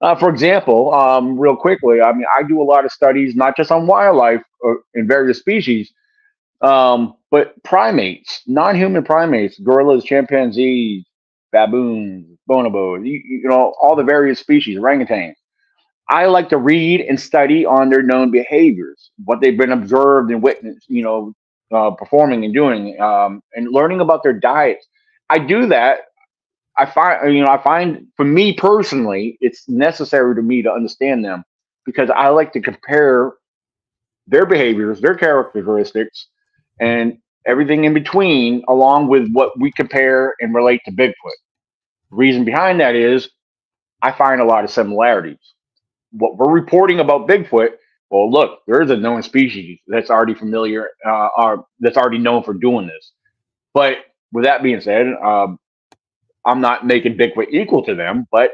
Uh, 0.00 0.14
for 0.14 0.30
example, 0.30 0.94
um, 0.94 1.38
real 1.38 1.56
quickly, 1.56 2.00
I 2.00 2.12
mean, 2.12 2.24
I 2.34 2.42
do 2.42 2.60
a 2.62 2.64
lot 2.64 2.84
of 2.84 2.92
studies 2.92 3.34
not 3.34 3.56
just 3.56 3.70
on 3.70 3.86
wildlife 3.86 4.42
or 4.60 4.78
uh, 4.78 4.80
in 4.94 5.06
various 5.06 5.38
species, 5.38 5.92
um, 6.62 7.14
but 7.30 7.62
primates, 7.64 8.42
non-human 8.46 9.04
primates, 9.04 9.58
gorillas, 9.58 10.04
chimpanzees, 10.04 11.04
baboons, 11.52 12.38
bonobos, 12.48 13.06
you, 13.06 13.22
you 13.24 13.48
know, 13.48 13.74
all 13.80 13.96
the 13.96 14.04
various 14.04 14.38
species, 14.38 14.78
orangutans. 14.78 15.34
I 16.08 16.26
like 16.26 16.48
to 16.48 16.58
read 16.58 17.02
and 17.02 17.20
study 17.20 17.64
on 17.64 17.88
their 17.88 18.02
known 18.02 18.30
behaviors, 18.30 19.10
what 19.24 19.40
they've 19.40 19.56
been 19.56 19.72
observed 19.72 20.30
and 20.30 20.42
witnessed, 20.42 20.86
you 20.88 21.02
know, 21.02 21.34
uh, 21.74 21.92
performing 21.92 22.44
and 22.44 22.54
doing, 22.54 23.00
um, 23.00 23.42
and 23.54 23.72
learning 23.72 24.00
about 24.00 24.22
their 24.22 24.32
diets. 24.34 24.86
I 25.30 25.38
do 25.38 25.66
that. 25.68 26.00
I 26.78 26.86
find, 26.86 27.34
you 27.34 27.44
know, 27.44 27.50
I 27.52 27.62
find 27.62 28.06
for 28.16 28.24
me 28.24 28.54
personally, 28.54 29.38
it's 29.40 29.68
necessary 29.68 30.34
to 30.36 30.42
me 30.42 30.62
to 30.62 30.72
understand 30.72 31.24
them 31.24 31.44
because 31.86 32.10
I 32.10 32.28
like 32.28 32.52
to 32.54 32.60
compare 32.60 33.32
their 34.26 34.46
behaviors, 34.46 35.00
their 35.00 35.14
characteristics, 35.16 36.28
and 36.80 37.18
everything 37.46 37.84
in 37.84 37.94
between, 37.94 38.62
along 38.68 39.08
with 39.08 39.30
what 39.32 39.58
we 39.60 39.72
compare 39.72 40.34
and 40.40 40.54
relate 40.54 40.82
to 40.86 40.92
Bigfoot. 40.92 41.14
The 42.10 42.16
reason 42.16 42.44
behind 42.44 42.80
that 42.80 42.96
is 42.96 43.30
I 44.02 44.12
find 44.12 44.40
a 44.40 44.44
lot 44.44 44.64
of 44.64 44.70
similarities 44.70 45.38
what 46.12 46.36
we're 46.38 46.52
reporting 46.52 47.00
about 47.00 47.28
Bigfoot, 47.28 47.70
well, 48.10 48.30
look, 48.30 48.60
there 48.66 48.82
is 48.82 48.90
a 48.90 48.96
known 48.96 49.22
species 49.22 49.80
that's 49.88 50.10
already 50.10 50.34
familiar, 50.34 50.88
uh, 51.06 51.28
or 51.38 51.66
that's 51.80 51.98
already 51.98 52.18
known 52.18 52.44
for 52.44 52.54
doing 52.54 52.86
this. 52.88 53.12
But 53.74 53.98
with 54.32 54.44
that 54.44 54.62
being 54.62 54.80
said, 54.80 55.08
um, 55.24 55.58
I'm 56.46 56.60
not 56.60 56.86
making 56.86 57.16
Bigfoot 57.18 57.50
equal 57.52 57.84
to 57.84 57.94
them, 57.94 58.26
but 58.32 58.52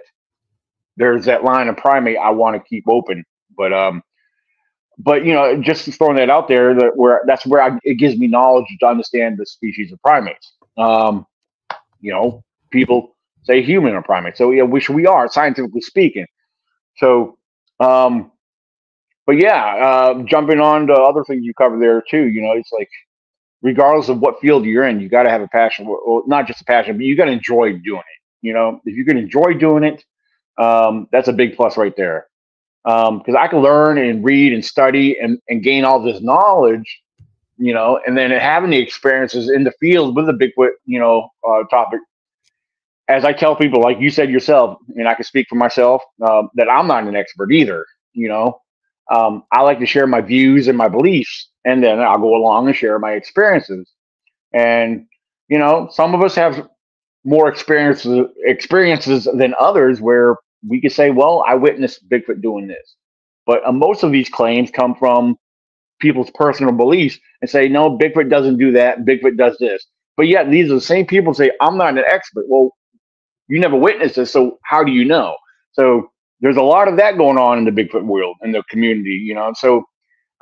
there's 0.97 1.27
that 1.27 1.45
line 1.45 1.69
of 1.69 1.77
primate 1.79 2.19
I 2.19 2.31
want 2.31 2.57
to 2.57 2.69
keep 2.69 2.85
open. 2.89 3.25
But 3.57 3.73
um, 3.75 4.03
but 4.99 5.25
you 5.27 5.35
know, 5.35 5.61
just 5.63 5.87
throwing 5.99 6.17
that 6.17 6.31
out 6.31 6.49
there, 6.49 6.75
that 6.75 6.93
where 6.97 7.23
that's 7.27 7.47
where 7.47 7.63
I, 7.63 7.79
it 7.85 7.97
gives 7.97 8.19
me 8.19 8.29
knowledge 8.29 8.67
to 8.81 8.87
understand 8.87 9.39
the 9.39 9.47
species 9.47 9.93
of 9.93 10.01
primates. 10.03 10.55
Um, 10.79 11.27
you 12.01 12.13
know, 12.13 12.45
people 12.73 13.17
say 13.45 13.63
human 13.63 13.95
or 13.95 14.03
primate, 14.03 14.37
so 14.37 14.51
yeah, 14.53 14.65
which 14.65 14.91
we 14.91 15.07
are 15.07 15.29
scientifically 15.31 15.83
speaking. 15.83 16.27
So 16.99 17.39
um, 17.81 18.33
but 19.27 19.39
yeah, 19.39 19.77
uh, 19.77 20.23
jumping 20.25 20.61
on 20.61 20.87
to 20.89 20.95
other 20.95 21.25
things 21.25 21.45
you 21.45 21.55
cover 21.55 21.79
there 21.79 22.03
too. 22.09 22.27
You 22.29 22.43
know, 22.43 22.53
it's 22.53 22.73
like 22.73 22.89
regardless 23.63 24.09
of 24.09 24.21
what 24.21 24.41
field 24.41 24.65
you're 24.65 24.87
in, 24.87 25.01
you 25.01 25.09
got 25.09 25.25
to 25.25 25.31
have 25.31 25.43
a 25.43 25.49
passion. 25.49 25.87
Well, 25.87 26.25
not 26.27 26.47
just 26.47 26.63
a 26.63 26.65
passion, 26.65 26.97
but 26.97 27.07
you 27.07 27.17
got 27.17 27.27
to 27.27 27.33
enjoy 27.33 27.79
doing 27.79 28.01
it. 28.01 28.23
You 28.43 28.55
know, 28.55 28.81
if 28.85 28.97
you 28.97 29.05
can 29.05 29.17
enjoy 29.19 29.55
doing 29.55 29.85
it, 29.85 30.05
um, 30.59 31.09
that's 31.13 31.29
a 31.29 31.33
big 31.33 31.57
plus 31.57 31.77
right 31.77 31.97
there. 31.97 32.27
Because 32.85 33.29
um, 33.29 33.37
I 33.37 33.49
can 33.49 33.61
learn 33.61 33.99
and 33.99 34.25
read 34.25 34.53
and 34.53 34.65
study 34.65 35.19
and, 35.21 35.39
and 35.49 35.63
gain 35.63 35.85
all 35.85 36.01
this 36.03 36.23
knowledge, 36.23 37.03
you 37.59 37.75
know, 37.75 38.01
and 38.07 38.17
then 38.17 38.31
having 38.31 38.71
the 38.71 38.79
experiences 38.79 39.51
in 39.51 39.65
the 39.65 39.73
field 39.81 40.17
with 40.17 40.27
the 40.27 40.33
Bigfoot, 40.33 40.71
you 40.87 41.01
know, 41.01 41.29
uh, 41.49 41.65
topic 41.65 42.01
as 43.09 43.25
I 43.25 43.33
tell 43.33 43.55
people, 43.57 43.81
like 43.81 44.01
you 44.01 44.11
said 44.11 44.31
yourself, 44.31 44.79
and 44.97 45.09
I 45.09 45.15
can 45.15 45.25
speak 45.25 45.47
for 45.49 45.57
myself, 45.57 46.03
uh, 46.23 46.45
that 46.55 46.69
I'm 46.69 46.89
not 46.89 47.05
an 47.05 47.17
expert 47.17 47.53
either. 47.53 47.87
You 48.15 48.29
know, 48.29 48.61
um, 49.15 49.45
I 49.53 49.63
like 49.63 49.79
to 49.81 49.87
share 49.87 50.07
my 50.07 50.21
views 50.21 50.69
and 50.69 50.79
my 50.79 50.89
beliefs, 50.89 51.51
and 51.65 51.83
then 51.83 52.01
I'll 52.01 52.19
go 52.19 52.37
along 52.37 52.67
and 52.69 52.77
share 52.77 52.99
my 52.99 53.13
experiences. 53.13 53.91
And 54.55 55.07
you 55.49 55.59
know, 55.59 55.89
some 55.93 56.15
of 56.15 56.23
us 56.23 56.35
have 56.37 56.69
more 57.25 57.49
experiences 57.49 58.27
experiences 58.45 59.29
than 59.39 59.55
others, 59.61 60.01
where 60.01 60.37
we 60.69 60.81
could 60.81 60.93
say, 60.93 61.11
"Well, 61.11 61.45
I 61.47 61.55
witnessed 61.55 62.09
Bigfoot 62.09 62.43
doing 62.43 62.69
this," 62.69 62.97
but 63.47 63.67
uh, 63.67 63.73
most 63.73 64.03
of 64.05 64.13
these 64.13 64.29
claims 64.31 64.71
come 64.71 64.95
from 64.97 65.37
people's 66.01 66.31
personal 66.35 66.73
beliefs 66.73 67.19
and 67.43 67.51
say, 67.51 67.69
"No, 67.69 67.97
Bigfoot 67.99 68.31
doesn't 68.31 68.59
do 68.59 68.73
that. 68.73 69.01
Bigfoot 69.05 69.37
does 69.39 69.57
this." 69.61 69.87
But 70.17 70.29
yet, 70.29 70.51
these 70.51 70.71
are 70.71 70.75
the 70.77 70.81
same 70.81 71.07
people 71.07 71.35
say, 71.35 71.53
"I'm 71.61 71.79
not 71.79 71.99
an 71.99 72.05
expert." 72.11 72.47
Well, 72.49 72.73
you 73.49 73.61
never 73.61 73.77
witnessed 73.77 74.17
this, 74.17 74.33
so 74.33 74.59
how 74.65 74.85
do 74.85 74.93
you 74.93 75.05
know? 75.05 75.37
So 75.73 76.11
there's 76.41 76.57
a 76.57 76.63
lot 76.63 76.89
of 76.89 76.97
that 76.99 77.17
going 77.17 77.39
on 77.39 77.59
in 77.59 77.65
the 77.65 77.71
Bigfoot 77.71 78.05
world 78.05 78.37
in 78.43 78.53
the 78.53 78.63
community, 78.69 79.11
you 79.15 79.35
know. 79.35 79.53
So, 79.57 79.85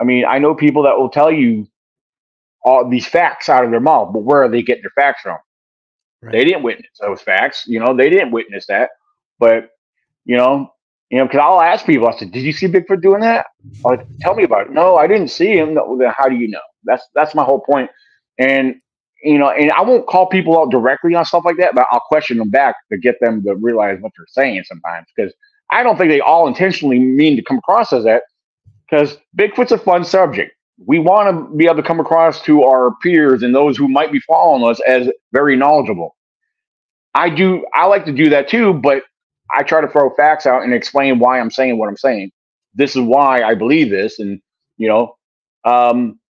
I 0.01 0.05
mean, 0.05 0.25
I 0.25 0.39
know 0.39 0.55
people 0.55 0.83
that 0.85 0.99
will 0.99 1.09
tell 1.09 1.31
you 1.31 1.67
all 2.65 2.89
these 2.89 3.07
facts 3.07 3.49
out 3.49 3.65
of 3.65 3.71
their 3.71 3.81
mouth, 3.81 4.13
but 4.13 4.21
where 4.21 4.43
are 4.43 4.49
they 4.49 4.63
getting 4.63 4.83
their 4.83 5.05
facts 5.05 5.23
from? 5.23 5.39
Right. 6.23 6.33
They 6.33 6.45
didn't 6.45 6.63
witness 6.63 6.91
those 7.01 7.21
facts, 7.21 7.65
you 7.67 7.79
know. 7.79 7.95
They 7.95 8.11
didn't 8.11 8.33
witness 8.33 8.67
that, 8.67 8.91
but 9.39 9.71
you 10.25 10.37
know, 10.37 10.73
you 11.11 11.19
know, 11.19 11.27
because 11.27 11.41
I'll 11.41 11.61
ask 11.61 11.85
people, 11.85 12.09
I 12.09 12.17
said, 12.17 12.33
"Did 12.33 12.43
you 12.43 12.53
see 12.53 12.67
Bigfoot 12.67 13.03
doing 13.03 13.21
that?" 13.21 13.47
Like, 13.85 14.07
tell 14.21 14.35
me 14.35 14.45
about 14.45 14.69
it. 14.69 14.73
No, 14.73 14.97
I 14.97 15.07
didn't 15.07 15.29
see 15.29 15.53
him. 15.57 15.75
Then 15.75 16.13
how 16.17 16.29
do 16.29 16.37
you 16.37 16.49
know? 16.49 16.61
That's 16.85 17.07
that's 17.15 17.35
my 17.35 17.45
whole 17.45 17.61
point. 17.61 17.91
And 18.39 18.77
you 19.23 19.39
know, 19.39 19.51
and 19.51 19.71
I 19.73 19.83
won't 19.83 20.07
call 20.07 20.27
people 20.27 20.59
out 20.59 20.71
directly 20.71 21.15
on 21.15 21.25
stuff 21.25 21.45
like 21.45 21.57
that, 21.59 21.75
but 21.75 21.87
I'll 21.91 22.01
question 22.01 22.39
them 22.39 22.51
back 22.51 22.75
to 22.91 22.99
get 22.99 23.17
them 23.21 23.43
to 23.45 23.55
realize 23.55 23.99
what 24.01 24.13
they're 24.17 24.27
saying 24.29 24.65
sometimes 24.65 25.07
because 25.15 25.33
I 25.75 25.83
don't 25.83 25.99
think 25.99 26.11
they 26.11 26.21
all 26.21 26.47
intentionally 26.47 27.01
mean 27.01 27.37
to 27.37 27.43
come 27.43 27.59
across 27.59 27.93
as 27.93 28.05
that 28.05 28.23
because 28.89 29.19
Bigfoot's 29.37 29.73
a 29.73 29.79
fun 29.79 30.05
subject. 30.05 30.53
We 30.87 31.01
want 31.01 31.29
to 31.51 31.57
be 31.57 31.67
able 31.67 31.77
to 31.77 31.83
come 31.83 32.01
across 32.01 32.43
to 32.43 32.63
our 32.63 32.95
peers 33.03 33.43
and 33.43 33.55
those 33.55 33.77
who 33.77 33.89
might 33.89 34.13
be 34.13 34.21
following 34.21 34.69
us 34.69 34.81
as 34.87 35.09
very 35.33 35.57
knowledgeable. 35.57 36.17
I 37.15 37.29
do, 37.31 37.67
I 37.75 37.87
like 37.87 38.05
to 38.07 38.13
do 38.13 38.31
that 38.31 38.49
too, 38.49 38.75
but 38.75 39.03
I 39.55 39.65
try 39.65 39.81
to 39.81 39.89
throw 39.89 40.11
facts 40.11 40.47
out 40.47 40.63
and 40.63 40.73
explain 40.75 41.19
why 41.19 41.41
I'm 41.41 41.51
saying 41.51 41.79
what 41.79 41.89
I'm 41.89 41.97
saying. 41.97 42.31
This 42.75 42.97
is 42.97 43.03
why 43.03 43.43
I 43.43 43.55
believe 43.55 43.91
this. 43.91 44.19
And, 44.21 44.41
you 44.79 44.89
know, 44.89 45.17
um, 45.65 46.21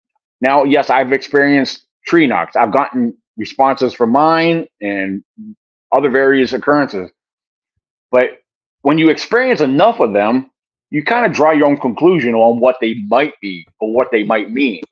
now, 0.41 0.65
yes, 0.65 0.91
I've 0.91 1.13
experienced 1.13 1.87
tree 2.07 2.27
knocks. 2.27 2.57
I've 2.57 2.73
gotten 2.73 3.17
responses 3.37 3.95
from 3.95 4.11
mine 4.11 4.67
and 4.81 5.23
other 5.93 6.11
various 6.11 6.53
occurrences. 6.55 7.11
But 8.11 8.39
when 8.85 8.99
you 8.99 9.09
experience 9.09 9.63
enough 9.63 9.99
of 9.99 10.13
them, 10.13 10.51
you 10.91 11.03
kind 11.03 11.25
of 11.25 11.33
draw 11.33 11.53
your 11.53 11.67
own 11.67 11.79
conclusion 11.79 12.35
on 12.35 12.61
what 12.61 12.77
they 12.83 12.95
might 13.09 13.33
be 13.41 13.67
or 13.81 13.91
what 13.95 14.11
they 14.13 14.23
might 14.25 14.51
mean. 14.51 14.83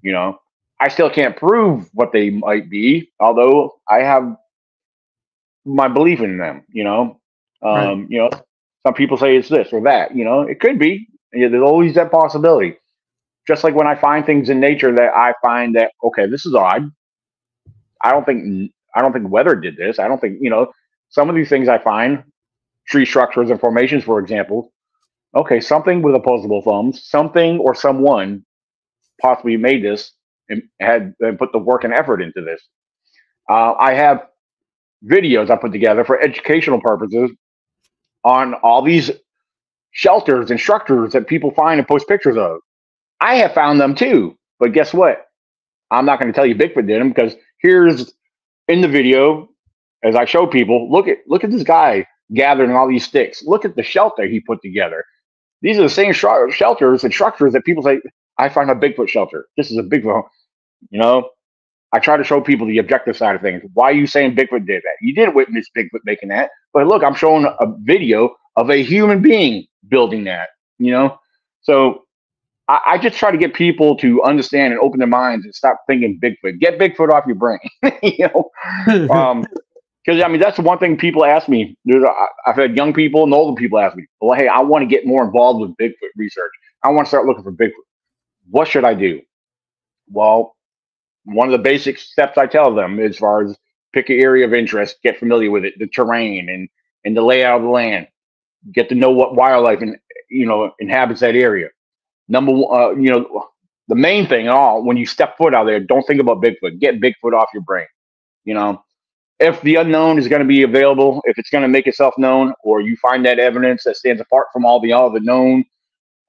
You 0.00 0.12
know, 0.12 0.38
I 0.80 0.88
still 0.88 1.10
can't 1.10 1.36
prove 1.36 1.90
what 1.92 2.10
they 2.10 2.30
might 2.30 2.70
be, 2.70 3.12
although 3.20 3.74
I 3.86 3.98
have 3.98 4.34
my 5.66 5.88
belief 5.88 6.20
in 6.20 6.38
them. 6.38 6.64
You 6.72 6.84
know, 6.84 7.20
um, 7.62 7.74
right. 7.74 8.06
you 8.08 8.18
know, 8.18 8.30
some 8.86 8.94
people 8.94 9.18
say 9.18 9.36
it's 9.36 9.50
this 9.50 9.74
or 9.74 9.82
that. 9.82 10.16
You 10.16 10.24
know, 10.24 10.40
it 10.40 10.58
could 10.58 10.78
be. 10.78 11.06
Yeah, 11.34 11.48
there's 11.48 11.62
always 11.62 11.94
that 11.96 12.10
possibility. 12.10 12.76
Just 13.46 13.62
like 13.62 13.74
when 13.74 13.86
I 13.86 13.94
find 13.94 14.24
things 14.24 14.48
in 14.48 14.58
nature 14.58 14.94
that 14.94 15.14
I 15.14 15.34
find 15.42 15.76
that 15.76 15.92
okay, 16.02 16.26
this 16.26 16.46
is 16.46 16.54
odd. 16.54 16.90
I 18.00 18.10
don't 18.10 18.24
think 18.24 18.72
I 18.94 19.02
don't 19.02 19.12
think 19.12 19.28
weather 19.28 19.54
did 19.54 19.76
this. 19.76 19.98
I 19.98 20.08
don't 20.08 20.18
think 20.18 20.38
you 20.40 20.48
know 20.48 20.72
some 21.10 21.28
of 21.28 21.36
these 21.36 21.50
things 21.50 21.68
I 21.68 21.76
find 21.76 22.24
tree 22.88 23.06
structures 23.06 23.50
and 23.50 23.60
formations, 23.60 24.04
for 24.04 24.18
example. 24.18 24.72
Okay, 25.34 25.60
something 25.60 26.02
with 26.02 26.14
opposable 26.14 26.62
thumbs, 26.62 27.04
something 27.04 27.58
or 27.58 27.74
someone 27.74 28.44
possibly 29.20 29.56
made 29.56 29.82
this 29.82 30.12
and 30.48 30.62
had 30.80 31.14
and 31.20 31.38
put 31.38 31.52
the 31.52 31.58
work 31.58 31.84
and 31.84 31.92
effort 31.92 32.22
into 32.22 32.40
this. 32.40 32.62
Uh, 33.50 33.74
I 33.74 33.94
have 33.94 34.26
videos 35.04 35.50
I 35.50 35.56
put 35.56 35.72
together 35.72 36.04
for 36.04 36.20
educational 36.20 36.80
purposes 36.80 37.30
on 38.24 38.54
all 38.54 38.82
these 38.82 39.10
shelters 39.92 40.50
and 40.50 40.58
structures 40.58 41.12
that 41.12 41.26
people 41.26 41.50
find 41.52 41.78
and 41.78 41.86
post 41.86 42.08
pictures 42.08 42.36
of. 42.36 42.58
I 43.20 43.36
have 43.36 43.54
found 43.54 43.80
them 43.80 43.94
too, 43.94 44.36
but 44.58 44.72
guess 44.72 44.92
what? 44.92 45.26
I'm 45.90 46.06
not 46.06 46.20
going 46.20 46.32
to 46.32 46.36
tell 46.36 46.46
you 46.46 46.54
Bigfoot 46.54 46.86
did 46.86 47.00
them 47.00 47.08
because 47.10 47.34
here's 47.60 48.12
in 48.68 48.80
the 48.80 48.88
video 48.88 49.48
as 50.02 50.14
I 50.16 50.24
show 50.24 50.46
people. 50.46 50.90
Look 50.90 51.08
at 51.08 51.18
look 51.26 51.44
at 51.44 51.50
this 51.50 51.62
guy 51.62 52.06
gathering 52.32 52.72
all 52.72 52.88
these 52.88 53.04
sticks. 53.04 53.42
Look 53.44 53.64
at 53.64 53.76
the 53.76 53.82
shelter 53.82 54.24
he 54.26 54.40
put 54.40 54.62
together. 54.62 55.04
These 55.60 55.78
are 55.78 55.82
the 55.82 55.90
same 55.90 56.12
sh- 56.12 56.24
shelters 56.50 57.04
and 57.04 57.12
structures 57.12 57.52
that 57.52 57.64
people 57.64 57.82
say, 57.82 58.00
I 58.38 58.48
find 58.48 58.70
a 58.70 58.74
Bigfoot 58.74 59.08
shelter. 59.08 59.46
This 59.56 59.70
is 59.70 59.78
a 59.78 59.82
Bigfoot. 59.82 60.24
You 60.90 61.00
know, 61.00 61.30
I 61.92 62.00
try 62.00 62.16
to 62.16 62.24
show 62.24 62.40
people 62.40 62.66
the 62.66 62.78
objective 62.78 63.16
side 63.16 63.36
of 63.36 63.42
things. 63.42 63.62
Why 63.74 63.84
are 63.86 63.94
you 63.94 64.06
saying 64.06 64.34
Bigfoot 64.34 64.66
did 64.66 64.82
that? 64.82 64.96
You 65.00 65.14
didn't 65.14 65.34
witness 65.34 65.66
Bigfoot 65.76 66.00
making 66.04 66.28
that. 66.30 66.50
But 66.72 66.86
look, 66.86 67.04
I'm 67.04 67.14
showing 67.14 67.44
a 67.46 67.66
video 67.82 68.34
of 68.56 68.70
a 68.70 68.82
human 68.82 69.22
being 69.22 69.66
building 69.88 70.24
that, 70.24 70.50
you 70.78 70.90
know? 70.90 71.18
So 71.62 72.04
I, 72.68 72.80
I 72.86 72.98
just 72.98 73.16
try 73.16 73.30
to 73.30 73.38
get 73.38 73.54
people 73.54 73.96
to 73.98 74.22
understand 74.24 74.72
and 74.72 74.82
open 74.82 74.98
their 74.98 75.08
minds 75.08 75.44
and 75.44 75.54
stop 75.54 75.80
thinking 75.86 76.20
Bigfoot. 76.22 76.58
Get 76.58 76.78
Bigfoot 76.78 77.10
off 77.10 77.26
your 77.26 77.36
brain, 77.36 77.60
you 78.02 78.28
know? 78.28 79.08
um, 79.14 79.46
because 80.04 80.22
I 80.22 80.28
mean 80.28 80.40
that's 80.40 80.56
the 80.56 80.62
one 80.62 80.78
thing 80.78 80.96
people 80.96 81.24
ask 81.24 81.48
me. 81.48 81.76
There's, 81.84 82.04
I've 82.46 82.56
had 82.56 82.76
young 82.76 82.92
people 82.94 83.24
and 83.24 83.34
older 83.34 83.60
people 83.60 83.78
ask 83.78 83.96
me, 83.96 84.06
"Well, 84.20 84.38
hey, 84.38 84.48
I 84.48 84.60
want 84.60 84.82
to 84.82 84.86
get 84.86 85.06
more 85.06 85.24
involved 85.24 85.60
with 85.60 85.76
Bigfoot 85.78 86.10
research. 86.16 86.52
I 86.84 86.90
want 86.90 87.06
to 87.06 87.10
start 87.10 87.26
looking 87.26 87.44
for 87.44 87.52
Bigfoot. 87.52 87.72
What 88.50 88.68
should 88.68 88.84
I 88.84 88.94
do?" 88.94 89.22
Well, 90.10 90.56
one 91.24 91.48
of 91.48 91.52
the 91.52 91.58
basic 91.58 91.98
steps 91.98 92.38
I 92.38 92.46
tell 92.46 92.74
them, 92.74 93.00
as 93.00 93.18
far 93.18 93.42
as 93.44 93.56
pick 93.94 94.10
an 94.10 94.20
area 94.20 94.46
of 94.46 94.54
interest, 94.54 94.98
get 95.02 95.18
familiar 95.18 95.50
with 95.50 95.64
it, 95.64 95.74
the 95.78 95.88
terrain 95.88 96.48
and 96.48 96.68
and 97.04 97.16
the 97.16 97.22
layout 97.22 97.58
of 97.58 97.64
the 97.64 97.70
land, 97.70 98.08
get 98.72 98.88
to 98.90 98.94
know 98.96 99.10
what 99.12 99.36
wildlife 99.36 99.80
and 99.82 99.98
you 100.30 100.46
know 100.46 100.72
inhabits 100.80 101.20
that 101.20 101.36
area. 101.36 101.68
Number 102.28 102.52
one, 102.52 102.80
uh, 102.80 102.90
you 103.00 103.10
know, 103.10 103.48
the 103.88 103.94
main 103.96 104.28
thing 104.28 104.48
all 104.48 104.84
when 104.84 104.96
you 104.96 105.06
step 105.06 105.36
foot 105.38 105.54
out 105.54 105.64
there, 105.66 105.80
don't 105.80 106.04
think 106.06 106.20
about 106.20 106.42
Bigfoot. 106.42 106.80
Get 106.80 107.00
Bigfoot 107.00 107.34
off 107.34 107.50
your 107.54 107.62
brain. 107.64 107.86
You 108.44 108.54
know, 108.54 108.84
if 109.40 109.60
the 109.62 109.76
unknown 109.76 110.18
is 110.18 110.28
going 110.28 110.42
to 110.42 110.48
be 110.48 110.62
available, 110.62 111.20
if 111.24 111.38
it's 111.38 111.50
going 111.50 111.62
to 111.62 111.68
make 111.68 111.86
itself 111.86 112.14
known, 112.18 112.54
or 112.62 112.80
you 112.80 112.96
find 112.96 113.24
that 113.26 113.38
evidence 113.38 113.84
that 113.84 113.96
stands 113.96 114.20
apart 114.20 114.46
from 114.52 114.64
all 114.64 114.80
the 114.80 114.92
other 114.92 115.20
known, 115.20 115.64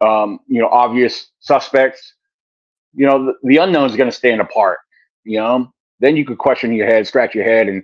um, 0.01 0.39
you 0.47 0.59
know, 0.59 0.69
obvious 0.69 1.27
suspects, 1.39 2.13
you 2.93 3.05
know, 3.05 3.25
the, 3.25 3.33
the 3.43 3.57
unknown 3.57 3.89
is 3.89 3.95
going 3.95 4.09
to 4.09 4.15
stand 4.15 4.41
apart. 4.41 4.79
You 5.23 5.39
know, 5.39 5.73
then 5.99 6.15
you 6.15 6.25
could 6.25 6.37
question 6.37 6.73
your 6.73 6.87
head, 6.87 7.07
scratch 7.07 7.35
your 7.35 7.43
head, 7.43 7.67
and 7.67 7.83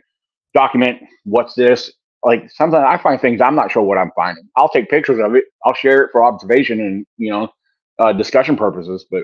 document 0.53 1.01
what's 1.26 1.53
this. 1.55 1.91
Like 2.24 2.49
sometimes 2.51 2.86
I 2.88 3.01
find 3.01 3.19
things 3.19 3.41
I'm 3.41 3.55
not 3.55 3.72
sure 3.72 3.84
what 3.84 3.97
I'm 3.97 4.11
finding. 4.15 4.47
I'll 4.55 4.69
take 4.69 4.89
pictures 4.89 5.19
of 5.19 5.36
it. 5.36 5.45
I'll 5.65 5.74
share 5.74 6.03
it 6.03 6.11
for 6.11 6.24
observation 6.24 6.80
and 6.80 7.05
you 7.17 7.32
know 7.32 7.49
uh, 7.99 8.13
discussion 8.13 8.55
purposes. 8.55 9.05
But 9.09 9.24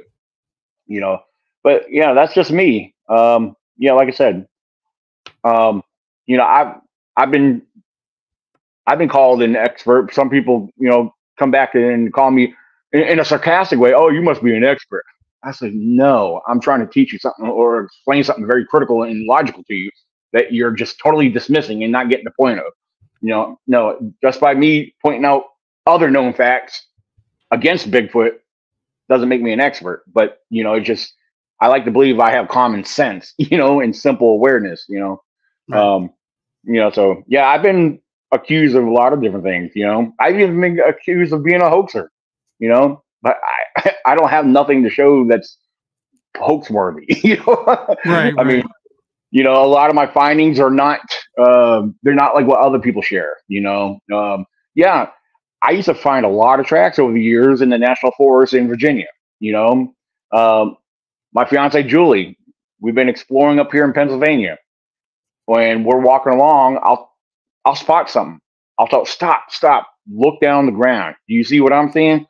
you 0.87 0.99
know, 0.99 1.19
but 1.63 1.83
yeah, 1.89 2.13
that's 2.13 2.33
just 2.33 2.51
me. 2.51 2.95
Um, 3.09 3.55
yeah, 3.77 3.93
like 3.93 4.07
I 4.07 4.11
said, 4.11 4.47
um, 5.43 5.83
you 6.25 6.37
know, 6.37 6.45
I've 6.45 6.75
I've 7.15 7.31
been 7.31 7.61
I've 8.87 8.97
been 8.97 9.09
called 9.09 9.41
an 9.41 9.55
expert. 9.55 10.13
Some 10.13 10.29
people, 10.29 10.69
you 10.77 10.89
know, 10.89 11.13
come 11.37 11.51
back 11.51 11.75
and 11.75 12.11
call 12.13 12.31
me 12.31 12.53
in, 12.93 13.01
in 13.01 13.19
a 13.19 13.25
sarcastic 13.25 13.79
way. 13.79 13.93
Oh, 13.93 14.09
you 14.09 14.21
must 14.21 14.43
be 14.43 14.55
an 14.55 14.63
expert. 14.63 15.03
I 15.43 15.51
said, 15.51 15.73
no, 15.73 16.41
I'm 16.47 16.59
trying 16.59 16.79
to 16.79 16.87
teach 16.87 17.13
you 17.13 17.19
something 17.19 17.47
or 17.47 17.83
explain 17.83 18.23
something 18.23 18.47
very 18.47 18.65
critical 18.65 19.03
and 19.03 19.25
logical 19.25 19.63
to 19.65 19.73
you 19.73 19.91
that 20.33 20.51
you're 20.51 20.71
just 20.71 20.99
totally 20.99 21.29
dismissing 21.29 21.83
and 21.83 21.91
not 21.91 22.09
getting 22.09 22.25
the 22.25 22.31
point 22.31 22.59
of. 22.59 22.65
You 23.21 23.29
know, 23.29 23.59
no, 23.67 24.13
just 24.21 24.39
by 24.39 24.53
me 24.53 24.95
pointing 25.01 25.25
out 25.25 25.43
other 25.85 26.09
known 26.09 26.33
facts 26.33 26.87
against 27.51 27.89
Bigfoot 27.89 28.33
doesn't 29.09 29.29
make 29.29 29.41
me 29.41 29.53
an 29.53 29.59
expert. 29.59 30.03
But 30.13 30.39
you 30.49 30.63
know, 30.63 30.73
it 30.73 30.81
just 30.81 31.13
I 31.61 31.67
like 31.67 31.85
to 31.85 31.91
believe 31.91 32.19
I 32.19 32.31
have 32.31 32.47
common 32.47 32.83
sense, 32.83 33.33
you 33.37 33.57
know, 33.57 33.79
and 33.81 33.95
simple 33.95 34.29
awareness, 34.29 34.85
you 34.89 34.99
know. 34.99 35.21
Right. 35.69 35.79
Um, 35.79 36.11
you 36.63 36.79
know, 36.79 36.91
so 36.91 37.23
yeah, 37.27 37.47
I've 37.47 37.61
been 37.61 37.99
accused 38.31 38.75
of 38.75 38.85
a 38.85 38.91
lot 38.91 39.13
of 39.13 39.21
different 39.21 39.45
things. 39.45 39.71
You 39.75 39.85
know, 39.85 40.13
I've 40.19 40.39
even 40.39 40.59
been 40.59 40.79
accused 40.79 41.33
of 41.33 41.43
being 41.43 41.61
a 41.61 41.69
hoaxer. 41.69 42.11
You 42.59 42.69
know, 42.69 43.03
but 43.21 43.37
I 43.75 43.91
I 44.05 44.15
don't 44.15 44.29
have 44.29 44.45
nothing 44.45 44.83
to 44.83 44.89
show 44.89 45.27
that's 45.27 45.57
hoax 46.37 46.69
worthy. 46.69 47.05
You 47.23 47.37
know, 47.37 47.63
right, 48.05 48.33
I 48.37 48.43
right. 48.43 48.45
mean, 48.45 48.63
you 49.31 49.43
know, 49.43 49.63
a 49.63 49.67
lot 49.67 49.89
of 49.89 49.95
my 49.95 50.07
findings 50.07 50.59
are 50.59 50.71
not 50.71 51.01
uh, 51.37 51.83
they're 52.03 52.13
not 52.15 52.35
like 52.35 52.47
what 52.47 52.59
other 52.59 52.79
people 52.79 53.01
share. 53.01 53.37
You 53.47 53.61
know, 53.61 53.99
um, 54.13 54.45
yeah, 54.75 55.09
I 55.63 55.71
used 55.71 55.87
to 55.87 55.95
find 55.95 56.25
a 56.25 56.29
lot 56.29 56.59
of 56.59 56.65
tracks 56.65 56.99
over 56.99 57.13
the 57.13 57.21
years 57.21 57.61
in 57.61 57.69
the 57.69 57.77
national 57.77 58.11
forest 58.17 58.53
in 58.53 58.67
Virginia. 58.67 59.07
You 59.39 59.53
know, 59.53 59.93
um, 60.33 60.77
my 61.33 61.45
fiance 61.45 61.81
Julie, 61.83 62.37
we've 62.81 62.95
been 62.95 63.09
exploring 63.09 63.59
up 63.59 63.71
here 63.71 63.85
in 63.85 63.93
Pennsylvania 63.93 64.57
when 65.47 65.83
we're 65.85 65.99
walking 66.01 66.33
along, 66.33 66.79
I'll 66.83 67.11
I'll 67.65 67.75
spot 67.75 68.09
something. 68.11 68.39
I'll 68.79 68.87
tell 68.87 69.05
stop, 69.05 69.45
stop, 69.51 69.89
look 70.13 70.41
down 70.41 70.67
the 70.67 70.73
ground. 70.73 71.15
Do 71.27 71.35
you 71.35 71.43
see 71.43 71.61
what 71.61 71.73
I'm 71.73 71.91
seeing? 71.91 72.27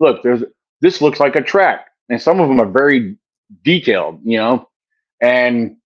Look, 0.00 0.22
there's 0.22 0.44
this 0.82 1.02
looks 1.02 1.20
like 1.20 1.36
a 1.36 1.42
track, 1.42 1.86
and 2.10 2.22
some 2.22 2.40
of 2.40 2.48
them 2.48 2.60
are 2.60 2.70
very 2.70 3.16
detailed, 3.64 4.20
you 4.24 4.38
know. 4.38 4.68
And 5.22 5.76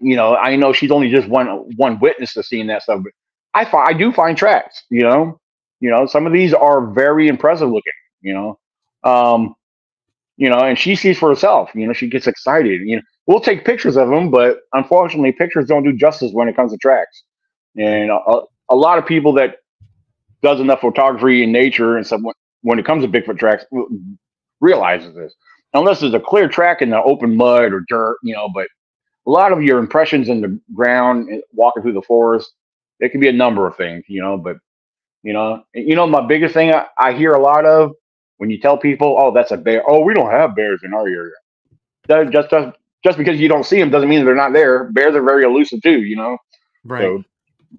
you 0.00 0.16
know, 0.16 0.36
I 0.36 0.56
know 0.56 0.72
she's 0.72 0.90
only 0.90 1.10
just 1.10 1.28
one 1.28 1.48
one 1.76 2.00
witness 2.00 2.34
to 2.34 2.42
seeing 2.42 2.68
that 2.68 2.82
stuff, 2.82 3.02
but 3.04 3.12
I 3.54 3.64
find 3.64 3.88
I 3.88 3.98
do 3.98 4.12
find 4.12 4.36
tracks, 4.36 4.84
you 4.90 5.02
know. 5.02 5.40
You 5.80 5.90
know, 5.90 6.06
some 6.06 6.26
of 6.26 6.32
these 6.32 6.54
are 6.54 6.92
very 6.92 7.28
impressive 7.28 7.68
looking, 7.70 7.92
you 8.22 8.34
know. 8.34 8.58
Um, 9.04 9.54
you 10.36 10.48
know, 10.48 10.58
and 10.58 10.78
she 10.78 10.96
sees 10.96 11.18
for 11.18 11.28
herself, 11.28 11.70
you 11.74 11.86
know, 11.86 11.92
she 11.92 12.08
gets 12.08 12.26
excited, 12.26 12.82
you 12.84 12.96
know 12.96 13.02
we'll 13.26 13.40
take 13.40 13.64
pictures 13.64 13.96
of 13.96 14.08
them, 14.08 14.30
but 14.30 14.60
unfortunately, 14.72 15.32
pictures 15.32 15.66
don't 15.66 15.84
do 15.84 15.92
justice 15.92 16.30
when 16.32 16.48
it 16.48 16.56
comes 16.56 16.72
to 16.72 16.78
tracks. 16.78 17.24
And 17.76 18.10
a, 18.10 18.40
a 18.70 18.76
lot 18.76 18.98
of 18.98 19.06
people 19.06 19.32
that 19.34 19.56
does 20.42 20.60
enough 20.60 20.80
photography 20.80 21.42
in 21.42 21.52
nature 21.52 21.96
and 21.96 22.06
someone 22.06 22.34
when 22.62 22.78
it 22.78 22.86
comes 22.86 23.04
to 23.04 23.08
Bigfoot 23.08 23.38
tracks 23.38 23.64
realizes 24.60 25.14
this. 25.14 25.34
Unless 25.74 26.00
there's 26.00 26.14
a 26.14 26.20
clear 26.20 26.48
track 26.48 26.80
in 26.80 26.90
the 26.90 27.02
open 27.02 27.36
mud 27.36 27.72
or 27.72 27.84
dirt, 27.88 28.16
you 28.22 28.34
know, 28.34 28.48
but 28.48 28.66
a 29.26 29.30
lot 29.30 29.52
of 29.52 29.62
your 29.62 29.78
impressions 29.78 30.28
in 30.28 30.40
the 30.40 30.58
ground 30.74 31.28
eh, 31.30 31.40
walking 31.52 31.82
through 31.82 31.92
the 31.92 32.02
forest, 32.02 32.50
it 33.00 33.10
can 33.10 33.20
be 33.20 33.28
a 33.28 33.32
number 33.32 33.66
of 33.66 33.76
things, 33.76 34.04
you 34.08 34.22
know, 34.22 34.38
but 34.38 34.56
you 35.22 35.32
know, 35.32 35.64
you 35.74 35.96
know, 35.96 36.06
my 36.06 36.24
biggest 36.24 36.54
thing 36.54 36.72
I, 36.72 36.86
I 36.98 37.12
hear 37.12 37.32
a 37.32 37.42
lot 37.42 37.66
of 37.66 37.92
when 38.38 38.50
you 38.50 38.60
tell 38.60 38.76
people, 38.76 39.16
"Oh, 39.18 39.32
that's 39.32 39.50
a 39.50 39.56
bear." 39.56 39.82
Oh, 39.88 40.00
we 40.00 40.14
don't 40.14 40.30
have 40.30 40.54
bears 40.54 40.80
in 40.84 40.94
our 40.94 41.08
area. 41.08 41.32
That 42.08 42.30
just 42.30 42.50
just 42.50 42.76
just 43.04 43.18
because 43.18 43.38
you 43.38 43.48
don't 43.48 43.64
see 43.64 43.78
them 43.78 43.90
doesn't 43.90 44.08
mean 44.08 44.24
they're 44.24 44.34
not 44.34 44.52
there. 44.52 44.84
Bears 44.92 45.14
are 45.14 45.22
very 45.22 45.44
elusive 45.44 45.82
too, 45.82 46.02
you 46.02 46.16
know. 46.16 46.38
Right. 46.84 47.02
So 47.02 47.24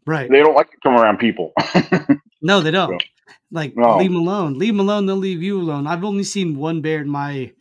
right. 0.06 0.30
They 0.30 0.40
don't 0.40 0.56
like 0.56 0.72
to 0.72 0.78
come 0.84 0.96
around 0.96 1.18
people. 1.18 1.54
no, 2.42 2.62
they 2.62 2.72
don't. 2.72 3.02
So, 3.02 3.08
like 3.52 3.76
no. 3.76 3.98
leave 3.98 4.12
them 4.12 4.22
alone. 4.22 4.58
Leave 4.58 4.74
them 4.74 4.80
alone. 4.80 5.06
They'll 5.06 5.16
leave 5.16 5.42
you 5.42 5.60
alone. 5.60 5.88
I've 5.88 6.04
only 6.04 6.24
seen 6.24 6.58
one 6.58 6.82
bear 6.82 7.02
in 7.02 7.10
my, 7.10 7.52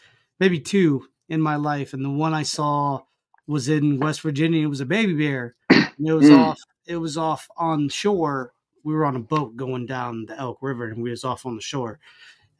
maybe 0.41 0.61
two 0.61 1.09
in 1.29 1.41
my 1.41 1.57
life, 1.57 1.93
and 1.93 2.05
the 2.05 2.11
one 2.11 2.35
I 2.35 2.43
saw 2.43 3.03
was 3.47 3.69
in 3.69 4.01
West 4.01 4.21
Virginia. 4.21 4.65
It 4.65 4.71
was 4.71 4.81
a 4.81 4.87
baby 4.87 5.15
bear. 5.15 5.55
And 5.71 6.07
it 6.07 6.13
was 6.13 6.29
mm. 6.29 6.39
off. 6.39 6.61
It 6.87 6.97
was 6.97 7.17
off 7.17 7.49
on 7.57 7.89
shore. 7.89 8.53
We 8.85 8.95
were 8.95 9.05
on 9.05 9.17
a 9.17 9.21
boat 9.21 9.57
going 9.57 9.87
down 9.87 10.27
the 10.27 10.39
Elk 10.39 10.59
River, 10.61 10.89
and 10.89 11.03
we 11.03 11.11
was 11.11 11.25
off 11.25 11.47
on 11.47 11.57
the 11.57 11.63
shore. 11.63 11.99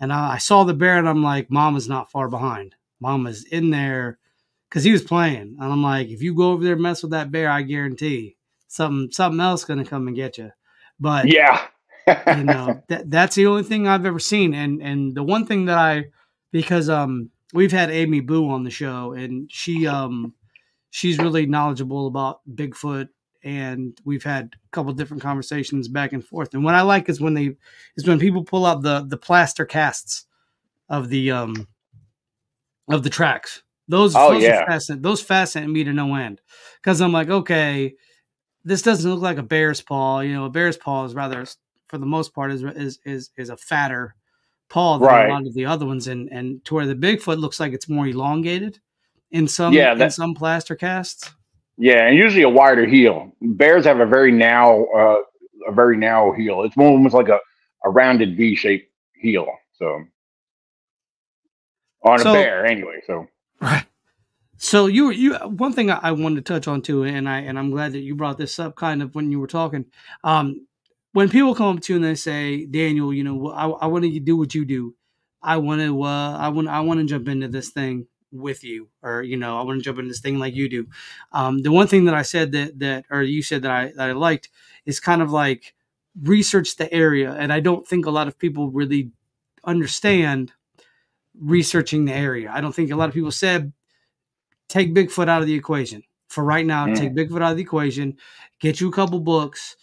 And 0.01 0.13
I, 0.13 0.35
I 0.35 0.39
saw 0.39 0.65
the 0.65 0.75
bear, 0.75 0.99
and 0.99 1.09
I'm 1.09 1.23
like, 1.23 1.51
"Mama's 1.51 1.89
not 1.89 2.11
far 2.11 2.29
behind. 2.29 2.75
Mama's 3.01 3.45
in 3.45 3.71
there." 3.71 4.19
Because 4.69 4.83
he 4.83 4.93
was 4.93 5.03
playing, 5.03 5.57
and 5.61 5.73
I'm 5.73 5.83
like, 5.83 6.09
if 6.09 6.23
you 6.23 6.35
go 6.35 6.51
over 6.51 6.65
there 6.65 6.73
and 6.73 6.83
mess 6.83 7.03
with 7.03 7.13
that 7.13 7.31
bear, 7.31 7.49
I 7.49 7.63
guarantee 7.63 8.37
something 8.69 9.11
something 9.13 9.41
else 9.41 9.65
gonna 9.65 9.85
come 9.85 10.07
and 10.07 10.17
get 10.17 10.39
you. 10.39 10.51
But 10.99 11.29
yeah, 11.29 11.67
you 12.07 12.45
know 12.45 12.83
that 12.89 13.11
that's 13.11 13.37
the 13.37 13.47
only 13.47 13.63
thing 13.63 13.87
I've 13.87 14.07
ever 14.07 14.19
seen. 14.19 14.55
And 14.55 14.83
and 14.83 15.15
the 15.15 15.23
one 15.23 15.47
thing 15.47 15.67
that 15.67 15.79
I 15.79 16.07
because 16.53 16.89
um 16.89 17.31
we've 17.53 17.73
had 17.73 17.91
Amy 17.91 18.21
Boo 18.21 18.51
on 18.51 18.65
the 18.65 18.71
show, 18.71 19.13
and 19.13 19.51
she 19.51 19.87
um 19.87 20.35
she's 20.91 21.19
really 21.19 21.47
knowledgeable 21.47 22.07
about 22.07 22.41
Bigfoot 22.49 23.09
and 23.47 23.97
we've 24.05 24.25
had 24.25 24.57
a 24.57 24.71
couple 24.73 24.93
different 24.93 25.23
conversations 25.23 25.87
back 25.87 26.13
and 26.13 26.25
forth. 26.25 26.53
And 26.53 26.65
what 26.65 26.75
I 26.75 26.83
like 26.83 27.09
is 27.09 27.21
when 27.21 27.35
they 27.35 27.57
is 27.97 28.07
when 28.07 28.19
people 28.19 28.43
pull 28.43 28.67
out 28.67 28.83
the 28.83 29.07
the 29.07 29.17
plaster 29.17 29.65
casts 29.65 30.27
of 30.89 31.09
the 31.09 31.31
um 31.31 31.69
of 32.89 33.05
the 33.05 33.11
tracks. 33.11 33.63
Those, 33.89 34.17
oh, 34.17 34.33
those 34.33 34.43
yeah. 34.43 34.67
fascinating. 34.67 35.03
Those 35.03 35.23
fascinate 35.23 35.71
me 35.71 35.85
to 35.85 35.93
no 35.93 36.17
end 36.17 36.41
because 36.83 37.01
I'm 37.01 37.13
like, 37.13 37.29
okay, 37.29 37.95
this 38.65 38.83
doesn't 38.83 39.09
look 39.09 39.23
like 39.23 39.39
a 39.39 39.45
bear's 39.45 39.81
paw. 39.81 40.21
You 40.21 40.35
know, 40.35 40.47
a 40.47 40.51
bear's 40.51 40.77
paw 40.77 41.05
is 41.05 41.15
rather, 41.15 41.47
for 41.87 41.99
the 41.99 42.07
most 42.07 42.35
part, 42.35 42.51
is 42.51 42.65
is 42.65 42.99
is, 43.05 43.31
is 43.37 43.49
a 43.49 43.57
fatter 43.57 44.17
paw 44.69 44.99
than 44.99 45.07
right. 45.07 45.31
a 45.31 45.33
lot 45.33 45.47
of 45.47 45.55
the 45.55 45.67
other 45.67 45.87
ones, 45.87 46.09
and 46.09 46.29
and 46.33 46.65
to 46.65 46.75
where 46.75 46.87
the 46.87 46.97
Bigfoot 46.97 47.39
looks 47.39 47.61
like 47.61 47.73
it's 47.73 47.89
more 47.89 48.09
elongated 48.09 48.81
in 49.31 49.47
some 49.47 49.73
yeah, 49.73 49.95
that, 49.95 50.05
in 50.05 50.11
some 50.11 50.35
plaster 50.35 50.75
casts. 50.75 51.31
Yeah, 51.79 52.07
and 52.07 52.17
usually 52.17 52.43
a 52.43 52.49
wider 52.49 52.87
heel. 52.87 53.33
Bears 53.41 53.85
have 53.85 54.01
a 54.01 54.07
very 54.07 54.33
narrow, 54.33 54.87
uh, 54.97 55.23
a 55.69 55.73
very 55.73 55.97
narrow 55.97 56.33
heel. 56.33 56.63
It's 56.63 56.77
more 56.77 56.91
almost 56.91 57.15
like 57.15 57.29
a, 57.29 57.39
a 57.85 57.91
rounded 57.91 58.37
V 58.37 58.57
shaped 58.57 58.91
heel. 59.15 59.47
So 59.79 60.05
on 62.03 62.19
so, 62.21 62.31
a 62.31 62.35
bear, 62.35 62.65
anyway. 62.65 63.01
So 63.07 63.27
right. 63.61 63.85
So 64.57 64.87
you 64.87 65.11
you 65.11 65.35
one 65.35 65.75
thing 65.75 65.91
I, 65.91 65.99
I 66.03 66.13
wanted 66.13 66.37
to 66.37 66.53
touch 66.53 66.67
on 66.67 66.81
too, 66.81 67.05
and 67.05 67.29
I 67.29 67.41
and 67.41 67.59
I'm 67.59 67.71
glad 67.71 67.93
that 67.93 68.01
you 68.01 68.15
brought 68.15 68.39
this 68.39 68.59
up, 68.59 68.75
kind 68.75 69.03
of 69.03 69.15
when 69.15 69.31
you 69.31 69.39
were 69.39 69.47
talking. 69.47 69.85
Um, 70.25 70.67
when 71.13 71.31
people 71.31 71.55
come 71.55 71.77
up 71.77 71.83
to 71.83 71.93
you 71.95 71.97
and 71.97 72.05
they 72.05 72.15
say, 72.15 72.67
Daniel, 72.67 73.11
you 73.11 73.25
know, 73.25 73.51
I, 73.51 73.69
I 73.69 73.87
want 73.87 74.05
to 74.05 74.21
do 74.21 74.37
what 74.37 74.55
you 74.55 74.67
do. 74.67 74.95
I 75.43 75.57
want 75.57 75.81
to, 75.81 76.03
uh, 76.03 76.37
I 76.37 76.51
want, 76.51 76.69
I 76.69 76.81
want 76.81 77.01
to 77.01 77.07
jump 77.07 77.27
into 77.29 77.49
this 77.49 77.71
thing 77.71 78.07
with 78.33 78.65
you 78.65 78.89
or 79.03 79.23
you 79.23 79.37
know 79.37 79.59
i 79.59 79.63
want 79.63 79.79
to 79.79 79.85
jump 79.85 79.99
into 79.99 80.09
this 80.09 80.21
thing 80.21 80.39
like 80.39 80.55
you 80.55 80.69
do. 80.69 80.87
Um, 81.33 81.59
the 81.63 81.73
one 81.73 81.87
thing 81.87 82.05
that 82.07 82.15
i 82.15 82.23
said 82.23 82.53
that 82.53 82.79
that 82.81 83.05
or 83.11 83.23
you 83.23 83.43
said 83.43 83.63
that 83.63 83.71
i 83.71 83.93
that 83.97 84.11
i 84.11 84.13
liked 84.13 84.51
is 84.85 85.01
kind 85.01 85.23
of 85.23 85.31
like 85.31 85.75
research 86.23 86.77
the 86.77 86.93
area 86.93 87.33
and 87.33 87.53
i 87.53 87.61
don't 87.61 87.87
think 87.87 88.07
a 88.07 88.11
lot 88.11 88.29
of 88.29 88.39
people 88.39 88.71
really 88.71 89.11
understand 89.65 90.53
researching 91.39 92.05
the 92.05 92.15
area. 92.15 92.51
I 92.53 92.61
don't 92.61 92.75
think 92.75 92.91
a 92.91 92.97
lot 92.97 93.09
of 93.09 93.15
people 93.15 93.31
said 93.31 93.73
take 94.69 94.95
bigfoot 94.95 95.29
out 95.29 95.43
of 95.43 95.47
the 95.47 95.55
equation. 95.55 96.03
For 96.29 96.43
right 96.43 96.67
now 96.67 96.87
mm. 96.87 96.97
take 96.97 97.15
bigfoot 97.15 97.43
out 97.43 97.53
of 97.53 97.57
the 97.57 97.63
equation 97.63 98.17
get 98.61 98.81
you 98.81 98.89
a 98.89 98.93
couple 98.93 99.21
books 99.21 99.77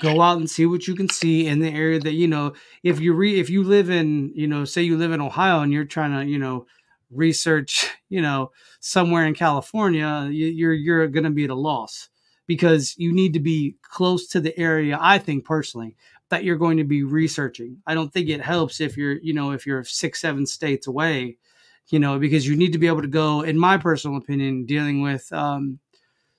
go 0.00 0.20
out 0.20 0.38
and 0.38 0.48
see 0.48 0.64
what 0.64 0.86
you 0.86 0.94
can 0.94 1.08
see 1.08 1.46
in 1.46 1.58
the 1.58 1.68
area 1.68 2.00
that 2.00 2.14
you 2.14 2.26
know 2.26 2.54
if 2.82 2.98
you 2.98 3.12
re 3.12 3.38
if 3.38 3.50
you 3.50 3.62
live 3.62 3.90
in 3.90 4.32
you 4.34 4.46
know 4.46 4.64
say 4.64 4.82
you 4.82 4.96
live 4.96 5.12
in 5.12 5.20
ohio 5.20 5.60
and 5.60 5.70
you're 5.70 5.84
trying 5.84 6.12
to 6.12 6.30
you 6.30 6.38
know 6.38 6.66
research, 7.12 7.88
you 8.08 8.20
know, 8.20 8.50
somewhere 8.80 9.26
in 9.26 9.34
California, 9.34 10.28
you're 10.30 10.72
you're 10.72 11.06
going 11.08 11.24
to 11.24 11.30
be 11.30 11.44
at 11.44 11.50
a 11.50 11.54
loss 11.54 12.08
because 12.46 12.94
you 12.98 13.12
need 13.12 13.32
to 13.34 13.40
be 13.40 13.76
close 13.82 14.26
to 14.28 14.40
the 14.40 14.58
area. 14.58 14.98
I 15.00 15.18
think 15.18 15.44
personally 15.44 15.96
that 16.28 16.44
you're 16.44 16.56
going 16.56 16.78
to 16.78 16.84
be 16.84 17.02
researching. 17.02 17.76
I 17.86 17.94
don't 17.94 18.12
think 18.12 18.28
it 18.28 18.40
helps 18.40 18.80
if 18.80 18.96
you're, 18.96 19.18
you 19.20 19.34
know, 19.34 19.52
if 19.52 19.66
you're 19.66 19.84
six, 19.84 20.20
seven 20.20 20.46
states 20.46 20.86
away, 20.86 21.36
you 21.88 21.98
know, 21.98 22.18
because 22.18 22.46
you 22.46 22.56
need 22.56 22.72
to 22.72 22.78
be 22.78 22.86
able 22.86 23.02
to 23.02 23.08
go. 23.08 23.42
In 23.42 23.58
my 23.58 23.76
personal 23.76 24.16
opinion, 24.16 24.64
dealing 24.64 25.02
with 25.02 25.30
um, 25.32 25.78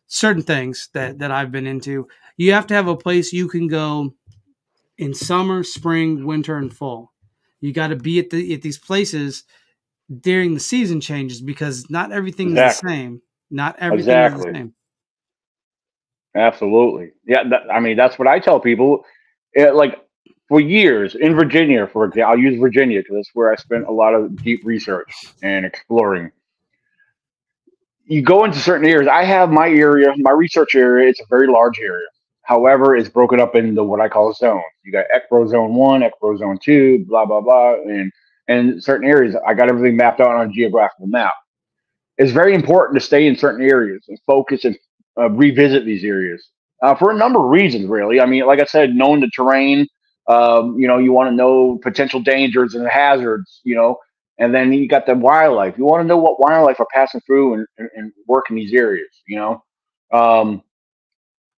certain 0.07 0.41
things 0.41 0.89
that 0.93 1.19
that 1.19 1.31
I've 1.31 1.51
been 1.51 1.67
into, 1.67 2.07
you 2.37 2.53
have 2.53 2.67
to 2.67 2.73
have 2.73 2.87
a 2.87 2.97
place 2.97 3.33
you 3.33 3.47
can 3.47 3.67
go 3.67 4.15
in 4.97 5.13
summer, 5.13 5.63
spring, 5.63 6.25
winter, 6.25 6.57
and 6.57 6.73
fall. 6.73 7.11
You 7.61 7.71
got 7.71 7.87
to 7.89 7.95
be 7.95 8.19
at 8.19 8.29
the 8.29 8.53
at 8.53 8.61
these 8.61 8.79
places 8.79 9.43
during 10.21 10.53
the 10.53 10.59
season 10.59 11.01
changes 11.01 11.41
because 11.41 11.89
not 11.89 12.11
everything 12.11 12.51
exactly. 12.51 12.69
is 12.69 12.81
the 12.81 13.03
same. 13.03 13.21
Not 13.49 13.75
everything 13.79 14.09
exactly. 14.09 14.39
is 14.39 14.45
the 14.45 14.53
same. 14.53 14.73
Absolutely. 16.35 17.11
Yeah. 17.25 17.43
That, 17.49 17.71
I 17.71 17.79
mean, 17.79 17.97
that's 17.97 18.17
what 18.17 18.27
I 18.27 18.39
tell 18.39 18.59
people. 18.59 19.05
It, 19.53 19.75
like 19.75 19.99
for 20.47 20.59
years 20.59 21.15
in 21.15 21.35
Virginia, 21.35 21.87
for 21.87 22.05
example, 22.05 22.31
I'll 22.31 22.39
use 22.39 22.59
Virginia 22.59 22.99
because 22.99 23.15
that's 23.15 23.29
where 23.33 23.51
I 23.51 23.55
spent 23.55 23.87
a 23.87 23.91
lot 23.91 24.13
of 24.13 24.35
deep 24.43 24.61
research 24.65 25.11
and 25.41 25.65
exploring. 25.65 26.31
You 28.05 28.21
go 28.21 28.43
into 28.43 28.59
certain 28.59 28.87
areas. 28.87 29.07
I 29.07 29.23
have 29.23 29.49
my 29.49 29.69
area, 29.69 30.13
my 30.17 30.31
research 30.31 30.75
area. 30.75 31.07
It's 31.07 31.21
a 31.21 31.25
very 31.29 31.47
large 31.47 31.79
area. 31.79 32.07
However, 32.41 32.95
it's 32.97 33.07
broken 33.07 33.39
up 33.39 33.55
into 33.55 33.83
what 33.83 34.01
I 34.01 34.09
call 34.09 34.33
zones. 34.33 34.63
You 34.83 34.91
got 34.91 35.05
Expro 35.15 35.47
Zone 35.47 35.73
One, 35.75 36.01
Expro 36.01 36.37
Zone 36.37 36.59
Two, 36.61 37.05
blah 37.07 37.25
blah 37.25 37.39
blah, 37.39 37.75
and 37.75 38.11
and 38.47 38.83
certain 38.83 39.07
areas. 39.07 39.35
I 39.47 39.53
got 39.53 39.69
everything 39.69 39.97
mapped 39.97 40.19
out 40.19 40.35
on 40.35 40.49
a 40.49 40.51
geographical 40.51 41.07
map. 41.07 41.33
It's 42.17 42.31
very 42.31 42.53
important 42.53 42.99
to 42.99 43.05
stay 43.05 43.27
in 43.27 43.35
certain 43.35 43.67
areas 43.67 44.05
and 44.07 44.19
focus 44.25 44.65
and 44.65 44.77
uh, 45.17 45.29
revisit 45.29 45.85
these 45.85 46.03
areas 46.03 46.47
uh, 46.83 46.95
for 46.95 47.11
a 47.11 47.15
number 47.15 47.39
of 47.39 47.49
reasons, 47.49 47.87
really. 47.87 48.19
I 48.19 48.25
mean, 48.25 48.45
like 48.45 48.59
I 48.59 48.65
said, 48.65 48.93
knowing 48.93 49.21
the 49.21 49.29
terrain, 49.35 49.87
um, 50.27 50.77
you 50.77 50.87
know, 50.87 50.97
you 50.99 51.11
want 51.11 51.29
to 51.29 51.35
know 51.35 51.79
potential 51.81 52.19
dangers 52.21 52.75
and 52.75 52.87
hazards, 52.87 53.61
you 53.63 53.75
know, 53.75 53.97
and 54.37 54.53
then 54.53 54.71
you 54.73 54.87
got 54.87 55.05
the 55.05 55.15
wildlife. 55.15 55.77
You 55.77 55.85
want 55.85 56.01
to 56.01 56.07
know 56.07 56.17
what 56.17 56.39
wildlife 56.39 56.79
are 56.79 56.87
passing 56.93 57.21
through 57.21 57.55
and, 57.55 57.67
and, 57.77 57.89
and 57.95 58.11
work 58.27 58.45
in 58.49 58.55
these 58.55 58.73
areas, 58.73 59.09
you 59.27 59.37
know. 59.37 59.63
Um, 60.11 60.61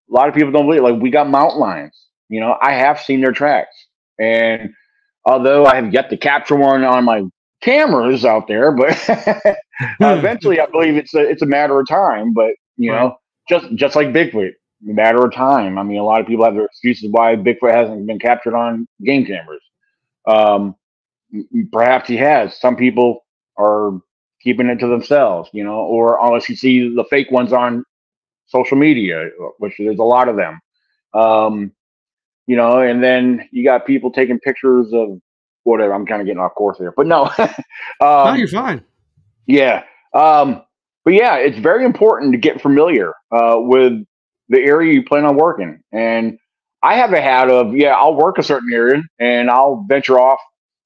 a 0.10 0.14
lot 0.14 0.30
of 0.30 0.36
people 0.36 0.52
don't 0.52 0.68
believe, 0.68 0.84
like, 0.84 1.02
we 1.02 1.10
got 1.10 1.30
mountain 1.30 1.60
lions, 1.60 2.08
you 2.30 2.40
know, 2.40 2.58
I 2.62 2.74
have 2.74 3.02
seen 3.02 3.22
their 3.22 3.32
tracks. 3.32 3.76
And 4.20 4.74
although 5.26 5.66
I 5.66 5.76
have 5.76 5.94
yet 5.94 6.10
to 6.10 6.18
capture 6.18 6.56
one 6.56 6.84
on 6.84 7.04
my 7.04 7.24
cameras 7.62 8.26
out 8.26 8.48
there, 8.48 8.72
but 8.72 8.98
eventually 10.00 10.60
I 10.60 10.68
believe 10.68 10.96
it's 10.96 11.14
a 11.14 11.22
it's 11.22 11.42
a 11.42 11.48
matter 11.48 11.80
of 11.80 11.88
time. 11.88 12.34
But 12.34 12.52
you 12.78 12.92
right. 12.92 13.02
know, 13.02 13.18
just 13.50 13.74
just 13.76 13.96
like 13.96 14.08
Bigfoot, 14.08 14.54
matter 14.82 15.26
of 15.26 15.34
time. 15.34 15.78
I 15.78 15.84
mean, 15.84 15.98
a 15.98 16.04
lot 16.04 16.22
of 16.22 16.28
people 16.28 16.46
have 16.46 16.56
their 16.56 16.66
excuses 16.66 17.10
why 17.12 17.36
Bigfoot 17.36 17.74
hasn't 17.74 18.06
been 18.08 18.20
captured 18.20 18.56
on 18.56 18.88
game 19.04 19.26
cameras. 19.26 19.62
Um, 20.28 20.76
perhaps 21.72 22.08
he 22.08 22.18
has. 22.18 22.60
Some 22.60 22.76
people 22.76 23.26
are 23.58 24.00
keeping 24.42 24.68
it 24.68 24.80
to 24.80 24.88
themselves, 24.88 25.50
you 25.54 25.64
know, 25.64 25.80
or 25.80 26.24
unless 26.24 26.48
you 26.50 26.56
see 26.56 26.94
the 26.94 27.06
fake 27.10 27.32
ones 27.32 27.52
on 27.52 27.84
social 28.48 28.78
media, 28.78 29.30
which 29.58 29.74
there's 29.78 30.00
a 30.00 30.04
lot 30.04 30.30
of 30.30 30.36
them. 30.36 30.60
Um, 31.14 31.72
you 32.48 32.56
know, 32.56 32.80
and 32.80 33.04
then 33.04 33.48
you 33.52 33.64
got 33.64 33.86
people 33.86 34.12
taking 34.12 34.40
pictures 34.40 34.94
of 34.94 35.20
whatever. 35.64 35.94
I'm 35.94 36.06
kind 36.06 36.22
of 36.22 36.28
getting 36.28 36.42
off 36.42 36.54
course 36.56 36.78
here, 36.78 36.94
but 36.96 37.08
no. 37.08 37.26
um, 37.40 37.54
no, 38.00 38.34
you're 38.34 38.48
fine. 38.48 38.84
Yeah. 39.48 39.84
Um, 40.14 40.64
but 41.04 41.14
yeah, 41.14 41.36
it's 41.38 41.58
very 41.58 41.86
important 41.86 42.32
to 42.32 42.38
get 42.38 42.62
familiar 42.62 43.14
uh, 43.32 43.58
with 43.58 43.94
the 44.50 44.60
area 44.60 44.94
you 44.94 45.04
plan 45.04 45.26
on 45.26 45.36
working. 45.36 45.82
And 45.92 46.38
I 46.84 46.96
have 46.96 47.14
a 47.14 47.22
hat 47.22 47.50
of, 47.50 47.76
yeah, 47.76 47.96
I'll 47.96 48.16
work 48.16 48.38
a 48.38 48.44
certain 48.44 48.72
area 48.74 49.02
and 49.20 49.50
I'll 49.50 49.86
venture 49.88 50.20
off, 50.20 50.40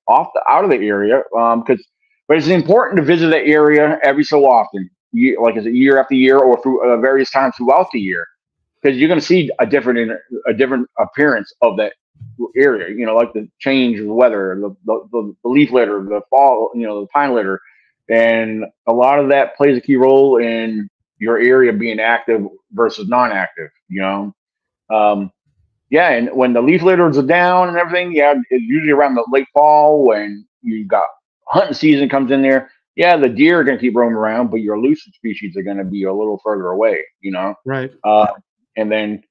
off 0.08 0.28
the, 0.34 0.42
out 0.50 0.64
of 0.64 0.70
the 0.70 0.78
area. 0.78 1.24
Um, 1.38 1.64
cause, 1.64 1.84
but 2.28 2.38
it's 2.38 2.48
important 2.48 2.98
to 2.98 3.04
visit 3.04 3.30
the 3.30 3.40
area 3.40 4.00
every 4.04 4.24
so 4.24 4.46
often, 4.46 4.90
like 5.42 5.58
is 5.58 5.66
it 5.66 5.74
year 5.74 6.00
after 6.00 6.14
year 6.14 6.38
or 6.38 6.62
through 6.62 6.94
uh, 6.94 6.98
various 6.98 7.32
times 7.32 7.56
throughout 7.58 7.88
the 7.92 8.00
year 8.00 8.26
because 8.82 8.98
you're 8.98 9.08
going 9.08 9.20
to 9.20 9.26
see 9.26 9.50
a 9.60 9.66
different 9.66 10.20
a 10.48 10.54
different 10.54 10.90
appearance 10.98 11.54
of 11.62 11.78
that 11.78 11.94
area. 12.56 12.96
You 12.96 13.06
know, 13.06 13.16
like 13.16 13.34
the 13.34 13.48
change 13.60 14.00
of 14.00 14.08
weather, 14.08 14.58
the, 14.60 14.76
the, 14.86 15.36
the 15.44 15.50
leaf 15.50 15.72
litter, 15.72 16.04
the 16.04 16.22
fall, 16.30 16.72
you 16.74 16.86
know, 16.86 17.02
the 17.02 17.08
pine 17.08 17.34
litter, 17.34 17.60
and 18.10 18.66
a 18.88 18.94
lot 18.94 19.20
of 19.20 19.30
that 19.30 19.56
plays 19.56 19.78
a 19.78 19.82
key 19.82 19.96
role 19.96 20.38
in 20.38 20.90
your 21.20 21.38
area 21.38 21.74
being 21.74 22.00
active 22.00 22.42
versus 22.72 23.08
non-active. 23.08 23.70
You 23.88 24.02
know, 24.02 24.36
um, 24.90 25.32
yeah, 25.90 26.10
and 26.12 26.30
when 26.34 26.54
the 26.54 26.62
leaf 26.62 26.82
litters 26.82 27.18
are 27.18 27.24
down 27.24 27.70
and 27.70 27.78
everything, 27.78 28.14
yeah, 28.14 28.34
it's 28.50 28.64
usually 28.64 28.92
around 28.92 29.16
the 29.16 29.26
late 29.32 29.48
fall 29.54 30.06
when 30.06 30.46
you 30.62 30.86
got 30.86 31.06
hunting 31.48 31.74
season 31.74 32.10
comes 32.10 32.32
in 32.32 32.42
there. 32.42 32.72
Yeah, 32.96 33.16
the 33.16 33.30
deer 33.30 33.60
are 33.60 33.64
going 33.64 33.78
to 33.78 33.82
keep 33.82 33.96
roaming 33.96 34.16
around, 34.16 34.52
but 34.52 34.58
your 34.58 34.76
elusive 34.76 35.14
species 35.14 35.56
are 35.56 35.64
going 35.64 35.78
to 35.78 35.86
be 35.86 36.04
a 36.04 36.14
little 36.14 36.40
further 36.44 36.68
away. 36.68 37.04
You 37.22 37.32
know, 37.32 37.56
right? 37.66 37.92
Uh, 38.04 38.28
and 38.80 38.92
then, 38.92 39.24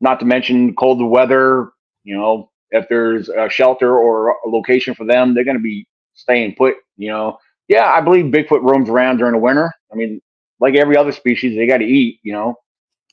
not 0.00 0.20
to 0.20 0.26
mention 0.26 0.74
cold 0.76 1.02
weather. 1.02 1.70
You 2.04 2.16
know, 2.16 2.50
if 2.70 2.88
there's 2.88 3.28
a 3.28 3.48
shelter 3.48 3.98
or 3.98 4.30
a 4.30 4.48
location 4.48 4.94
for 4.94 5.04
them, 5.04 5.34
they're 5.34 5.44
going 5.44 5.56
to 5.56 5.62
be 5.62 5.86
staying 6.14 6.54
put. 6.56 6.76
You 6.96 7.10
know, 7.10 7.38
yeah, 7.68 7.86
I 7.86 8.00
believe 8.00 8.26
Bigfoot 8.26 8.62
roams 8.62 8.88
around 8.88 9.18
during 9.18 9.32
the 9.32 9.38
winter. 9.38 9.72
I 9.92 9.96
mean, 9.96 10.20
like 10.60 10.74
every 10.74 10.96
other 10.96 11.12
species, 11.12 11.56
they 11.56 11.66
got 11.66 11.78
to 11.78 11.84
eat. 11.84 12.20
You 12.22 12.32
know, 12.32 12.54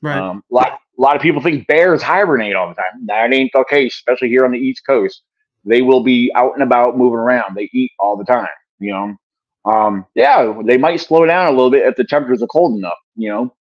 right? 0.01 0.19
Um, 0.19 0.43
a 0.51 0.55
lot, 0.55 0.67
a 0.97 1.01
lot 1.01 1.15
of 1.15 1.21
people 1.21 1.41
think 1.41 1.67
bears 1.67 2.01
hibernate 2.01 2.55
all 2.55 2.69
the 2.69 2.75
time. 2.75 3.05
That 3.05 3.33
ain't 3.33 3.51
the 3.53 3.65
case, 3.69 3.95
especially 3.95 4.29
here 4.29 4.45
on 4.45 4.51
the 4.51 4.59
East 4.59 4.85
Coast. 4.85 5.23
They 5.65 5.81
will 5.81 6.01
be 6.01 6.31
out 6.35 6.53
and 6.53 6.63
about, 6.63 6.97
moving 6.97 7.19
around. 7.19 7.55
They 7.55 7.69
eat 7.73 7.91
all 7.99 8.15
the 8.15 8.23
time. 8.23 8.47
You 8.79 8.91
know, 8.91 9.71
um, 9.71 10.05
yeah, 10.15 10.53
they 10.65 10.77
might 10.77 11.01
slow 11.01 11.25
down 11.25 11.47
a 11.47 11.51
little 11.51 11.71
bit 11.71 11.85
if 11.85 11.95
the 11.95 12.05
temperatures 12.05 12.41
are 12.41 12.47
cold 12.47 12.77
enough. 12.77 12.97
You 13.15 13.29
know, 13.29 13.55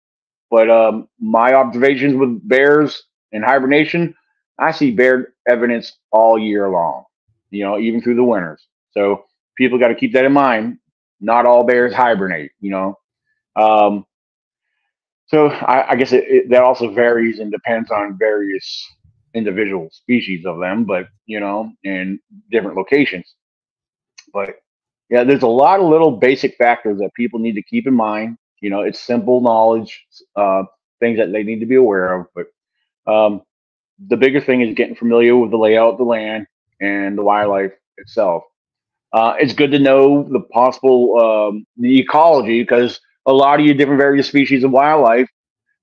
but 0.51 0.71
um, 0.71 1.09
my 1.21 1.55
observations 1.55 2.15
with 2.17 2.47
bears 2.49 3.05
in 3.33 3.43
hibernation, 3.43 4.15
I 4.59 4.73
see 4.73 4.91
bear 4.93 5.35
evidence 5.49 5.97
all 6.13 6.39
year 6.39 6.69
long. 6.71 7.05
You 7.51 7.65
know, 7.65 7.79
even 7.79 8.03
through 8.03 8.17
the 8.17 8.25
winters. 8.25 8.67
So 8.93 9.25
people 9.57 9.79
got 9.79 9.89
to 9.89 9.95
keep 9.95 10.13
that 10.15 10.25
in 10.25 10.33
mind 10.33 10.79
not 11.21 11.47
all 11.47 11.65
bears 11.65 11.95
hibernate, 11.95 12.53
you 12.61 12.71
know. 12.71 12.99
Um, 13.57 14.05
so 15.27 15.49
I, 15.49 15.93
I 15.93 15.97
guess 15.97 16.13
it, 16.13 16.25
it, 16.27 16.51
that 16.51 16.63
also 16.63 16.93
varies 16.93 17.39
and 17.39 17.51
depends 17.51 17.91
on 17.91 18.19
various 18.19 18.87
individual 19.35 19.89
species 19.93 20.45
of 20.47 20.61
them, 20.61 20.85
but 20.85 21.07
you 21.27 21.41
know, 21.41 21.73
in 21.85 22.21
different 22.51 22.77
locations. 22.77 23.35
But 24.33 24.57
yeah, 25.11 25.25
there's 25.25 25.43
a 25.43 25.49
lot 25.49 25.81
of 25.81 25.87
little 25.89 26.13
basic 26.13 26.57
factors 26.57 26.99
that 26.99 27.15
people 27.15 27.39
need 27.41 27.55
to 27.55 27.63
keep 27.63 27.87
in 27.87 27.95
mind. 27.95 28.37
You 28.65 28.71
know, 28.71 28.83
it's 28.83 29.01
simple 29.01 29.43
knowledge, 29.43 30.07
uh, 30.37 30.65
things 31.01 31.19
that 31.19 31.33
they 31.33 31.45
need 31.45 31.61
to 31.61 31.67
be 31.67 31.77
aware 31.77 32.15
of. 32.15 32.29
But 32.35 33.13
um, 33.13 33.43
the 34.09 34.17
bigger 34.17 34.41
thing 34.41 34.63
is 34.63 34.75
getting 34.75 34.97
familiar 34.97 35.37
with 35.37 35.53
the 35.53 35.59
layout 35.59 35.93
of 35.95 35.99
the 35.99 36.05
land 36.05 36.47
and 36.81 37.19
the 37.19 37.23
wildlife 37.25 37.73
itself. 37.99 38.45
Uh, 39.13 39.37
it's 39.41 39.55
good 39.55 39.73
to 39.73 39.81
know 39.81 40.25
the 40.25 40.41
possible 40.41 41.19
um, 41.21 41.67
the 41.79 42.01
ecology 42.01 42.63
because 42.63 43.01
a 43.27 43.33
lot 43.35 43.61
of 43.61 43.67
your 43.67 43.75
different 43.77 44.01
various 44.01 44.29
species 44.29 44.65
of 44.65 44.73
wildlife 44.73 45.29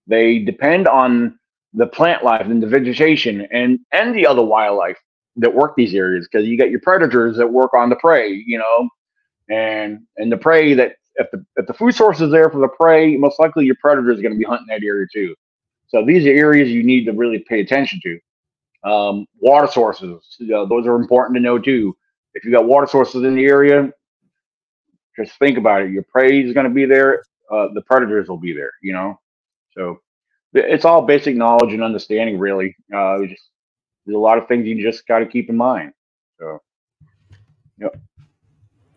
they 0.07 0.39
depend 0.39 0.87
on 0.87 1.39
the 1.73 1.87
plant 1.87 2.23
life 2.23 2.47
and 2.47 2.63
the 2.63 2.67
vegetation 2.67 3.47
and 3.51 3.79
and 3.93 4.15
the 4.15 4.27
other 4.27 4.43
wildlife 4.43 4.97
that 5.37 5.53
work 5.55 5.73
these 5.77 5.95
areas 5.95 6.27
because 6.31 6.47
you 6.47 6.57
got 6.57 6.71
your 6.71 6.81
predators 6.81 7.37
that 7.37 7.47
work 7.51 7.73
on 7.73 7.89
the 7.89 7.97
prey 7.97 8.43
you 8.45 8.59
know 8.59 8.89
and 9.49 10.01
and 10.17 10.31
the 10.31 10.37
prey 10.37 10.73
that 10.75 10.95
if 11.21 11.31
the 11.31 11.45
if 11.55 11.67
the 11.67 11.73
food 11.73 11.93
source 11.93 12.21
is 12.21 12.31
there 12.31 12.49
for 12.49 12.59
the 12.59 12.67
prey 12.67 13.15
most 13.17 13.39
likely 13.39 13.65
your 13.65 13.77
predator 13.81 14.11
is 14.11 14.21
going 14.21 14.33
to 14.33 14.37
be 14.37 14.45
hunting 14.45 14.67
that 14.67 14.83
area 14.83 15.05
too 15.13 15.35
so 15.87 16.05
these 16.05 16.25
are 16.25 16.29
areas 16.29 16.69
you 16.69 16.83
need 16.83 17.05
to 17.05 17.11
really 17.11 17.39
pay 17.47 17.61
attention 17.61 17.99
to 18.03 18.19
um, 18.89 19.25
water 19.39 19.67
sources 19.67 20.35
you 20.39 20.47
know, 20.47 20.65
those 20.65 20.87
are 20.87 20.95
important 20.95 21.35
to 21.35 21.41
know 21.41 21.59
too 21.59 21.95
if 22.33 22.45
you 22.45 22.51
got 22.51 22.65
water 22.65 22.87
sources 22.87 23.23
in 23.23 23.35
the 23.35 23.45
area, 23.45 23.91
just 25.17 25.37
think 25.39 25.57
about 25.57 25.81
it. 25.81 25.91
Your 25.91 26.03
prey 26.03 26.41
is 26.41 26.53
going 26.53 26.67
to 26.67 26.73
be 26.73 26.85
there. 26.85 27.23
Uh, 27.51 27.67
the 27.73 27.81
predators 27.81 28.29
will 28.29 28.37
be 28.37 28.53
there. 28.53 28.71
You 28.81 28.93
know, 28.93 29.19
so 29.71 29.99
it's 30.53 30.85
all 30.85 31.01
basic 31.01 31.35
knowledge 31.35 31.73
and 31.73 31.83
understanding. 31.83 32.39
Really, 32.39 32.75
uh, 32.95 33.19
just, 33.25 33.49
there's 34.05 34.15
a 34.15 34.19
lot 34.19 34.37
of 34.37 34.47
things 34.47 34.65
you 34.65 34.81
just 34.81 35.05
got 35.07 35.19
to 35.19 35.25
keep 35.25 35.49
in 35.49 35.57
mind. 35.57 35.91
So, 36.39 36.59
yep. 37.77 37.99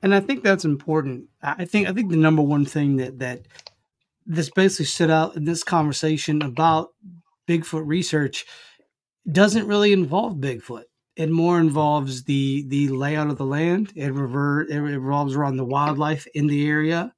And 0.04 0.14
I 0.14 0.20
think 0.20 0.44
that's 0.44 0.64
important. 0.64 1.26
I 1.42 1.64
think 1.64 1.88
I 1.88 1.92
think 1.92 2.12
the 2.12 2.16
number 2.16 2.42
one 2.42 2.64
thing 2.64 2.98
that 2.98 3.18
that 3.18 3.48
this 4.24 4.50
basically 4.50 4.84
stood 4.84 5.10
out 5.10 5.34
in 5.34 5.44
this 5.44 5.64
conversation 5.64 6.42
about 6.42 6.90
Bigfoot 7.48 7.86
research 7.86 8.46
doesn't 9.30 9.66
really 9.66 9.92
involve 9.92 10.34
Bigfoot 10.36 10.84
it 11.16 11.30
more 11.30 11.60
involves 11.60 12.24
the 12.24 12.64
the 12.68 12.88
layout 12.88 13.28
of 13.28 13.38
the 13.38 13.46
land. 13.46 13.92
It 13.94 14.12
revert 14.12 14.70
it 14.70 14.80
revolves 14.80 15.34
around 15.34 15.56
the 15.56 15.64
wildlife 15.64 16.26
in 16.34 16.46
the 16.48 16.66
area, 16.66 17.14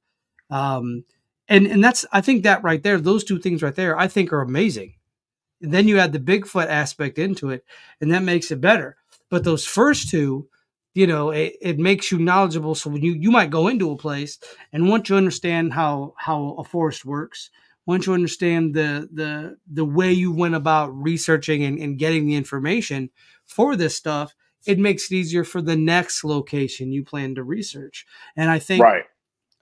um, 0.49 1.03
and 1.47 1.65
and 1.65 1.83
that's 1.83 2.05
I 2.11 2.21
think 2.21 2.43
that 2.43 2.63
right 2.63 2.81
there, 2.81 2.99
those 2.99 3.23
two 3.23 3.39
things 3.39 3.63
right 3.63 3.75
there, 3.75 3.97
I 3.97 4.07
think 4.07 4.31
are 4.31 4.41
amazing. 4.41 4.93
And 5.61 5.73
then 5.73 5.87
you 5.87 5.97
add 5.97 6.11
the 6.11 6.19
Bigfoot 6.19 6.67
aspect 6.67 7.17
into 7.17 7.49
it, 7.49 7.65
and 7.99 8.11
that 8.11 8.21
makes 8.21 8.51
it 8.51 8.61
better. 8.61 8.97
But 9.29 9.43
those 9.43 9.65
first 9.65 10.09
two, 10.09 10.47
you 10.97 11.05
know, 11.05 11.29
it, 11.29 11.55
it 11.61 11.77
makes 11.77 12.11
you 12.11 12.17
knowledgeable. 12.17 12.73
So 12.73 12.89
when 12.89 13.03
you 13.03 13.13
you 13.13 13.29
might 13.29 13.51
go 13.51 13.67
into 13.67 13.91
a 13.91 13.97
place, 13.97 14.39
and 14.73 14.89
once 14.89 15.09
you 15.09 15.15
understand 15.15 15.73
how 15.73 16.15
how 16.17 16.55
a 16.57 16.63
forest 16.63 17.05
works, 17.05 17.51
once 17.85 18.07
you 18.07 18.13
understand 18.13 18.73
the 18.73 19.07
the 19.13 19.57
the 19.71 19.85
way 19.85 20.11
you 20.11 20.31
went 20.31 20.55
about 20.55 20.87
researching 20.87 21.63
and, 21.63 21.77
and 21.77 21.99
getting 21.99 22.25
the 22.25 22.33
information 22.33 23.11
for 23.45 23.75
this 23.75 23.95
stuff, 23.95 24.33
it 24.65 24.79
makes 24.79 25.11
it 25.11 25.15
easier 25.15 25.43
for 25.43 25.61
the 25.61 25.75
next 25.75 26.23
location 26.23 26.91
you 26.91 27.03
plan 27.03 27.35
to 27.35 27.43
research. 27.43 28.07
And 28.35 28.49
I 28.49 28.57
think 28.57 28.81
right. 28.81 29.03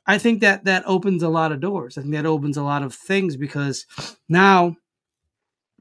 I 0.08 0.18
think 0.18 0.40
that 0.40 0.64
that 0.64 0.84
opens 0.86 1.22
a 1.22 1.28
lot 1.28 1.52
of 1.52 1.60
doors. 1.60 1.98
I 1.98 2.02
think 2.02 2.14
that 2.14 2.26
opens 2.26 2.56
a 2.56 2.64
lot 2.64 2.82
of 2.82 2.96
things 2.96 3.36
because 3.36 3.86
now 4.30 4.78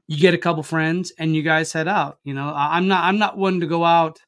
you 0.05 0.17
get 0.17 0.33
a 0.33 0.37
couple 0.37 0.63
friends 0.63 1.13
and 1.17 1.33
you 1.33 1.43
guys 1.43 1.71
head 1.71 1.87
out. 1.87 2.19
You 2.25 2.33
know, 2.33 2.51
I'm 2.53 2.89
not 2.89 3.05
I'm 3.05 3.19
not 3.19 3.37
one 3.37 3.61
to 3.61 3.67
go 3.67 3.85
out 3.85 4.19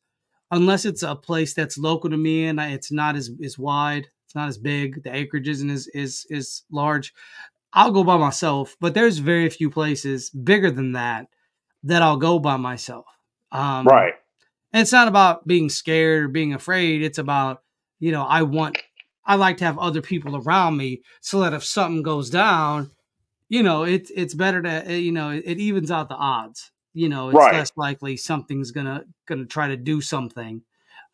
unless 0.51 0.85
it's 0.85 1.03
a 1.03 1.15
place 1.15 1.53
that's 1.53 1.77
local 1.77 2.09
to 2.09 2.17
me 2.17 2.45
and 2.45 2.59
it's 2.59 2.91
not 2.91 3.15
as 3.15 3.29
as 3.43 3.57
wide, 3.57 4.07
it's 4.25 4.35
not 4.35 4.47
as 4.49 4.57
big, 4.57 5.03
the 5.03 5.15
acreage 5.15 5.47
isn't 5.47 5.69
as 5.69 5.87
is 5.87 6.25
is 6.29 6.63
large. 6.71 7.13
I'll 7.73 7.91
go 7.91 8.03
by 8.03 8.17
myself, 8.17 8.75
but 8.79 8.93
there's 8.93 9.19
very 9.19 9.49
few 9.49 9.69
places 9.69 10.29
bigger 10.29 10.71
than 10.71 10.93
that 10.93 11.27
that 11.83 12.01
I'll 12.01 12.17
go 12.17 12.39
by 12.39 12.57
myself. 12.57 13.05
Um, 13.51 13.85
right. 13.85 14.13
And 14.73 14.81
it's 14.81 14.91
not 14.91 15.07
about 15.07 15.47
being 15.47 15.69
scared 15.69 16.23
or 16.23 16.27
being 16.27 16.53
afraid. 16.53 17.01
It's 17.01 17.17
about, 17.17 17.61
you 17.99 18.11
know, 18.11 18.23
I 18.23 18.43
want, 18.43 18.77
I 19.25 19.35
like 19.35 19.57
to 19.57 19.65
have 19.65 19.79
other 19.79 20.01
people 20.01 20.35
around 20.35 20.77
me 20.77 21.01
so 21.21 21.39
that 21.41 21.53
if 21.53 21.63
something 21.63 22.03
goes 22.03 22.29
down, 22.29 22.91
you 23.49 23.63
know, 23.63 23.83
it's 23.83 24.11
it's 24.13 24.33
better 24.33 24.61
to, 24.61 24.87
eh, 24.87 24.97
you 24.97 25.11
know, 25.11 25.29
it, 25.29 25.43
it 25.45 25.59
evens 25.59 25.89
out 25.89 26.09
the 26.09 26.15
odds. 26.15 26.71
You 26.97 27.09
know, 27.09 27.29
it's 27.29 27.37
right. 27.37 27.53
less 27.53 27.71
likely 27.75 28.17
something's 28.17 28.71
gonna 28.71 29.03
gonna 29.27 29.45
try 29.45 29.67
to 29.67 29.77
do 29.77 30.01
something. 30.01 30.63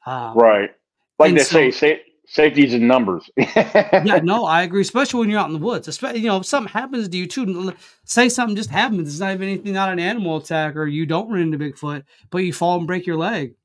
Um, 0.06 0.38
right. 0.38 0.72
Like 1.20 1.34
they 1.34 1.44
so, 1.44 1.58
say, 1.58 1.72
say 1.72 2.02
safety's 2.26 2.74
in 2.74 2.88
numbers. 2.88 3.30
yeah, 3.36 4.20
no, 4.24 4.46
I 4.46 4.64
agree. 4.64 4.82
Especially 4.82 5.20
when 5.20 5.30
you're 5.30 5.40
out 5.40 5.48
in 5.48 5.54
the 5.54 5.66
woods. 5.66 5.90
Especially, 5.90 6.22
you 6.22 6.28
know, 6.28 6.38
if 6.38 6.46
something 6.46 6.72
happens 6.72 7.10
to 7.10 7.18
you 7.18 7.28
too. 7.28 7.74
Say 8.06 8.30
something 8.30 8.56
just 8.56 8.70
happens. 8.70 9.10
It's 9.10 9.20
not 9.20 9.34
even 9.34 9.50
anything, 9.50 9.74
not 9.74 9.92
an 9.92 10.00
animal 10.00 10.38
attack, 10.38 10.78
or 10.78 10.88
you 10.88 11.06
don't 11.06 11.30
run 11.30 11.42
into 11.42 11.58
Bigfoot, 11.58 12.04
but 12.30 12.38
you 12.40 12.54
fall 12.54 12.78
and 12.78 12.88
break 12.88 13.06
your 13.06 13.18
leg. 13.18 13.56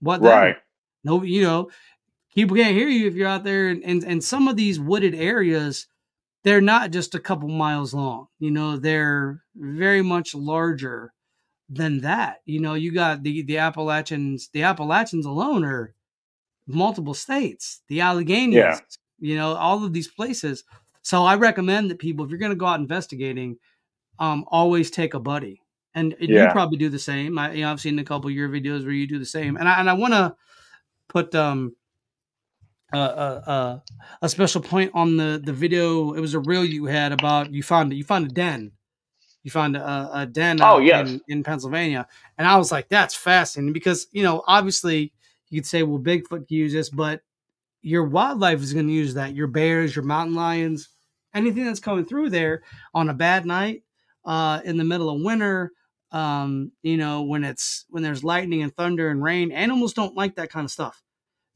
What? 0.00 0.20
Then? 0.20 0.30
Right. 0.30 0.56
No, 1.04 1.22
you 1.22 1.42
know, 1.42 1.70
people 2.34 2.56
can't 2.56 2.76
hear 2.76 2.88
you 2.88 3.06
if 3.06 3.14
you're 3.14 3.28
out 3.28 3.44
there. 3.44 3.68
And, 3.68 3.84
and 3.84 4.02
and 4.04 4.24
some 4.24 4.48
of 4.48 4.56
these 4.56 4.80
wooded 4.80 5.14
areas, 5.14 5.86
they're 6.42 6.60
not 6.60 6.90
just 6.90 7.14
a 7.14 7.20
couple 7.20 7.48
miles 7.48 7.94
long. 7.94 8.26
You 8.40 8.50
know, 8.50 8.76
they're 8.76 9.44
very 9.54 10.02
much 10.02 10.34
larger 10.34 11.12
than 11.68 12.00
that. 12.00 12.42
You 12.44 12.60
know, 12.60 12.74
you 12.74 12.92
got 12.92 13.22
the 13.22 13.42
the 13.42 13.58
Appalachians. 13.58 14.48
The 14.52 14.62
Appalachians 14.62 15.26
alone 15.26 15.64
are 15.64 15.94
multiple 16.66 17.14
states, 17.14 17.80
the 17.88 18.00
Alleghenies, 18.00 18.54
yeah. 18.54 18.78
you 19.18 19.36
know, 19.36 19.54
all 19.54 19.84
of 19.84 19.92
these 19.92 20.08
places. 20.08 20.64
So 21.02 21.24
I 21.24 21.36
recommend 21.36 21.90
that 21.90 21.98
people, 21.98 22.24
if 22.24 22.30
you're 22.30 22.38
going 22.38 22.50
to 22.50 22.56
go 22.56 22.66
out 22.66 22.80
investigating, 22.80 23.56
um, 24.18 24.44
always 24.48 24.90
take 24.90 25.14
a 25.14 25.20
buddy. 25.20 25.62
And 25.94 26.14
yeah. 26.20 26.44
you 26.44 26.50
probably 26.52 26.76
do 26.76 26.90
the 26.90 26.98
same. 26.98 27.38
I, 27.38 27.52
you 27.52 27.62
know, 27.62 27.72
I've 27.72 27.80
seen 27.80 27.98
a 27.98 28.04
couple 28.04 28.28
of 28.28 28.36
your 28.36 28.48
videos 28.48 28.84
where 28.84 28.92
you 28.92 29.06
do 29.06 29.18
the 29.18 29.24
same. 29.24 29.56
And 29.56 29.68
I 29.68 29.80
and 29.80 29.88
I 29.88 29.94
want 29.94 30.12
to 30.12 30.36
put 31.08 31.34
um 31.34 31.74
uh, 32.92 32.98
uh, 32.98 33.42
uh, 33.46 33.78
a 34.22 34.28
special 34.28 34.60
point 34.60 34.92
on 34.94 35.16
the 35.16 35.40
the 35.42 35.52
video. 35.52 36.12
It 36.12 36.20
was 36.20 36.34
a 36.34 36.40
reel 36.40 36.64
you 36.64 36.86
had 36.86 37.12
about 37.12 37.52
you 37.52 37.62
found 37.62 37.92
you 37.92 38.04
found 38.04 38.26
a 38.26 38.28
den. 38.28 38.72
You 39.44 39.50
found 39.50 39.76
a, 39.76 40.10
a 40.12 40.26
den. 40.26 40.58
Oh 40.60 40.78
yes. 40.78 41.08
in, 41.08 41.20
in 41.28 41.42
Pennsylvania, 41.42 42.06
and 42.36 42.46
I 42.46 42.56
was 42.56 42.70
like, 42.72 42.88
that's 42.88 43.14
fascinating 43.14 43.72
because 43.72 44.08
you 44.12 44.22
know 44.22 44.42
obviously 44.46 45.12
you 45.50 45.60
could 45.60 45.66
say, 45.66 45.82
well, 45.82 45.98
Bigfoot 45.98 46.46
can 46.46 46.56
use 46.56 46.72
this, 46.72 46.90
but 46.90 47.22
your 47.82 48.04
wildlife 48.04 48.60
is 48.60 48.74
going 48.74 48.86
to 48.88 48.92
use 48.92 49.14
that. 49.14 49.34
Your 49.34 49.46
bears, 49.46 49.96
your 49.96 50.04
mountain 50.04 50.34
lions, 50.34 50.90
anything 51.34 51.64
that's 51.64 51.80
coming 51.80 52.04
through 52.04 52.28
there 52.30 52.62
on 52.92 53.08
a 53.08 53.14
bad 53.14 53.46
night, 53.46 53.84
uh, 54.26 54.60
in 54.64 54.76
the 54.76 54.84
middle 54.84 55.08
of 55.08 55.22
winter, 55.22 55.72
Um, 56.12 56.72
you 56.82 56.96
know, 56.96 57.22
when 57.22 57.44
it's 57.44 57.86
when 57.88 58.02
there's 58.02 58.24
lightning 58.24 58.62
and 58.62 58.74
thunder 58.74 59.08
and 59.10 59.22
rain, 59.22 59.52
animals 59.52 59.94
don't 59.94 60.16
like 60.16 60.34
that 60.36 60.50
kind 60.50 60.64
of 60.64 60.70
stuff. 60.70 61.00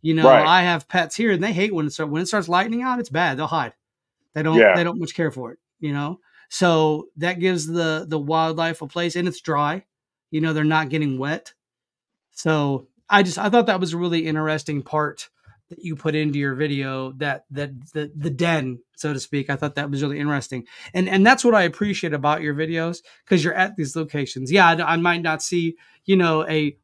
You 0.00 0.14
know, 0.14 0.24
Right. 0.28 0.46
I 0.46 0.62
have 0.62 0.88
pets 0.88 1.16
here 1.16 1.32
and 1.32 1.42
they 1.42 1.52
hate 1.52 1.74
when 1.74 1.86
it 1.86 1.92
starts 1.92 2.10
when 2.10 2.22
it 2.22 2.26
starts 2.26 2.48
lightning 2.48 2.82
out, 2.82 2.98
it's 3.00 3.10
bad. 3.10 3.36
They'll 3.38 3.46
hide. 3.46 3.74
They 4.34 4.42
don't 4.42 4.58
Yeah. 4.58 4.74
they 4.76 4.84
don't 4.84 4.98
much 5.00 5.14
care 5.14 5.30
for 5.30 5.52
it, 5.52 5.58
you 5.80 5.92
know. 5.92 6.20
So 6.52 7.08
that 7.16 7.40
gives 7.40 7.66
the 7.66 8.04
the 8.06 8.18
wildlife 8.18 8.82
a 8.82 8.86
place 8.86 9.16
and 9.16 9.26
it's 9.26 9.40
dry. 9.40 9.86
You 10.30 10.42
know, 10.42 10.52
they're 10.52 10.64
not 10.64 10.90
getting 10.90 11.16
wet. 11.18 11.54
So 12.32 12.88
I 13.08 13.22
just 13.22 13.38
I 13.38 13.48
thought 13.48 13.64
that 13.68 13.80
was 13.80 13.94
a 13.94 13.96
really 13.98 14.26
interesting 14.26 14.82
part 14.82 15.30
that 15.70 15.78
you 15.82 15.96
put 15.96 16.14
into 16.14 16.38
your 16.38 16.54
video 16.54 17.12
that 17.12 17.46
that 17.52 17.70
the 17.94 18.12
the 18.14 18.28
den 18.28 18.80
so 18.94 19.14
to 19.14 19.18
speak 19.18 19.48
i 19.48 19.56
thought 19.56 19.76
that 19.76 19.90
was 19.90 20.02
really 20.02 20.20
interesting 20.20 20.66
and 20.92 21.08
and 21.08 21.24
that's 21.24 21.42
what 21.46 21.54
i 21.54 21.62
appreciate 21.62 22.12
about 22.12 22.42
your 22.42 22.52
videos 22.54 22.98
because 23.24 23.42
you're 23.42 23.54
at 23.54 23.74
these 23.76 23.96
locations 23.96 24.52
yeah 24.52 24.68
I, 24.68 24.92
I 24.92 24.96
might 24.96 25.22
not 25.22 25.42
see 25.42 25.76
you 26.04 26.16
know 26.16 26.46
a 26.46 26.76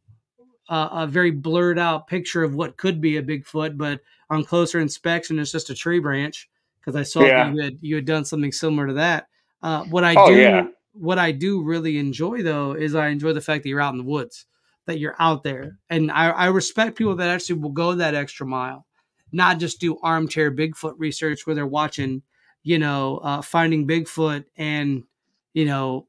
a 0.70 0.88
a 0.92 1.06
very 1.06 1.30
blurred 1.32 1.78
out 1.78 2.06
picture 2.06 2.42
of 2.42 2.54
what 2.54 2.78
could 2.78 3.00
be 3.02 3.18
a 3.18 3.22
bigfoot 3.22 3.76
but 3.76 4.00
on 4.30 4.42
closer 4.44 4.80
inspection 4.80 5.38
it's 5.38 5.52
just 5.52 5.68
a 5.68 5.74
tree 5.74 5.98
branch 6.00 6.48
because 6.80 6.96
i 6.96 7.02
saw 7.02 7.26
Yeah. 7.26 7.52
you 7.52 7.62
had 7.62 7.78
you 7.82 7.94
had 7.96 8.06
done 8.06 8.24
something 8.24 8.52
similar 8.52 8.86
to 8.86 8.94
that 8.94 9.28
uh, 9.62 9.84
what 9.84 10.04
i 10.04 10.14
Oh, 10.14 10.28
do 10.30 10.36
yeah. 10.36 10.66
what 10.92 11.18
i 11.18 11.30
do 11.32 11.62
really 11.62 11.98
enjoy 11.98 12.42
though 12.42 12.72
is 12.72 12.94
i 12.94 13.08
enjoy 13.08 13.32
the 13.32 13.40
fact 13.40 13.62
that 13.62 13.68
you're 13.68 13.80
out 13.80 13.92
in 13.94 13.98
the 13.98 14.04
woods 14.04 14.46
that 14.86 14.98
you're 14.98 15.16
out 15.18 15.42
there 15.42 15.78
and 15.90 16.10
i, 16.10 16.30
I 16.30 16.46
respect 16.46 16.96
people 16.96 17.14
that 17.16 17.28
actually 17.28 17.60
will 17.60 17.70
go 17.70 17.94
that 17.94 18.14
extra 18.14 18.46
mile 18.46 18.86
not 19.32 19.58
just 19.58 19.78
do 19.80 19.98
armchair 20.02 20.50
Bigfoot 20.50 20.94
research 20.96 21.46
where 21.46 21.54
they're 21.54 21.66
watching, 21.66 22.22
you 22.62 22.78
know, 22.78 23.18
uh, 23.18 23.42
finding 23.42 23.86
Bigfoot 23.86 24.46
and, 24.56 25.04
you 25.52 25.66
know, 25.66 26.06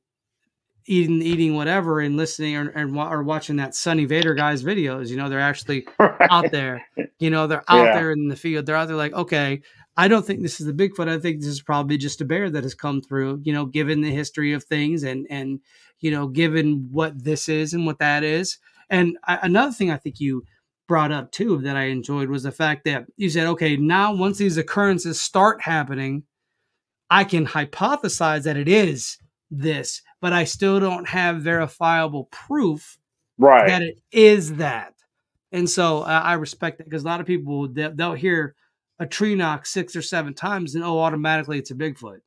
eating 0.86 1.22
eating 1.22 1.56
whatever 1.56 2.00
and 2.00 2.16
listening 2.16 2.56
or, 2.56 2.70
and 2.70 2.98
or 2.98 3.22
watching 3.24 3.58
that 3.58 3.76
Sunny 3.76 4.06
Vader 4.06 4.34
guy's 4.36 4.64
videos. 4.64 5.10
You 5.10 5.18
know, 5.18 5.28
they're 5.28 5.42
actually 5.42 5.86
out 6.32 6.50
there. 6.52 6.82
You 7.20 7.30
know, 7.30 7.46
they're 7.48 7.66
out 7.68 7.88
Yeah. 7.88 7.94
there 7.94 8.12
in 8.12 8.30
the 8.30 8.38
field. 8.38 8.66
They're 8.66 8.78
out 8.78 8.88
there 8.88 8.96
like, 8.96 9.12
okay, 9.14 9.62
I 10.00 10.08
don't 10.08 10.26
think 10.26 10.42
this 10.42 10.62
is 10.62 10.68
a 10.68 10.72
Bigfoot. 10.72 11.10
I 11.10 11.20
think 11.20 11.42
this 11.42 11.50
is 11.50 11.62
probably 11.62 11.98
just 11.98 12.22
a 12.22 12.26
bear 12.26 12.50
that 12.50 12.64
has 12.64 12.74
come 12.74 13.02
through. 13.02 13.42
You 13.44 13.52
know, 13.52 13.66
given 13.66 14.00
the 14.00 14.12
history 14.12 14.54
of 14.54 14.64
things 14.64 15.04
and 15.04 15.28
and 15.30 15.60
you 16.00 16.10
know, 16.10 16.28
given 16.28 16.88
what 16.90 17.22
this 17.22 17.50
is 17.50 17.74
and 17.74 17.86
what 17.86 18.00
that 18.00 18.24
is. 18.24 18.60
And 18.90 19.18
I, 19.26 19.40
another 19.42 19.74
thing 19.74 19.92
I 19.92 19.98
think 19.98 20.22
you 20.22 20.46
brought 20.88 21.12
up 21.12 21.34
too 21.34 21.58
that 21.64 21.76
I 21.76 21.88
enjoyed 21.88 22.30
was 22.30 22.44
the 22.44 22.52
fact 22.54 22.86
that 22.86 23.08
you 23.18 23.30
said, 23.30 23.48
okay, 23.48 23.76
now 23.76 24.14
once 24.14 24.38
these 24.38 24.56
occurrences 24.56 25.20
start 25.20 25.62
happening, 25.62 26.24
I 27.10 27.26
can 27.26 27.46
hypothesize 27.46 28.44
that 28.44 28.56
it 28.56 28.70
is 28.70 29.18
this, 29.52 30.02
but 30.22 30.32
I 30.32 30.46
still 30.46 30.80
don't 30.80 31.10
have 31.10 31.42
verifiable 31.42 32.30
proof 32.32 32.98
right. 33.38 33.68
that 33.68 33.82
it 33.82 34.00
is 34.14 34.56
that. 34.56 34.94
And 35.52 35.70
so 35.70 36.04
uh, 36.04 36.22
I 36.24 36.36
respect 36.36 36.78
that 36.78 36.86
because 36.86 37.04
a 37.04 37.08
lot 37.08 37.20
of 37.20 37.28
people 37.28 37.68
they- 37.68 37.92
they'll 37.94 38.14
hear 38.14 38.56
a 39.00 39.06
tree 39.06 39.36
knock 39.36 39.66
six 39.66 39.96
or 39.96 40.02
seven 40.02 40.34
times 40.34 40.76
and 40.76 40.84
oh, 40.84 41.00
automatically 41.00 41.58
it's 41.58 41.72
a 41.72 41.76
Bigfoot. 41.76 42.20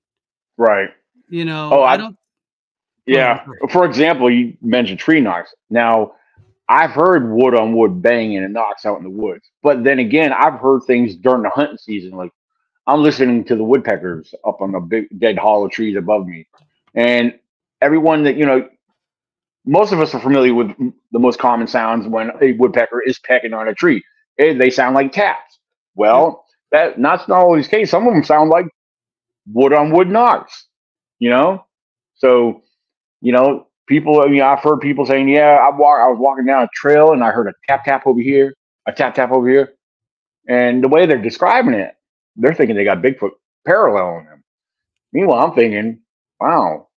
Right. 0.57 0.91
You 1.29 1.45
know, 1.45 1.71
Oh, 1.73 1.81
I 1.83 1.93
I- 1.93 1.97
don't. 1.97 2.17
Yeah. 3.07 3.45
Go 3.61 3.69
For 3.69 3.85
example, 3.85 4.31
you 4.31 4.57
mentioned 4.63 4.99
tree 5.01 5.21
knocks. 5.21 5.53
Now, 5.71 6.13
I've 6.69 6.93
heard 6.93 7.29
wood 7.31 7.55
on 7.55 7.75
wood 7.75 8.01
banging 8.01 8.39
and 8.39 8.55
knocks 8.55 8.87
out 8.87 8.97
in 8.99 9.03
the 9.05 9.11
woods. 9.11 9.51
But 9.63 9.83
then 9.85 9.99
again, 9.99 10.33
I've 10.33 10.61
heard 10.61 10.83
things 10.85 11.17
during 11.17 11.43
the 11.43 11.51
hunting 11.51 11.79
season. 11.79 12.13
Like 12.13 12.31
I'm 12.87 13.03
listening 13.03 13.45
to 13.45 13.57
the 13.57 13.65
woodpeckers 13.65 14.35
up 14.47 14.61
on 14.61 14.73
the 14.73 14.81
big 14.81 15.07
dead 15.19 15.37
hollow 15.39 15.69
trees 15.69 15.97
above 15.97 16.27
me. 16.27 16.47
And 16.95 17.39
everyone 17.81 18.23
that, 18.25 18.37
you 18.37 18.47
know, 18.47 18.69
most 19.67 19.93
of 19.93 20.01
us 20.01 20.15
are 20.15 20.21
familiar 20.21 20.55
with 20.55 20.69
the 21.13 21.19
most 21.19 21.39
common 21.39 21.67
sounds 21.67 22.07
when 22.07 22.31
a 22.41 22.53
woodpecker 22.53 23.01
is 23.03 23.19
pecking 23.19 23.53
on 23.53 23.69
a 23.69 23.75
tree. 23.75 24.03
Eh, 24.39 24.55
They 24.55 24.71
sound 24.71 24.95
like 24.95 25.13
taps. 25.13 25.59
Well, 25.95 26.42
that 26.73 26.95
that's 27.01 27.29
not 27.29 27.39
always 27.39 27.67
the 27.69 27.77
case. 27.77 27.91
Some 27.91 28.07
of 28.07 28.15
them 28.15 28.25
sound 28.25 28.51
like 28.51 28.67
wood 29.53 29.73
on 29.73 29.93
wood 29.93 30.09
knocks. 30.09 30.67
You 31.19 31.31
know, 31.31 31.67
so 32.15 32.63
you 33.21 33.33
know, 33.33 33.69
people. 33.87 34.21
I 34.23 34.27
mean, 34.27 34.43
I've 34.43 34.61
heard 34.61 34.81
people 34.81 35.07
saying, 35.07 35.29
"Yeah, 35.29 35.59
I 35.63 35.71
walk. 35.77 36.01
I 36.01 36.09
was 36.09 36.19
walking 36.19 36.47
down 36.47 36.65
a 36.65 36.69
trail 36.75 37.13
and 37.13 37.23
I 37.23 37.31
heard 37.31 37.47
a 37.47 37.53
tap 37.69 37.85
tap 37.85 38.03
over 38.07 38.21
here, 38.21 38.55
a 38.87 38.93
tap 38.93 39.15
tap 39.15 39.31
over 39.31 39.49
here," 39.49 39.75
and 40.49 40.83
the 40.83 40.89
way 40.89 41.07
they're 41.07 41.23
describing 41.23 41.75
it, 41.75 41.95
they're 42.37 42.55
thinking 42.55 42.75
they 42.77 42.85
got 42.85 43.03
Bigfoot 43.03 43.31
paralleling 43.67 44.25
them. 44.27 44.43
Meanwhile, 45.13 45.47
I'm 45.47 45.55
thinking, 45.55 46.01
"Wow, 46.41 46.89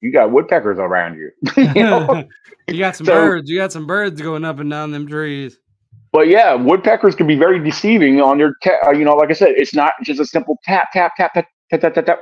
you 0.00 0.12
got 0.12 0.30
woodpeckers 0.30 0.78
around 0.78 1.16
you." 1.18 1.30
you 1.56 2.28
you 2.74 2.78
got 2.78 2.94
some 2.94 3.06
So- 3.06 3.12
birds. 3.14 3.50
You 3.50 3.58
got 3.58 3.72
some 3.72 3.86
birds 3.88 4.20
going 4.22 4.44
up 4.44 4.60
and 4.60 4.70
down 4.70 4.92
them 4.92 5.08
trees. 5.08 5.58
But 6.12 6.28
yeah, 6.28 6.54
woodpeckers 6.54 7.14
can 7.14 7.26
be 7.26 7.36
very 7.36 7.58
deceiving 7.62 8.20
on 8.20 8.38
their, 8.38 8.54
ta- 8.62 8.86
uh, 8.86 8.90
you 8.90 9.04
know, 9.04 9.14
like 9.14 9.30
I 9.30 9.32
said, 9.32 9.50
it's 9.56 9.74
not 9.74 9.92
just 10.02 10.20
a 10.20 10.26
simple 10.26 10.58
tap, 10.62 10.88
tap, 10.92 11.12
tap, 11.16 11.32
tap, 11.34 11.46
tap, 11.70 11.80
tap, 11.80 11.94
tap, 11.94 12.06
tap. 12.06 12.18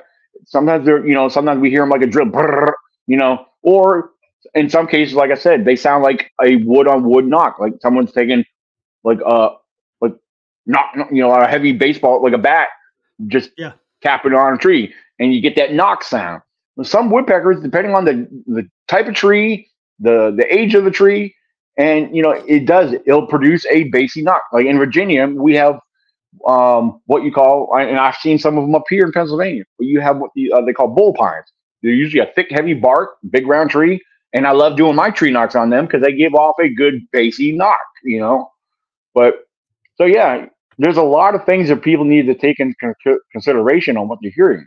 Sometimes 0.47 0.86
they're, 0.86 1.05
you 1.07 1.14
know, 1.14 1.28
sometimes 1.28 1.61
we 1.61 1.70
hear 1.70 1.80
them 1.82 1.91
like 1.91 2.03
a 2.03 2.07
drill, 2.07 2.26
brrr, 2.26 2.72
you 3.09 3.16
know, 3.16 3.45
or 3.62 4.12
in 4.55 4.70
some 4.70 4.86
cases, 4.86 5.14
like 5.14 5.30
I 5.30 5.34
said, 5.34 5.64
they 5.64 5.74
sound 5.76 6.05
like 6.05 6.30
a 6.43 6.57
wood 6.59 6.86
on 6.86 7.05
wood 7.05 7.26
knock, 7.26 7.59
like 7.59 7.74
someone's 7.80 8.12
taking 8.12 8.45
like 9.03 9.18
a, 9.26 9.51
like 10.01 10.14
knock, 10.66 10.97
knock, 10.97 11.09
you 11.11 11.20
know, 11.22 11.32
a 11.32 11.47
heavy 11.49 11.72
baseball, 11.72 12.22
like 12.22 12.32
a 12.32 12.38
bat, 12.38 12.68
just 13.26 13.51
Yeah. 13.59 13.72
tapping 14.03 14.34
on 14.34 14.55
a 14.55 14.57
tree, 14.57 14.95
and 15.18 15.34
you 15.34 15.41
get 15.41 15.57
that 15.57 15.74
knock 15.74 16.05
sound. 16.05 16.43
Some 16.82 17.11
woodpeckers, 17.11 17.61
depending 17.61 17.95
on 17.95 18.05
the 18.05 18.26
the 18.47 18.68
type 18.88 19.09
of 19.09 19.14
tree, 19.14 19.68
the 19.99 20.32
the 20.34 20.47
age 20.55 20.74
of 20.74 20.84
the 20.84 20.91
tree, 20.91 21.34
and 21.81 22.14
you 22.14 22.22
know 22.22 22.33
it 22.33 22.66
does 22.66 22.93
it'll 23.07 23.26
produce 23.26 23.64
a 23.66 23.85
bassy 23.85 24.22
knock. 24.22 24.43
Like 24.53 24.66
in 24.66 24.78
virginia 24.78 25.26
we 25.26 25.55
have 25.55 25.81
um 26.47 27.01
what 27.07 27.24
you 27.24 27.33
call 27.33 27.74
and 27.76 27.99
i've 27.99 28.14
seen 28.16 28.39
some 28.39 28.57
of 28.57 28.64
them 28.64 28.74
up 28.74 28.85
here 28.89 29.05
in 29.05 29.12
pennsylvania 29.12 29.64
but 29.78 29.87
you 29.87 30.01
have 30.01 30.18
what 30.18 30.31
the, 30.37 30.53
uh, 30.53 30.61
they 30.61 30.72
call 30.72 30.89
bull 30.89 31.12
pines. 31.14 31.47
They're 31.83 31.93
usually 31.93 32.20
a 32.22 32.33
thick 32.35 32.49
heavy 32.51 32.74
bark 32.74 33.11
big 33.31 33.47
round 33.47 33.70
tree 33.70 34.01
and 34.35 34.47
i 34.47 34.53
love 34.53 34.76
doing 34.76 34.95
my 34.95 35.11
tree 35.11 35.31
knocks 35.33 35.57
on 35.57 35.70
them 35.70 35.87
because 35.87 36.03
they 36.03 36.12
give 36.14 36.35
off 36.35 36.57
a 36.61 36.68
good 36.68 37.01
bassy 37.12 37.53
knock 37.53 37.78
you 38.05 38.20
know? 38.20 38.51
But 39.14 39.35
so 39.97 40.05
yeah 40.05 40.47
there's 40.78 40.99
a 40.99 41.03
lot 41.03 41.35
of 41.35 41.45
things 41.47 41.68
that 41.68 41.83
people 41.83 42.05
need 42.05 42.26
to 42.26 42.35
take 42.35 42.61
into 42.61 42.74
consideration 43.33 43.99
on 43.99 44.09
what 44.09 44.18
they're 44.22 44.33
hearing. 44.35 44.66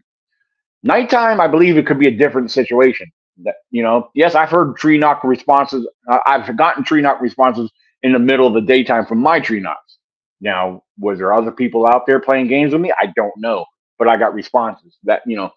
Nighttime 0.83 1.39
i 1.39 1.47
believe 1.47 1.77
it 1.77 1.87
could 1.87 1.99
be 1.99 2.07
a 2.07 2.17
different 2.23 2.51
situation 2.51 3.07
that 3.43 3.55
you 3.71 3.83
know 3.83 4.09
yes 4.15 4.35
i've 4.35 4.49
heard 4.49 4.75
tree 4.77 4.97
knock 4.97 5.23
responses. 5.23 5.87
I've 6.27 6.55
gotten 6.57 6.83
tree 6.83 7.01
knock 7.01 7.21
responses 7.21 7.71
in 8.03 8.13
the 8.13 8.19
middle 8.19 8.47
of 8.47 8.53
the 8.53 8.61
daytime 8.61 9.05
from 9.05 9.19
my 9.19 9.39
tree 9.39 9.59
knocks. 9.59 9.97
Now 10.41 10.83
was 10.99 11.17
there 11.19 11.33
other 11.33 11.51
people 11.51 11.87
out 11.87 12.05
there 12.05 12.19
playing 12.19 12.47
games 12.47 12.73
with 12.73 12.81
me? 12.81 12.91
I 13.01 13.07
don't 13.15 13.33
know 13.37 13.65
but 13.99 14.07
i 14.09 14.17
got 14.17 14.33
responses 14.33 14.97
that 15.03 15.21
you 15.25 15.35
know 15.37 15.51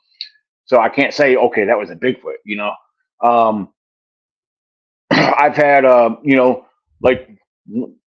so 0.67 0.81
i 0.81 0.89
can't 0.89 1.15
say 1.15 1.37
okay 1.37 1.65
that 1.65 1.79
was 1.79 1.91
a 1.91 1.97
bigfoot 1.97 2.37
you 2.45 2.57
know? 2.57 2.73
Um 3.23 3.73
i've 5.11 5.57
had 5.57 5.85
uh 5.85 6.17
you 6.23 6.37
know 6.37 6.67
like 7.03 7.29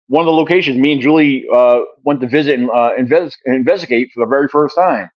one 0.07 0.21
of 0.21 0.25
the 0.27 0.31
locations 0.33 0.77
me 0.77 0.93
and 0.93 1.01
julie 1.01 1.45
uh 1.53 1.81
went 2.03 2.21
to 2.21 2.27
visit 2.27 2.59
and 2.59 2.69
uh 2.71 2.91
invest, 2.97 3.37
investigate 3.45 4.09
for 4.13 4.21
the 4.25 4.29
very 4.29 4.47
first 4.47 4.75
time 4.75 5.09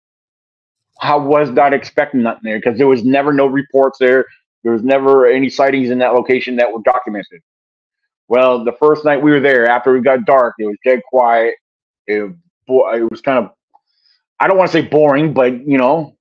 I 1.01 1.15
was 1.17 1.51
not 1.51 1.73
expecting 1.73 2.23
nothing 2.23 2.41
there 2.45 2.59
because 2.59 2.77
there 2.79 2.89
was 2.89 3.05
never 3.05 3.33
no 3.33 3.47
reports 3.47 3.99
there. 3.99 4.27
There 4.63 4.73
was 4.73 4.83
never 4.83 5.27
any 5.27 5.49
sightings 5.49 5.91
in 5.91 5.99
that 5.99 6.15
location 6.15 6.57
that 6.57 6.73
were 6.73 6.81
documented. 6.85 7.41
Well, 8.29 8.65
the 8.65 8.73
first 8.73 9.05
night 9.05 9.23
we 9.23 9.31
were 9.31 9.41
there, 9.41 9.67
after 9.67 9.97
it 9.97 10.03
got 10.03 10.25
dark, 10.25 10.55
it 10.59 10.67
was 10.67 10.77
dead 10.85 11.01
quiet. 11.09 11.55
It, 12.07 12.33
it 12.69 13.11
was 13.11 13.21
kind 13.21 13.45
of, 13.45 13.53
I 14.41 14.49
don't 14.49 14.59
want 14.59 14.71
to 14.71 14.83
say 14.83 14.87
boring, 14.87 15.33
but 15.33 15.67
you 15.67 15.79
know, 15.79 16.17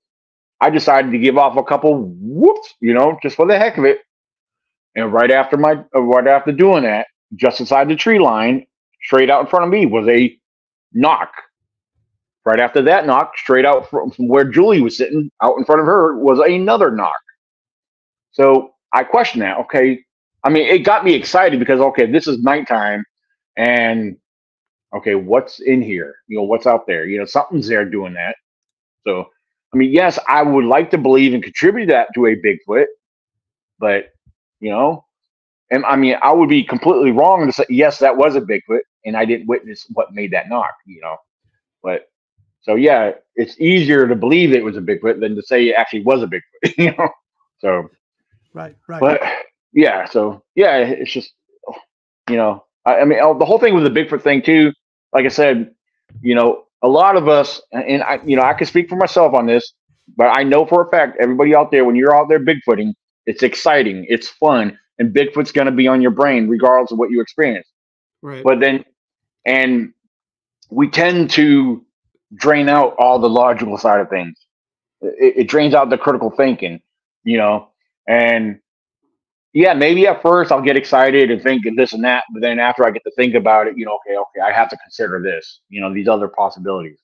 I 0.61 0.69
decided 0.69 1.11
to 1.11 1.19
give 1.19 1.37
off 1.37 1.57
a 1.57 1.63
couple 1.63 2.03
whoops, 2.19 2.73
you 2.79 2.93
know, 2.93 3.17
just 3.21 3.35
for 3.35 3.45
the 3.45 3.57
heck 3.57 3.77
of 3.77 3.85
it. 3.85 3.99
And 4.95 5.11
right 5.11 5.29
after 5.29 5.57
my, 5.57 5.83
uh, 5.95 6.01
right 6.01 6.27
after 6.27 6.51
doing 6.51 6.83
that, 6.83 7.07
just 7.35 7.59
inside 7.59 7.89
the 7.89 7.95
tree 7.95 8.19
line, 8.19 8.65
straight 9.03 9.29
out 9.29 9.41
in 9.41 9.47
front 9.47 9.65
of 9.65 9.71
me 9.71 9.85
was 9.85 10.07
a 10.07 10.37
knock. 10.93 11.31
Right 12.47 12.61
after 12.61 12.81
that 12.83 13.05
knock, 13.05 13.37
straight 13.37 13.65
out 13.65 13.89
from, 13.89 14.09
from 14.09 14.29
where 14.29 14.45
Julie 14.45 14.79
was 14.79 14.95
sitting, 14.95 15.29
out 15.43 15.57
in 15.57 15.65
front 15.65 15.81
of 15.81 15.85
her, 15.85 16.17
was 16.17 16.39
another 16.39 16.89
knock. 16.89 17.19
So 18.31 18.73
I 18.93 19.03
questioned 19.03 19.41
that. 19.41 19.57
Okay, 19.57 19.99
I 20.45 20.49
mean, 20.49 20.65
it 20.65 20.85
got 20.85 21.03
me 21.03 21.13
excited 21.13 21.59
because 21.59 21.81
okay, 21.81 22.09
this 22.09 22.25
is 22.25 22.39
nighttime, 22.39 23.03
and 23.57 24.15
okay, 24.95 25.15
what's 25.15 25.59
in 25.59 25.81
here? 25.81 26.15
You 26.29 26.37
know, 26.37 26.43
what's 26.43 26.65
out 26.65 26.87
there? 26.87 27.05
You 27.05 27.19
know, 27.19 27.25
something's 27.25 27.67
there 27.67 27.83
doing 27.83 28.13
that. 28.13 28.37
So, 29.05 29.25
I 29.73 29.77
mean, 29.77 29.91
yes, 29.91 30.17
I 30.29 30.41
would 30.41 30.63
like 30.63 30.89
to 30.91 30.97
believe 30.97 31.33
and 31.33 31.43
contribute 31.43 31.87
that 31.87 32.07
to 32.15 32.27
a 32.27 32.37
Bigfoot, 32.37 32.85
but 33.77 34.05
you 34.61 34.69
know, 34.69 35.03
and 35.69 35.83
I 35.83 35.97
mean, 35.97 36.15
I 36.21 36.31
would 36.31 36.47
be 36.47 36.63
completely 36.63 37.11
wrong 37.11 37.45
to 37.45 37.51
say 37.51 37.65
yes, 37.67 37.99
that 37.99 38.15
was 38.15 38.37
a 38.37 38.41
Bigfoot, 38.41 38.83
and 39.03 39.17
I 39.17 39.25
didn't 39.25 39.47
witness 39.47 39.85
what 39.91 40.13
made 40.13 40.31
that 40.31 40.47
knock. 40.47 40.71
You 40.85 41.01
know, 41.01 41.17
but 41.83 42.05
so 42.67 42.75
yeah, 42.75 43.13
it's 43.35 43.59
easier 43.59 44.07
to 44.07 44.15
believe 44.15 44.53
it 44.53 44.63
was 44.63 44.75
a 44.75 44.81
Bigfoot 44.81 45.21
than 45.21 45.35
to 45.35 45.41
say 45.41 45.69
it 45.69 45.75
actually 45.77 46.03
was 46.03 46.21
a 46.21 46.27
Bigfoot. 46.27 46.73
You 46.77 46.91
know, 46.97 47.09
so 47.59 47.89
Right, 48.53 48.75
right. 48.87 48.99
but 48.99 49.21
yeah, 49.73 50.05
so 50.05 50.43
yeah, 50.55 50.77
it's 50.77 51.11
just 51.11 51.33
you 52.29 52.35
know, 52.35 52.65
I, 52.85 52.99
I 52.99 53.05
mean, 53.05 53.19
oh, 53.21 53.37
the 53.37 53.45
whole 53.45 53.59
thing 53.59 53.73
with 53.73 53.83
the 53.85 53.89
Bigfoot 53.89 54.21
thing 54.21 54.41
too. 54.41 54.73
Like 55.13 55.25
I 55.25 55.29
said, 55.29 55.73
you 56.21 56.35
know, 56.35 56.65
a 56.81 56.89
lot 56.89 57.15
of 57.15 57.29
us, 57.29 57.61
and 57.71 58.03
I, 58.03 58.19
you 58.25 58.35
know, 58.35 58.43
I 58.43 58.53
can 58.53 58.67
speak 58.67 58.89
for 58.89 58.97
myself 58.97 59.33
on 59.33 59.45
this, 59.45 59.73
but 60.17 60.27
I 60.37 60.43
know 60.43 60.65
for 60.65 60.81
a 60.81 60.89
fact, 60.89 61.17
everybody 61.21 61.55
out 61.55 61.71
there, 61.71 61.85
when 61.85 61.95
you're 61.95 62.15
out 62.15 62.27
there 62.27 62.39
Bigfooting, 62.39 62.93
it's 63.25 63.43
exciting, 63.43 64.05
it's 64.09 64.27
fun, 64.27 64.77
and 64.99 65.13
Bigfoot's 65.13 65.53
going 65.53 65.67
to 65.67 65.71
be 65.71 65.87
on 65.87 66.01
your 66.01 66.11
brain 66.11 66.49
regardless 66.49 66.91
of 66.91 66.97
what 66.97 67.11
you 67.11 67.21
experience. 67.21 67.67
Right. 68.21 68.43
But 68.43 68.59
then, 68.59 68.83
and 69.45 69.93
we 70.69 70.89
tend 70.89 71.29
to 71.31 71.85
drain 72.35 72.69
out 72.69 72.95
all 72.99 73.19
the 73.19 73.29
logical 73.29 73.77
side 73.77 73.99
of 73.99 74.09
things. 74.09 74.37
It, 75.01 75.37
it 75.37 75.47
drains 75.47 75.73
out 75.73 75.89
the 75.89 75.97
critical 75.97 76.29
thinking, 76.29 76.81
you 77.23 77.37
know, 77.37 77.69
and 78.07 78.59
yeah, 79.53 79.73
maybe 79.73 80.07
at 80.07 80.21
first 80.21 80.51
I'll 80.51 80.61
get 80.61 80.77
excited 80.77 81.31
and 81.31 81.41
think 81.41 81.63
this 81.75 81.93
and 81.93 82.03
that, 82.03 82.23
but 82.33 82.41
then 82.41 82.59
after 82.59 82.85
I 82.85 82.91
get 82.91 83.03
to 83.03 83.11
think 83.11 83.33
about 83.35 83.67
it, 83.67 83.77
you 83.77 83.85
know, 83.85 83.97
okay, 84.05 84.17
okay, 84.17 84.41
I 84.41 84.51
have 84.51 84.69
to 84.69 84.77
consider 84.77 85.21
this, 85.21 85.61
you 85.69 85.81
know, 85.81 85.93
these 85.93 86.07
other 86.07 86.27
possibilities, 86.27 86.99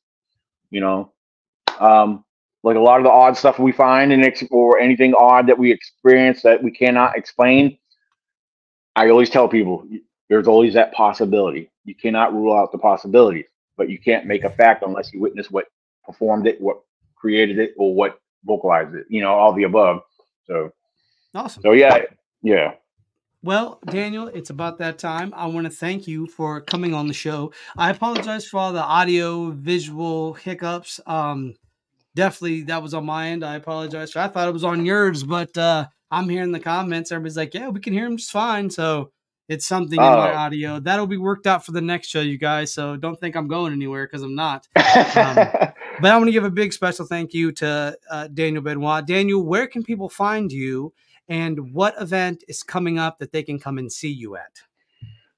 you 0.69 0.82
know, 0.82 1.11
um, 1.80 2.24
like 2.63 2.78
a 2.78 2.80
lot 2.80 2.97
of 2.99 3.03
the 3.03 3.09
odd 3.09 3.36
stuff 3.38 3.59
we 3.59 3.71
find 3.71 4.11
and 4.13 4.49
or 4.51 4.80
anything 4.80 5.13
odd 5.15 5.47
that 5.47 5.57
we 5.57 5.71
experience 5.71 6.41
that 6.43 6.61
we 6.63 6.71
cannot 6.71 7.17
explain. 7.17 7.78
I 8.95 9.09
always 9.09 9.30
tell 9.30 9.47
people 9.47 9.88
there's 10.30 10.47
always 10.47 10.74
that 10.76 10.93
possibility. 10.93 11.69
You 11.86 11.95
cannot 11.95 12.34
rule 12.34 12.55
out 12.55 12.71
the 12.71 12.78
possibilities, 12.78 13.47
but 13.78 13.89
you 13.89 13.99
can't 13.99 14.26
make 14.26 14.43
a 14.43 14.49
fact 14.49 14.84
unless 14.86 15.13
you 15.13 15.19
witness 15.19 15.51
what 15.51 15.65
performed 16.05 16.47
it, 16.47 16.59
what 16.61 16.78
created 17.15 17.59
it, 17.59 17.74
or 17.78 17.93
what 17.93 18.19
vocalized 18.45 18.95
it. 18.95 19.05
You 19.09 19.21
know, 19.21 19.34
all 19.34 19.53
the 19.53 19.63
above. 19.63 20.01
So 20.45 20.71
awesome. 21.34 21.63
So 21.63 21.71
yeah, 21.71 21.99
yeah. 22.41 22.74
Well, 23.43 23.80
Daniel, 23.86 24.28
it's 24.28 24.49
about 24.49 24.78
that 24.78 24.97
time. 24.97 25.34
I 25.36 25.47
want 25.47 25.65
to 25.65 25.69
thank 25.69 26.07
you 26.07 26.28
for 26.28 26.61
coming 26.61 26.93
on 26.93 27.07
the 27.07 27.13
show. 27.13 27.51
I 27.76 27.89
apologize 27.89 28.47
for 28.47 28.57
all 28.57 28.71
the 28.71 28.82
audio, 28.82 29.51
visual 29.51 30.34
hiccups. 30.34 31.01
Um, 31.05 31.55
definitely 32.15 32.63
that 32.63 32.82
was 32.82 32.93
on 32.93 33.05
my 33.05 33.30
end. 33.30 33.43
I 33.43 33.55
apologize. 33.55 34.15
I 34.15 34.28
thought 34.28 34.47
it 34.47 34.53
was 34.53 34.63
on 34.63 34.86
yours, 34.86 35.24
but 35.24 35.57
uh, 35.57 35.88
I'm 36.09 36.30
hearing 36.30 36.51
the 36.51 36.59
comments. 36.59 37.11
Everybody's 37.11 37.38
like, 37.38 37.53
"Yeah, 37.53 37.69
we 37.69 37.80
can 37.80 37.93
hear 37.93 38.05
him 38.05 38.17
just 38.17 38.32
fine." 38.32 38.69
So 38.69 39.11
it's 39.50 39.66
something 39.66 40.00
in 40.00 40.06
my 40.06 40.32
oh. 40.32 40.36
audio 40.36 40.80
that'll 40.80 41.08
be 41.08 41.18
worked 41.18 41.48
out 41.48 41.66
for 41.66 41.72
the 41.72 41.82
next 41.82 42.08
show, 42.08 42.22
you 42.22 42.38
guys. 42.38 42.74
So 42.74 42.96
don't 42.96 43.20
think 43.20 43.36
I'm 43.36 43.48
going 43.48 43.74
anywhere 43.74 44.06
because 44.06 44.24
I'm 44.24 44.36
not. 44.36 44.68
Um, 45.16 45.36
but 46.02 46.12
I 46.12 46.18
want 46.18 46.28
to 46.28 46.32
give 46.32 46.44
a 46.44 46.52
big 46.52 46.74
special 46.74 47.06
thank 47.06 47.34
you 47.34 47.52
to 47.54 47.98
uh, 48.10 48.28
Daniel 48.28 48.62
Benoit. 48.64 49.06
Daniel, 49.06 49.44
where 49.44 49.68
can 49.68 49.84
people 49.84 50.10
find 50.10 50.52
you? 50.52 50.94
and 51.28 51.74
what 51.74 51.96
event 52.00 52.44
is 52.48 52.64
coming 52.64 53.00
up 53.00 53.20
that 53.20 53.32
they 53.32 53.44
can 53.44 53.60
come 53.60 53.78
and 53.78 53.91
see 53.91 54.12
you 54.12 54.36
at? 54.36 54.62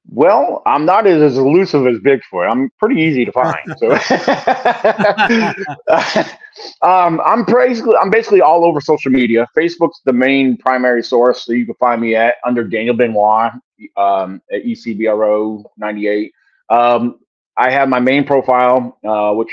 Well, 0.08 0.62
I'm 0.66 0.86
not 0.86 1.08
as, 1.08 1.22
as 1.22 1.38
elusive 1.38 1.88
as 1.88 1.98
Bigfoot. 1.98 2.50
I'm 2.50 2.70
pretty 2.80 3.02
easy 3.02 3.26
to 3.26 3.32
find. 3.32 3.58
So, 3.78 3.92
um, 6.88 7.20
I'm 7.26 7.44
basically 7.44 7.96
I'm 7.98 8.12
basically 8.12 8.42
all 8.42 8.66
over 8.66 8.80
social 8.80 9.12
media. 9.12 9.48
Facebook's 9.58 10.00
the 10.06 10.14
main 10.14 10.58
primary 10.58 11.04
source, 11.04 11.46
so 11.46 11.54
you 11.54 11.66
can 11.66 11.76
find 11.76 12.02
me 12.02 12.16
at 12.16 12.36
under 12.46 12.64
Daniel 12.64 12.96
Benoit 12.96 13.52
um, 13.98 14.42
at 14.54 14.64
ECBRO 14.64 15.64
98. 15.78 16.32
Um, 16.70 17.20
I 17.58 17.72
have 17.72 17.90
my 17.90 18.00
main 18.00 18.26
profile, 18.26 18.98
uh, 19.08 19.34
which 19.34 19.50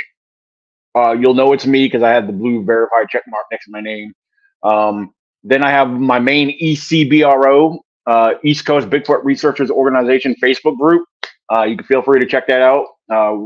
uh, 0.94 1.12
you'll 1.12 1.34
know 1.34 1.52
it's 1.52 1.66
me 1.66 1.86
because 1.86 2.02
I 2.02 2.10
have 2.10 2.26
the 2.26 2.32
blue 2.32 2.64
verified 2.64 3.08
check 3.08 3.22
mark 3.28 3.46
next 3.50 3.66
to 3.66 3.70
my 3.70 3.80
name. 3.80 4.12
Um, 4.62 5.14
then 5.44 5.64
I 5.64 5.70
have 5.70 5.90
my 5.90 6.18
main 6.18 6.58
ECBRO, 6.60 7.78
uh, 8.06 8.34
East 8.44 8.66
Coast 8.66 8.90
Bigfoot 8.90 9.24
Researchers 9.24 9.70
Organization 9.70 10.34
Facebook 10.42 10.78
group. 10.78 11.06
Uh, 11.54 11.64
you 11.64 11.76
can 11.76 11.86
feel 11.86 12.02
free 12.02 12.20
to 12.20 12.26
check 12.26 12.46
that 12.48 12.62
out. 12.62 12.86
Uh, 13.12 13.36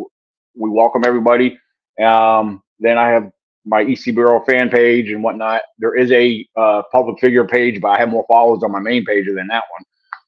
we 0.56 0.70
welcome 0.70 1.04
everybody. 1.04 1.58
Um, 2.02 2.62
then 2.80 2.98
I 2.98 3.10
have 3.10 3.30
my 3.66 3.84
ECBRO 3.84 4.46
fan 4.46 4.70
page 4.70 5.10
and 5.10 5.22
whatnot. 5.22 5.62
There 5.78 5.94
is 5.96 6.10
a 6.12 6.46
uh, 6.56 6.82
public 6.92 7.18
figure 7.20 7.46
page, 7.46 7.80
but 7.80 7.88
I 7.88 7.98
have 7.98 8.08
more 8.08 8.24
followers 8.28 8.62
on 8.62 8.72
my 8.72 8.80
main 8.80 9.04
page 9.04 9.26
than 9.26 9.48
that 9.48 9.64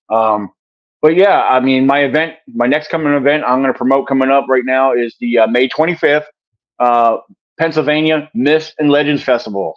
one. 0.09 0.19
Um, 0.21 0.51
but 1.03 1.17
yeah, 1.17 1.43
I 1.45 1.61
mean, 1.61 1.87
my 1.87 2.01
event, 2.01 2.35
my 2.49 2.67
next 2.67 2.89
coming 2.91 3.13
event, 3.15 3.45
I'm 3.47 3.63
going 3.63 3.73
to 3.73 3.79
promote 3.79 4.09
coming 4.09 4.31
up 4.31 4.47
right 4.49 4.65
now 4.65 4.93
is 4.93 5.15
the 5.21 5.41
uh, 5.41 5.47
May 5.47 5.69
25th, 5.69 6.25
uh, 6.81 7.19
Pennsylvania 7.59 8.31
Myths 8.35 8.75
and 8.79 8.91
Legends 8.91 9.23
Festival 9.23 9.75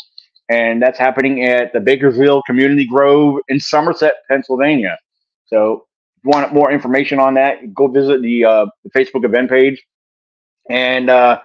and 0.52 0.82
that's 0.82 1.00
happening 1.00 1.46
at 1.46 1.72
the 1.72 1.80
Bakersville 1.80 2.42
Community 2.46 2.86
Grove 2.86 3.40
in 3.48 3.60
Somerset, 3.60 4.16
Pennsylvania. 4.30 4.98
So, 5.46 5.86
if 6.18 6.26
you 6.26 6.30
want 6.30 6.54
more 6.54 6.72
information 6.72 7.20
on 7.20 7.34
that, 7.36 7.74
go 7.74 7.88
visit 7.88 8.22
the, 8.22 8.46
uh, 8.46 8.66
the 8.84 8.90
Facebook 8.92 9.24
event 9.26 9.50
page. 9.50 9.82
And 10.70 11.10
uh, 11.10 11.42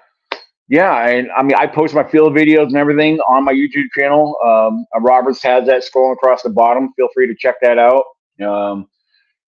yeah, 0.69 1.09
and 1.09 1.31
I 1.37 1.43
mean, 1.43 1.55
I 1.57 1.67
post 1.67 1.95
my 1.95 2.03
field 2.03 2.33
videos 2.33 2.67
and 2.67 2.77
everything 2.77 3.19
on 3.29 3.45
my 3.45 3.53
YouTube 3.53 3.87
channel. 3.97 4.37
Um, 4.45 4.85
uh, 4.95 5.01
Roberts 5.01 5.43
has 5.45 5.67
that 5.67 5.83
scrolling 5.85 6.15
across 6.15 6.43
the 6.43 6.51
bottom. 6.51 6.93
Feel 6.97 7.09
free 7.15 7.29
to 7.29 7.35
check 7.35 7.57
that 7.63 7.79
out. 7.79 8.03
Um, 8.45 8.89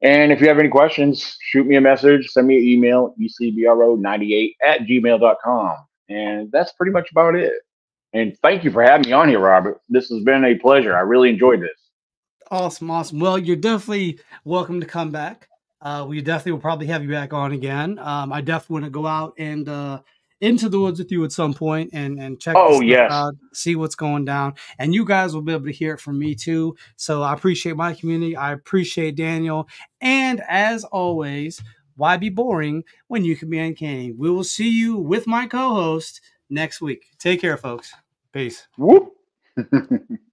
and 0.00 0.30
if 0.30 0.40
you 0.40 0.46
have 0.46 0.60
any 0.60 0.68
questions, 0.68 1.36
shoot 1.40 1.66
me 1.66 1.74
a 1.74 1.80
message, 1.80 2.28
send 2.28 2.46
me 2.46 2.56
an 2.58 2.62
email, 2.62 3.14
ecbro98 3.20 4.54
at 4.64 4.80
gmail.com. 4.82 5.76
And 6.08 6.52
that's 6.52 6.72
pretty 6.72 6.92
much 6.92 7.10
about 7.10 7.34
it. 7.34 7.52
And 8.12 8.36
thank 8.38 8.64
you 8.64 8.70
for 8.70 8.82
having 8.82 9.06
me 9.06 9.12
on 9.12 9.28
here, 9.28 9.38
Robert. 9.38 9.80
This 9.88 10.08
has 10.08 10.22
been 10.22 10.44
a 10.44 10.54
pleasure. 10.54 10.96
I 10.96 11.00
really 11.00 11.28
enjoyed 11.28 11.60
this. 11.60 11.90
Awesome, 12.50 12.90
awesome. 12.90 13.18
Well, 13.18 13.38
you're 13.38 13.56
definitely 13.56 14.20
welcome 14.44 14.80
to 14.80 14.86
come 14.86 15.10
back. 15.10 15.48
Uh, 15.80 16.06
we 16.08 16.20
definitely 16.22 16.52
will 16.52 16.60
probably 16.60 16.86
have 16.86 17.02
you 17.02 17.10
back 17.10 17.32
on 17.32 17.52
again. 17.52 17.98
Um, 17.98 18.32
I 18.32 18.40
definitely 18.40 18.74
want 18.74 18.84
to 18.86 18.90
go 18.90 19.06
out 19.06 19.34
and 19.38 19.68
uh, 19.68 20.00
into 20.40 20.68
the 20.68 20.80
woods 20.80 20.98
with 20.98 21.12
you 21.12 21.24
at 21.24 21.32
some 21.32 21.52
point 21.52 21.90
and 21.92 22.18
and 22.18 22.40
check. 22.40 22.56
Oh 22.56 22.80
yes, 22.80 23.12
out, 23.12 23.34
see 23.52 23.76
what's 23.76 23.94
going 23.94 24.24
down, 24.24 24.54
and 24.78 24.94
you 24.94 25.04
guys 25.04 25.34
will 25.34 25.42
be 25.42 25.52
able 25.52 25.66
to 25.66 25.72
hear 25.72 25.94
it 25.94 26.00
from 26.00 26.18
me 26.18 26.34
too. 26.34 26.74
So 26.96 27.22
I 27.22 27.32
appreciate 27.32 27.76
my 27.76 27.94
community. 27.94 28.34
I 28.34 28.52
appreciate 28.52 29.16
Daniel, 29.16 29.68
and 30.00 30.42
as 30.48 30.84
always, 30.84 31.62
why 31.96 32.16
be 32.16 32.28
boring 32.28 32.82
when 33.08 33.24
you 33.24 33.36
can 33.36 33.50
be 33.50 33.58
uncanny? 33.58 34.12
We 34.12 34.30
will 34.30 34.44
see 34.44 34.70
you 34.70 34.96
with 34.96 35.26
my 35.26 35.46
co-host 35.46 36.20
next 36.50 36.80
week. 36.80 37.06
Take 37.18 37.40
care, 37.40 37.56
folks. 37.56 37.92
Peace. 38.32 38.66
Whoop. 38.76 39.12